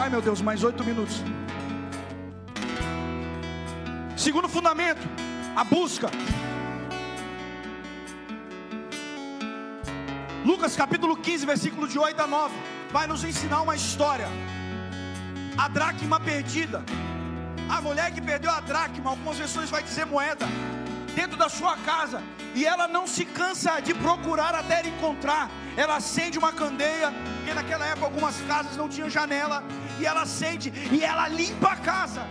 Ai 0.00 0.10
meu 0.10 0.20
Deus, 0.20 0.40
mais 0.42 0.64
oito 0.64 0.84
minutos. 0.84 1.22
Segundo 4.16 4.48
fundamento, 4.48 5.06
a 5.54 5.62
busca. 5.62 6.10
Lucas 10.42 10.74
capítulo 10.74 11.18
15, 11.18 11.44
versículo 11.44 11.86
de 11.86 11.98
8 11.98 12.22
a 12.22 12.26
9, 12.26 12.54
vai 12.90 13.06
nos 13.06 13.22
ensinar 13.22 13.60
uma 13.60 13.76
história. 13.76 14.26
A 15.58 15.68
dracma 15.68 16.18
perdida. 16.18 16.82
A 17.68 17.82
mulher 17.82 18.10
que 18.10 18.22
perdeu 18.22 18.50
a 18.50 18.60
dracma, 18.60 19.10
algumas 19.10 19.36
versões 19.36 19.68
vai 19.68 19.82
dizer 19.82 20.06
moeda, 20.06 20.46
dentro 21.14 21.36
da 21.36 21.50
sua 21.50 21.76
casa, 21.78 22.22
e 22.54 22.64
ela 22.64 22.88
não 22.88 23.06
se 23.06 23.26
cansa 23.26 23.80
de 23.80 23.92
procurar 23.92 24.54
até 24.54 24.80
encontrar. 24.88 25.50
Ela 25.76 25.96
acende 25.96 26.38
uma 26.38 26.52
candeia, 26.52 27.12
porque 27.36 27.52
naquela 27.52 27.84
época 27.84 28.06
algumas 28.06 28.40
casas 28.42 28.78
não 28.78 28.88
tinham 28.88 29.10
janela, 29.10 29.62
e 30.00 30.06
ela 30.06 30.22
acende 30.22 30.72
e 30.90 31.04
ela 31.04 31.28
limpa 31.28 31.72
a 31.72 31.76
casa. 31.76 32.26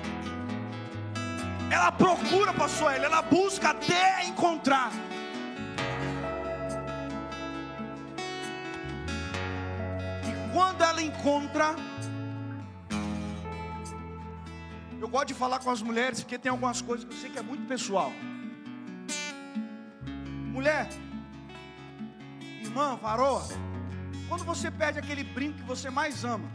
Ela 1.72 1.92
procura, 1.92 2.54
pastor 2.54 2.94
Hélio, 2.94 3.06
ela 3.06 3.22
busca 3.22 3.70
até 3.70 4.26
encontrar. 4.26 4.92
E 10.24 10.54
quando 10.54 10.82
ela 10.84 11.02
encontra, 11.02 11.76
eu 15.02 15.08
gosto 15.08 15.28
de 15.28 15.34
falar 15.34 15.60
com 15.60 15.70
as 15.70 15.82
mulheres, 15.82 16.22
porque 16.22 16.38
tem 16.38 16.52
algumas 16.52 16.82
coisas 16.82 17.06
que 17.06 17.14
eu 17.14 17.18
sei 17.18 17.30
que 17.30 17.40
é 17.40 17.44
muito 17.44 17.68
pessoal. 17.68 18.12
Mulher, 20.52 20.88
irmã, 22.62 22.96
varoa, 22.96 23.44
quando 24.28 24.46
você 24.46 24.72
perde 24.72 25.00
aquele 25.00 25.24
brinco 25.24 25.58
que 25.58 25.64
você 25.64 25.90
mais 25.90 26.24
ama, 26.24 26.50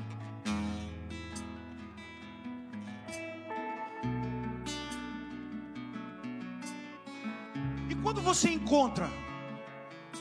quando 8.21 8.35
você 8.35 8.51
encontra, 8.51 9.09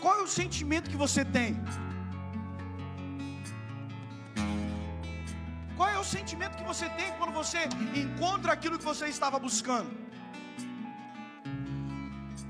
qual 0.02 0.20
é 0.20 0.24
o 0.24 0.28
sentimento 0.28 0.90
que 0.90 0.96
você 0.96 1.24
tem? 1.26 1.50
Qual 5.76 5.90
é 5.90 5.98
o 6.00 6.04
sentimento 6.04 6.56
que 6.60 6.64
você 6.64 6.88
tem 7.00 7.12
quando 7.18 7.34
você 7.34 7.58
encontra 8.04 8.54
aquilo 8.54 8.78
que 8.78 8.86
você 8.86 9.08
estava 9.08 9.38
buscando? 9.38 9.92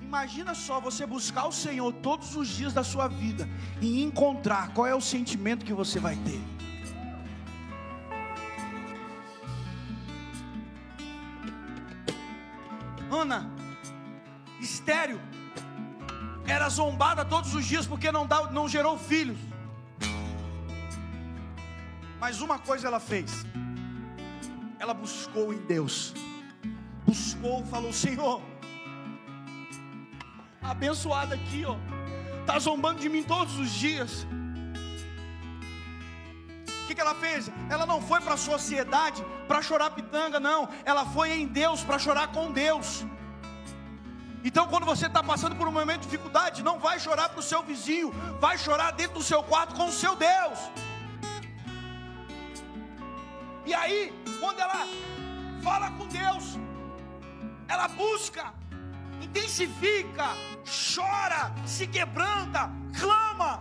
Imagina 0.03 0.53
só 0.53 0.79
você 0.79 1.03
buscar 1.07 1.47
o 1.47 1.51
Senhor 1.51 1.91
todos 1.93 2.35
os 2.35 2.47
dias 2.47 2.71
da 2.71 2.83
sua 2.83 3.07
vida 3.07 3.49
e 3.81 4.03
encontrar 4.03 4.71
qual 4.75 4.85
é 4.85 4.93
o 4.93 5.01
sentimento 5.01 5.65
que 5.65 5.73
você 5.73 5.99
vai 5.99 6.15
ter. 6.27 6.41
Ana, 13.09 13.51
estéreo, 14.61 15.19
era 16.51 16.67
zombada 16.69 17.23
todos 17.23 17.53
os 17.53 17.65
dias 17.65 17.85
porque 17.85 18.11
não, 18.11 18.25
dá, 18.25 18.49
não 18.51 18.67
gerou 18.67 18.97
filhos. 18.97 19.37
Mas 22.19 22.41
uma 22.41 22.59
coisa 22.59 22.87
ela 22.87 22.99
fez, 22.99 23.45
ela 24.77 24.93
buscou 24.93 25.53
em 25.53 25.57
Deus, 25.59 26.13
buscou, 27.05 27.65
falou: 27.67 27.93
Senhor, 27.93 28.41
abençoada 30.61 31.35
aqui, 31.35 31.63
ó, 31.65 31.77
tá 32.45 32.59
zombando 32.59 32.99
de 32.99 33.07
mim 33.07 33.23
todos 33.23 33.57
os 33.57 33.69
dias. 33.71 34.27
O 36.83 36.87
que, 36.87 36.95
que 36.95 37.01
ela 37.01 37.15
fez? 37.15 37.49
Ela 37.69 37.85
não 37.85 38.01
foi 38.01 38.19
para 38.19 38.33
a 38.33 38.37
sociedade 38.37 39.23
para 39.47 39.61
chorar 39.61 39.91
pitanga, 39.91 40.39
não. 40.39 40.67
Ela 40.83 41.05
foi 41.05 41.31
em 41.31 41.45
Deus 41.45 41.83
para 41.83 41.99
chorar 41.99 42.29
com 42.29 42.51
Deus. 42.51 43.05
Então, 44.43 44.67
quando 44.67 44.85
você 44.85 45.07
está 45.07 45.21
passando 45.21 45.55
por 45.55 45.67
um 45.67 45.71
momento 45.71 46.01
de 46.01 46.07
dificuldade, 46.07 46.63
não 46.63 46.79
vai 46.79 46.99
chorar 46.99 47.29
para 47.29 47.39
o 47.39 47.43
seu 47.43 47.61
vizinho, 47.61 48.11
vai 48.39 48.57
chorar 48.57 48.91
dentro 48.91 49.15
do 49.15 49.23
seu 49.23 49.43
quarto 49.43 49.75
com 49.75 49.87
o 49.87 49.91
seu 49.91 50.15
Deus. 50.15 50.59
E 53.65 53.73
aí, 53.73 54.13
quando 54.39 54.59
ela 54.59 54.87
fala 55.61 55.91
com 55.91 56.07
Deus, 56.07 56.57
ela 57.67 57.87
busca, 57.89 58.53
intensifica, 59.21 60.29
chora, 60.95 61.53
se 61.65 61.85
quebranta, 61.85 62.71
clama, 62.97 63.59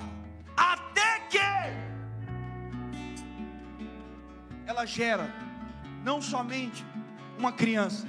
até 0.56 1.20
que 1.28 1.38
ela 4.64 4.86
gera 4.86 5.28
não 6.04 6.22
somente 6.22 6.86
uma 7.38 7.52
criança, 7.52 8.06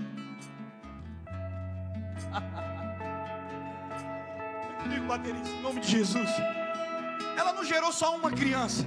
comigo, 4.80 5.06
baterista, 5.06 5.50
em 5.50 5.62
nome 5.62 5.82
de 5.82 5.90
Jesus. 5.90 6.30
Ela 7.38 7.54
não 7.54 7.64
gerou 7.64 7.92
só 7.92 8.16
uma 8.16 8.32
criança. 8.32 8.86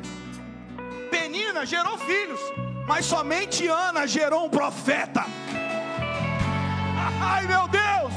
Penina 1.10 1.64
gerou 1.66 1.98
filhos, 1.98 2.40
mas 2.86 3.04
somente 3.04 3.66
Ana 3.68 4.06
gerou 4.06 4.46
um 4.46 4.50
profeta. 4.50 5.24
Ai 7.20 7.46
meu 7.46 7.68
Deus! 7.68 8.12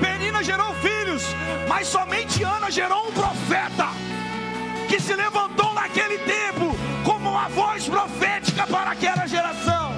Penina 0.00 0.42
gerou 0.42 0.72
filhos, 0.74 1.22
mas 1.68 1.86
somente 1.86 2.42
Ana 2.42 2.70
gerou 2.70 3.08
um 3.08 3.12
profeta 3.12 3.88
que 4.88 5.00
se 5.00 5.14
levantou 5.14 5.74
naquele 5.74 6.18
tempo 6.18 6.74
como 7.04 7.30
uma 7.30 7.48
voz 7.48 7.88
profética 7.88 8.66
para 8.66 8.92
aquela 8.92 9.26
geração. 9.26 9.92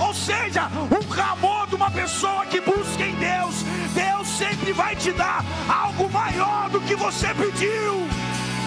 Ou 0.00 0.14
seja, 0.14 0.68
um 0.90 1.04
clamor 1.14 1.66
de 1.66 1.74
uma 1.74 1.90
pessoa 1.90 2.46
que 2.46 2.60
busca 2.60 3.04
em 3.04 3.14
Deus. 3.16 3.62
Deus 3.94 4.17
sempre 4.38 4.72
vai 4.72 4.94
te 4.94 5.10
dar 5.10 5.44
algo 5.68 6.08
maior 6.08 6.70
do 6.70 6.80
que 6.80 6.94
você 6.94 7.34
pediu. 7.34 7.94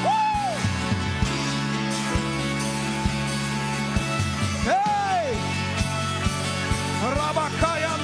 Uh! 0.04 0.58
Ei! 4.68 5.38
Rabacaia, 7.18 7.88
uh! 7.88 8.02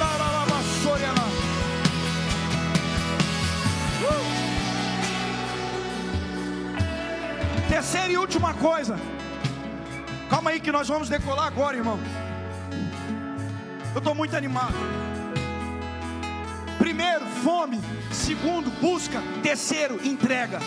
Terceira 7.68 8.10
e 8.10 8.16
última 8.16 8.54
coisa. 8.54 8.98
Calma 10.30 10.50
aí 10.50 10.60
que 10.60 10.72
nós 10.72 10.88
vamos 10.88 11.10
decolar 11.10 11.48
agora, 11.48 11.76
irmão. 11.76 11.98
Eu 13.94 13.98
estou 13.98 14.14
muito 14.14 14.34
animado. 14.34 14.74
Fome. 17.42 17.80
Segundo, 18.10 18.70
busca. 18.80 19.22
Terceiro, 19.42 20.00
entrega. 20.06 20.58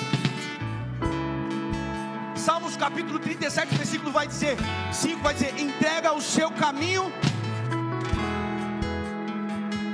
Salmos 2.36 2.76
capítulo 2.76 3.20
37, 3.20 3.76
versículo 3.76 4.12
vai 4.12 4.28
dizer, 4.28 4.58
5 4.92 5.22
vai 5.22 5.34
dizer, 5.36 5.54
entrega 5.60 6.12
o 6.12 6.20
seu 6.20 6.50
caminho, 6.50 7.14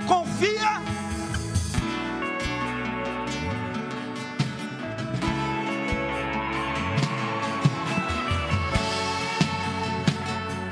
confia 0.07 0.82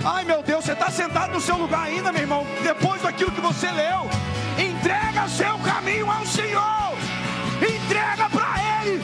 Ai 0.05 0.23
meu 0.23 0.43
Deus, 0.43 0.63
você 0.63 0.73
está 0.73 0.91
sentado 0.91 1.33
no 1.33 1.41
seu 1.41 1.57
lugar 1.57 1.87
ainda, 1.87 2.11
meu 2.11 2.21
irmão. 2.21 2.45
Depois 2.63 3.01
daquilo 3.01 3.31
que 3.31 3.41
você 3.41 3.71
leu, 3.71 4.07
entrega 4.85 5.27
seu 5.27 5.57
caminho 5.57 6.11
ao 6.11 6.23
Senhor, 6.27 6.93
entrega 7.59 8.29
para 8.29 8.83
Ele, 8.83 9.01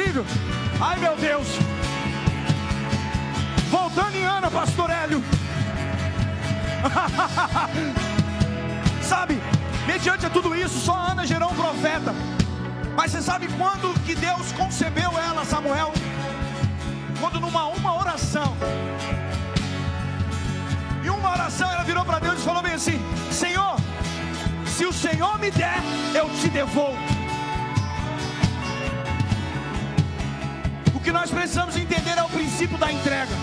incrível? 0.00 0.24
Ai 0.80 0.98
meu 0.98 1.14
Deus! 1.16 1.46
Voltando 3.70 4.16
em 4.16 4.24
Ana, 4.24 4.50
pastor 4.50 4.90
Hélio. 4.90 5.22
Sabe, 9.02 9.40
mediante 9.86 10.26
a 10.26 10.30
tudo 10.30 10.54
isso, 10.54 10.80
só 10.80 10.94
Ana 10.94 11.26
gerou 11.26 11.50
um 11.50 11.54
profeta. 11.54 12.14
Mas 12.96 13.12
você 13.12 13.22
sabe 13.22 13.48
quando 13.56 13.92
que 14.04 14.14
Deus 14.14 14.52
concebeu 14.52 15.10
ela, 15.18 15.44
Samuel? 15.44 15.92
Quando 17.20 17.40
numa 17.40 17.66
uma 17.66 17.98
oração. 17.98 18.56
E 21.02 21.10
uma 21.10 21.30
oração 21.30 21.70
ela 21.70 21.84
virou 21.84 22.04
para 22.04 22.18
Deus 22.18 22.40
e 22.40 22.44
falou 22.44 22.62
bem 22.62 22.74
assim: 22.74 23.00
Senhor, 23.30 23.76
se 24.66 24.86
o 24.86 24.92
Senhor 24.92 25.38
me 25.38 25.50
der, 25.50 25.80
eu 26.14 26.28
te 26.40 26.48
devolvo. 26.48 27.19
Nós 31.20 31.30
precisamos 31.30 31.76
entender 31.76 32.16
é 32.16 32.22
o 32.22 32.30
princípio 32.30 32.78
da 32.78 32.90
entrega. 32.90 33.34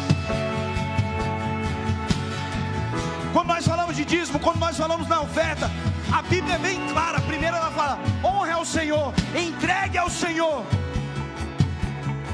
Quando 3.32 3.50
nós 3.50 3.68
falamos 3.68 3.96
de 3.96 4.04
dízimo, 4.04 4.40
quando 4.40 4.58
nós 4.58 4.76
falamos 4.76 5.08
na 5.08 5.22
oferta, 5.22 5.70
a 6.12 6.24
Bíblia 6.24 6.56
é 6.56 6.58
bem 6.58 6.80
clara. 6.88 7.22
Primeiro 7.22 7.56
ela 7.56 7.70
fala: 7.70 8.00
honre 8.24 8.52
ao 8.52 8.66
Senhor, 8.66 9.14
entregue 9.36 9.96
ao 9.96 10.10
Senhor. 10.10 10.66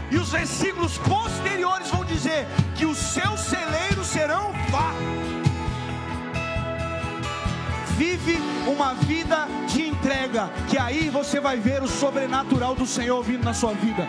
E 0.09 0.15
os 0.15 0.29
versículos 0.29 0.97
posteriores 0.99 1.89
vão 1.89 2.05
dizer 2.05 2.47
que 2.77 2.85
os 2.85 2.97
seus 2.97 3.41
celeiros 3.41 4.07
serão 4.07 4.53
fartos. 4.71 5.43
Vive 7.97 8.37
uma 8.65 8.93
vida 8.93 9.45
de 9.67 9.89
entrega, 9.89 10.49
que 10.69 10.77
aí 10.77 11.09
você 11.09 11.41
vai 11.41 11.57
ver 11.59 11.83
o 11.83 11.87
sobrenatural 11.87 12.75
do 12.75 12.85
Senhor 12.85 13.21
vindo 13.21 13.43
na 13.43 13.53
sua 13.53 13.73
vida. 13.73 14.07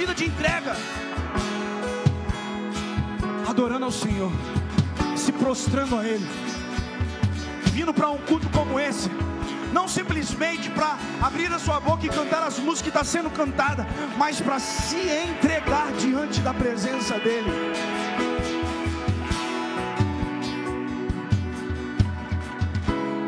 Vida 0.00 0.14
de 0.14 0.24
entrega? 0.24 0.74
Adorando 3.46 3.84
ao 3.84 3.92
Senhor 3.92 4.32
se 5.14 5.30
prostrando 5.30 5.98
a 5.98 6.06
Ele, 6.06 6.26
vindo 7.66 7.92
para 7.92 8.08
um 8.08 8.16
culto 8.16 8.48
como 8.48 8.80
esse, 8.80 9.10
não 9.74 9.86
simplesmente 9.86 10.70
para 10.70 10.96
abrir 11.20 11.52
a 11.52 11.58
sua 11.58 11.78
boca 11.78 12.06
e 12.06 12.08
cantar 12.08 12.42
as 12.42 12.58
músicas 12.58 12.80
que 12.80 12.88
está 12.88 13.04
sendo 13.04 13.28
cantada, 13.28 13.86
mas 14.16 14.40
para 14.40 14.58
se 14.58 14.96
entregar 14.96 15.92
diante 15.92 16.40
da 16.40 16.54
presença 16.54 17.18
dEle. 17.18 17.52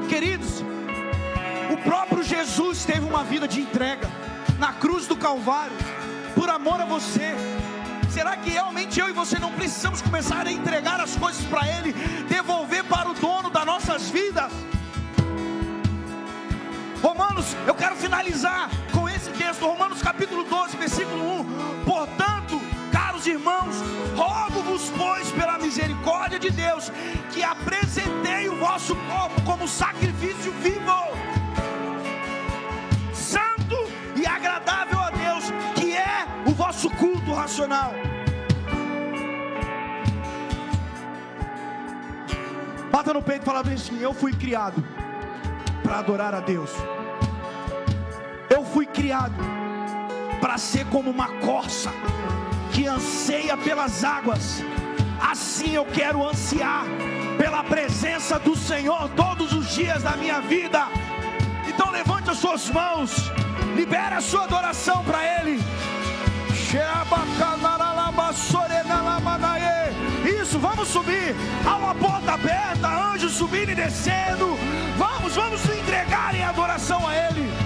Queridos, 0.08 0.64
o 1.70 1.76
próprio 1.84 2.22
Jesus 2.22 2.86
teve 2.86 3.04
uma 3.04 3.24
vida 3.24 3.46
de 3.46 3.60
entrega 3.60 4.08
na 4.58 4.72
cruz 4.72 5.06
do 5.06 5.16
Calvário, 5.16 5.76
por 6.42 6.50
amor 6.50 6.80
a 6.80 6.84
você. 6.84 7.36
Será 8.10 8.36
que 8.36 8.50
realmente 8.50 8.98
eu 8.98 9.08
e 9.08 9.12
você 9.12 9.38
não 9.38 9.52
precisamos 9.52 10.02
começar 10.02 10.44
a 10.44 10.50
entregar 10.50 11.00
as 11.00 11.14
coisas 11.14 11.44
para 11.44 11.68
Ele, 11.68 11.92
devolver 12.28 12.82
para 12.82 13.08
o 13.08 13.14
dono 13.14 13.48
das 13.48 13.64
nossas 13.64 14.10
vidas? 14.10 14.50
Romanos, 17.00 17.56
eu 17.64 17.76
quero 17.76 17.94
finalizar 17.94 18.68
com 18.90 19.08
esse 19.08 19.30
texto, 19.30 19.64
Romanos 19.64 20.02
capítulo 20.02 20.42
12, 20.42 20.76
versículo 20.78 21.42
1. 21.42 21.84
Portanto, 21.84 22.60
caros 22.90 23.24
irmãos, 23.24 23.76
rogo-vos, 24.16 24.90
pois, 24.98 25.30
pela 25.30 25.58
misericórdia 25.58 26.40
de 26.40 26.50
Deus, 26.50 26.90
que 27.32 27.44
apresentei 27.44 28.48
o 28.48 28.56
vosso 28.56 28.96
corpo 28.96 29.40
como 29.42 29.68
sacrifício 29.68 30.50
vivo, 30.60 31.02
santo 33.14 33.76
e 34.16 34.26
agradável 34.26 35.01
culto 37.02 37.32
racional. 37.34 37.92
Bata 42.92 43.12
no 43.12 43.20
peito 43.20 43.42
e 43.42 43.44
fala 43.44 43.64
bem 43.64 43.74
assim: 43.74 44.00
Eu 44.00 44.14
fui 44.14 44.32
criado 44.32 44.84
para 45.82 45.98
adorar 45.98 46.32
a 46.32 46.38
Deus. 46.38 46.70
Eu 48.48 48.64
fui 48.64 48.86
criado 48.86 49.34
para 50.40 50.56
ser 50.58 50.86
como 50.86 51.10
uma 51.10 51.26
corça 51.40 51.90
que 52.72 52.86
anseia 52.86 53.56
pelas 53.56 54.04
águas. 54.04 54.62
Assim 55.20 55.74
eu 55.74 55.84
quero 55.84 56.24
ansiar 56.28 56.84
pela 57.36 57.64
presença 57.64 58.38
do 58.38 58.54
Senhor 58.56 59.08
todos 59.16 59.52
os 59.52 59.74
dias 59.74 60.04
da 60.04 60.16
minha 60.16 60.40
vida. 60.40 60.86
Então 61.66 61.90
levante 61.90 62.30
as 62.30 62.38
suas 62.38 62.70
mãos, 62.70 63.10
libere 63.74 64.14
a 64.14 64.20
sua 64.20 64.44
adoração 64.44 65.02
para 65.04 65.24
Ele. 65.40 65.58
Isso, 70.24 70.58
vamos 70.58 70.88
subir. 70.88 71.34
Há 71.66 71.76
uma 71.76 71.94
porta 71.94 72.32
aberta, 72.32 72.88
anjos 72.88 73.32
subindo 73.32 73.70
e 73.70 73.74
descendo. 73.74 74.56
Vamos, 74.96 75.34
vamos 75.34 75.62
entregar 75.64 76.34
em 76.34 76.42
adoração 76.42 77.06
a 77.06 77.14
Ele. 77.14 77.61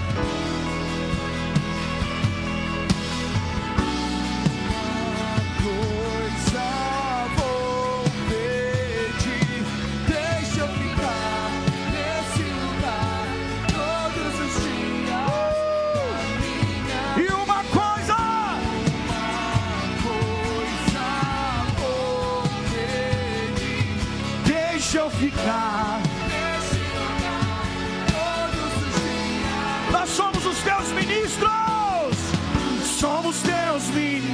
Somos 33.77 33.93
teus 33.93 34.26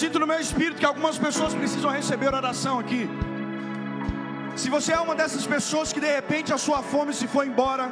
sinto 0.00 0.18
no 0.22 0.26
meu 0.30 0.40
espírito 0.44 0.80
que 0.82 0.90
algumas 0.90 1.16
pessoas 1.24 1.52
precisam 1.60 1.90
receber 1.98 2.28
oração 2.42 2.74
aqui. 2.82 3.02
Se 4.62 4.68
você 4.74 4.90
é 4.98 5.00
uma 5.06 5.14
dessas 5.20 5.44
pessoas 5.54 5.92
que 5.94 6.00
de 6.06 6.12
repente 6.18 6.54
a 6.56 6.58
sua 6.66 6.80
fome 6.92 7.12
se 7.18 7.26
foi 7.34 7.44
embora, 7.50 7.86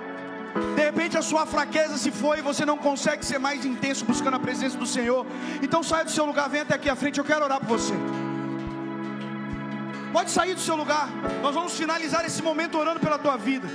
de 0.77 0.83
repente 0.89 1.19
a 1.21 1.25
sua 1.31 1.45
fraqueza 1.55 1.97
se 2.05 2.11
foi 2.23 2.37
e 2.39 2.47
você 2.51 2.65
não 2.71 2.79
consegue 2.87 3.23
ser 3.31 3.39
mais 3.49 3.67
intenso 3.73 4.07
buscando 4.13 4.39
a 4.39 4.45
presença 4.47 4.79
do 4.83 4.89
Senhor, 4.97 5.23
então 5.67 5.83
saia 5.91 6.07
do 6.09 6.15
seu 6.19 6.25
lugar, 6.31 6.49
vem 6.55 6.63
até 6.63 6.75
aqui 6.79 6.89
à 6.95 6.97
frente, 7.03 7.19
eu 7.19 7.29
quero 7.31 7.45
orar 7.49 7.61
por 7.61 7.69
você. 7.77 7.95
Pode 10.17 10.31
sair 10.31 10.55
do 10.55 10.65
seu 10.69 10.77
lugar, 10.83 11.07
nós 11.43 11.55
vamos 11.55 11.75
finalizar 11.83 12.25
esse 12.25 12.43
momento 12.43 12.79
orando 12.79 13.01
pela 13.01 13.19
tua 13.19 13.37
vida. 13.37 13.69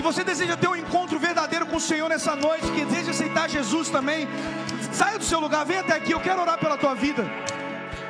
Se 0.00 0.02
você 0.02 0.24
deseja 0.24 0.56
ter 0.56 0.66
um 0.66 0.74
encontro 0.74 1.18
verdadeiro 1.18 1.66
com 1.66 1.76
o 1.76 1.80
Senhor 1.80 2.08
nessa 2.08 2.34
noite, 2.34 2.72
que 2.72 2.86
deseja 2.86 3.10
aceitar 3.10 3.50
Jesus 3.50 3.90
também, 3.90 4.26
saia 4.90 5.18
do 5.18 5.24
seu 5.26 5.38
lugar, 5.38 5.66
vem 5.66 5.76
até 5.76 5.92
aqui, 5.92 6.12
eu 6.12 6.20
quero 6.20 6.40
orar 6.40 6.56
pela 6.58 6.78
tua 6.78 6.94
vida. 6.94 7.30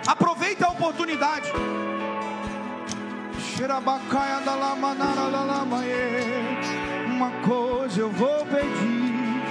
Aproveita 0.07 0.67
a 0.67 0.71
oportunidade. 0.71 1.51
Uma 7.07 7.31
coisa 7.41 8.01
eu 8.03 8.11
vou 8.11 8.47
pedir. 8.47 9.43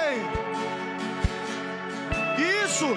Ei! 0.00 0.26
Isso! 2.64 2.88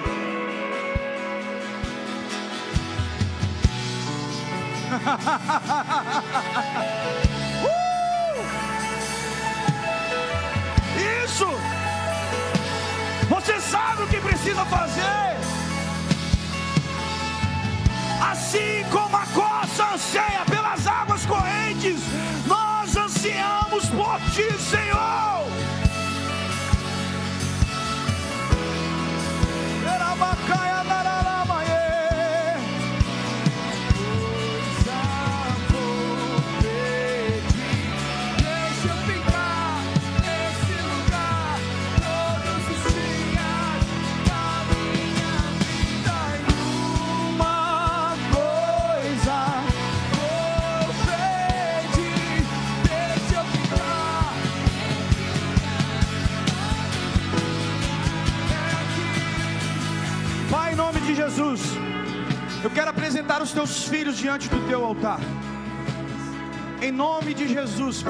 Uh! 7.64 7.70
Isso! 11.24 11.46
Você 13.28 13.60
sabe 13.60 14.02
o 14.04 14.06
que 14.06 14.20
precisa 14.20 14.64
fazer. 14.64 15.36
Assim 18.20 18.84
como 18.90 19.16
a 19.16 19.26
coça 19.26 19.94
anseia 19.94 20.44
pelas 20.48 20.86
águas 20.86 21.26
correntes, 21.26 22.00
nós 22.46 22.96
ansiamos 22.96 23.86
por 23.90 24.18
ti, 24.32 24.50
Senhor. 24.58 25.46
Erabacaia 29.94 30.75
Jesus, 61.36 61.60
eu 62.64 62.70
quero 62.70 62.88
apresentar 62.88 63.42
os 63.42 63.52
teus 63.52 63.86
filhos 63.86 64.16
diante 64.16 64.48
do 64.48 64.66
teu 64.66 64.82
altar. 64.82 65.20
Em 66.80 66.90
nome 66.90 67.34
de 67.34 67.46
Jesus, 67.46 68.02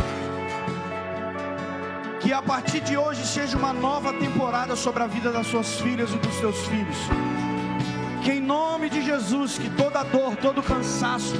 que 2.20 2.32
a 2.32 2.40
partir 2.40 2.80
de 2.82 2.96
hoje 2.96 3.26
seja 3.26 3.58
uma 3.58 3.72
nova 3.72 4.12
temporada 4.12 4.76
sobre 4.76 5.02
a 5.02 5.08
vida 5.08 5.32
das 5.32 5.48
suas 5.48 5.80
filhas 5.80 6.12
e 6.12 6.18
dos 6.18 6.36
teus 6.36 6.68
filhos. 6.68 6.98
Que 8.22 8.34
em 8.34 8.40
nome 8.40 8.88
de 8.88 9.02
Jesus, 9.02 9.58
que 9.58 9.70
toda 9.70 10.04
dor, 10.04 10.36
todo 10.36 10.62
cansaço, 10.62 11.34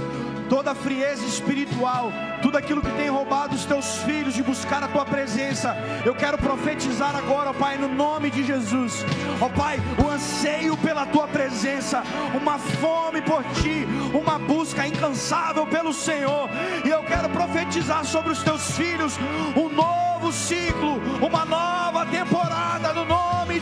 toda 0.48 0.74
frieza 0.74 1.24
espiritual, 1.24 2.10
tudo 2.36 2.56
aquilo 2.56 2.80
que 2.80 2.90
tem 2.92 3.08
roubado 3.08 3.54
os 3.54 3.64
teus 3.64 3.98
filhos 3.98 4.34
de 4.34 4.42
buscar 4.42 4.82
a 4.82 4.88
tua 4.88 5.04
presença. 5.04 5.76
Eu 6.04 6.14
quero 6.14 6.38
profetizar 6.38 7.16
agora, 7.16 7.50
ó 7.50 7.52
Pai, 7.52 7.76
no 7.76 7.88
nome 7.88 8.30
de 8.30 8.44
Jesus. 8.44 9.04
Ó 9.40 9.48
Pai, 9.48 9.78
o 10.02 10.08
anseio 10.08 10.76
pela 10.76 11.06
tua 11.06 11.26
presença, 11.26 12.02
uma 12.40 12.58
fome 12.58 13.20
por 13.22 13.42
ti, 13.60 13.86
uma 14.14 14.38
busca 14.38 14.86
incansável 14.86 15.66
pelo 15.66 15.92
Senhor. 15.92 16.48
E 16.84 16.88
eu 16.88 17.02
quero 17.02 17.28
profetizar 17.30 18.04
sobre 18.04 18.32
os 18.32 18.42
teus 18.42 18.70
filhos 18.72 19.18
um 19.56 19.68
novo 19.68 20.32
ciclo, 20.32 21.00
uma 21.20 21.44
nova 21.44 22.04
temporada 22.06 22.35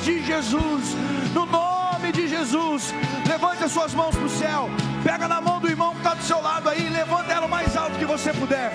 de 0.04 0.22
Jesus. 0.22 0.94
No 1.32 1.46
nome 1.46 2.12
de 2.12 2.28
Jesus. 2.28 2.94
Levante 3.26 3.64
as 3.64 3.72
suas 3.72 3.94
mãos 3.94 4.14
para 4.14 4.26
o 4.26 4.28
céu. 4.28 4.68
Pega 5.02 5.26
na 5.26 5.40
mão 5.40 5.58
do 5.60 5.68
irmão 5.68 5.92
que 5.92 5.98
está 5.98 6.14
do 6.14 6.22
seu 6.22 6.40
lado 6.42 6.68
aí. 6.68 6.88
Levanta 6.90 7.32
ela 7.32 7.46
o 7.46 7.48
mais 7.48 7.74
alto 7.76 7.98
que 7.98 8.04
você 8.04 8.32
puder. 8.32 8.70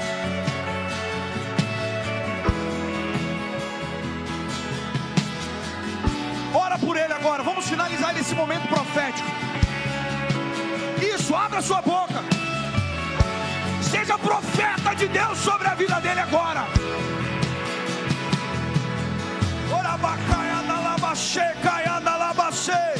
Ora 6.53 6.79
por 6.79 6.97
ele 6.97 7.13
agora. 7.13 7.43
Vamos 7.43 7.69
finalizar 7.69 8.17
esse 8.17 8.33
momento 8.33 8.67
profético. 8.67 9.29
Isso, 11.15 11.35
abra 11.35 11.61
sua 11.61 11.81
boca. 11.81 12.23
Seja 13.83 14.17
profeta 14.17 14.95
de 14.95 15.07
Deus 15.07 15.37
sobre 15.37 15.67
a 15.67 15.75
vida 15.75 15.99
dele 16.01 16.21
agora. 16.21 16.65
Labaxê, 21.09 21.55
caia 21.63 21.99
da 21.99 22.15
labaxê. 22.17 22.99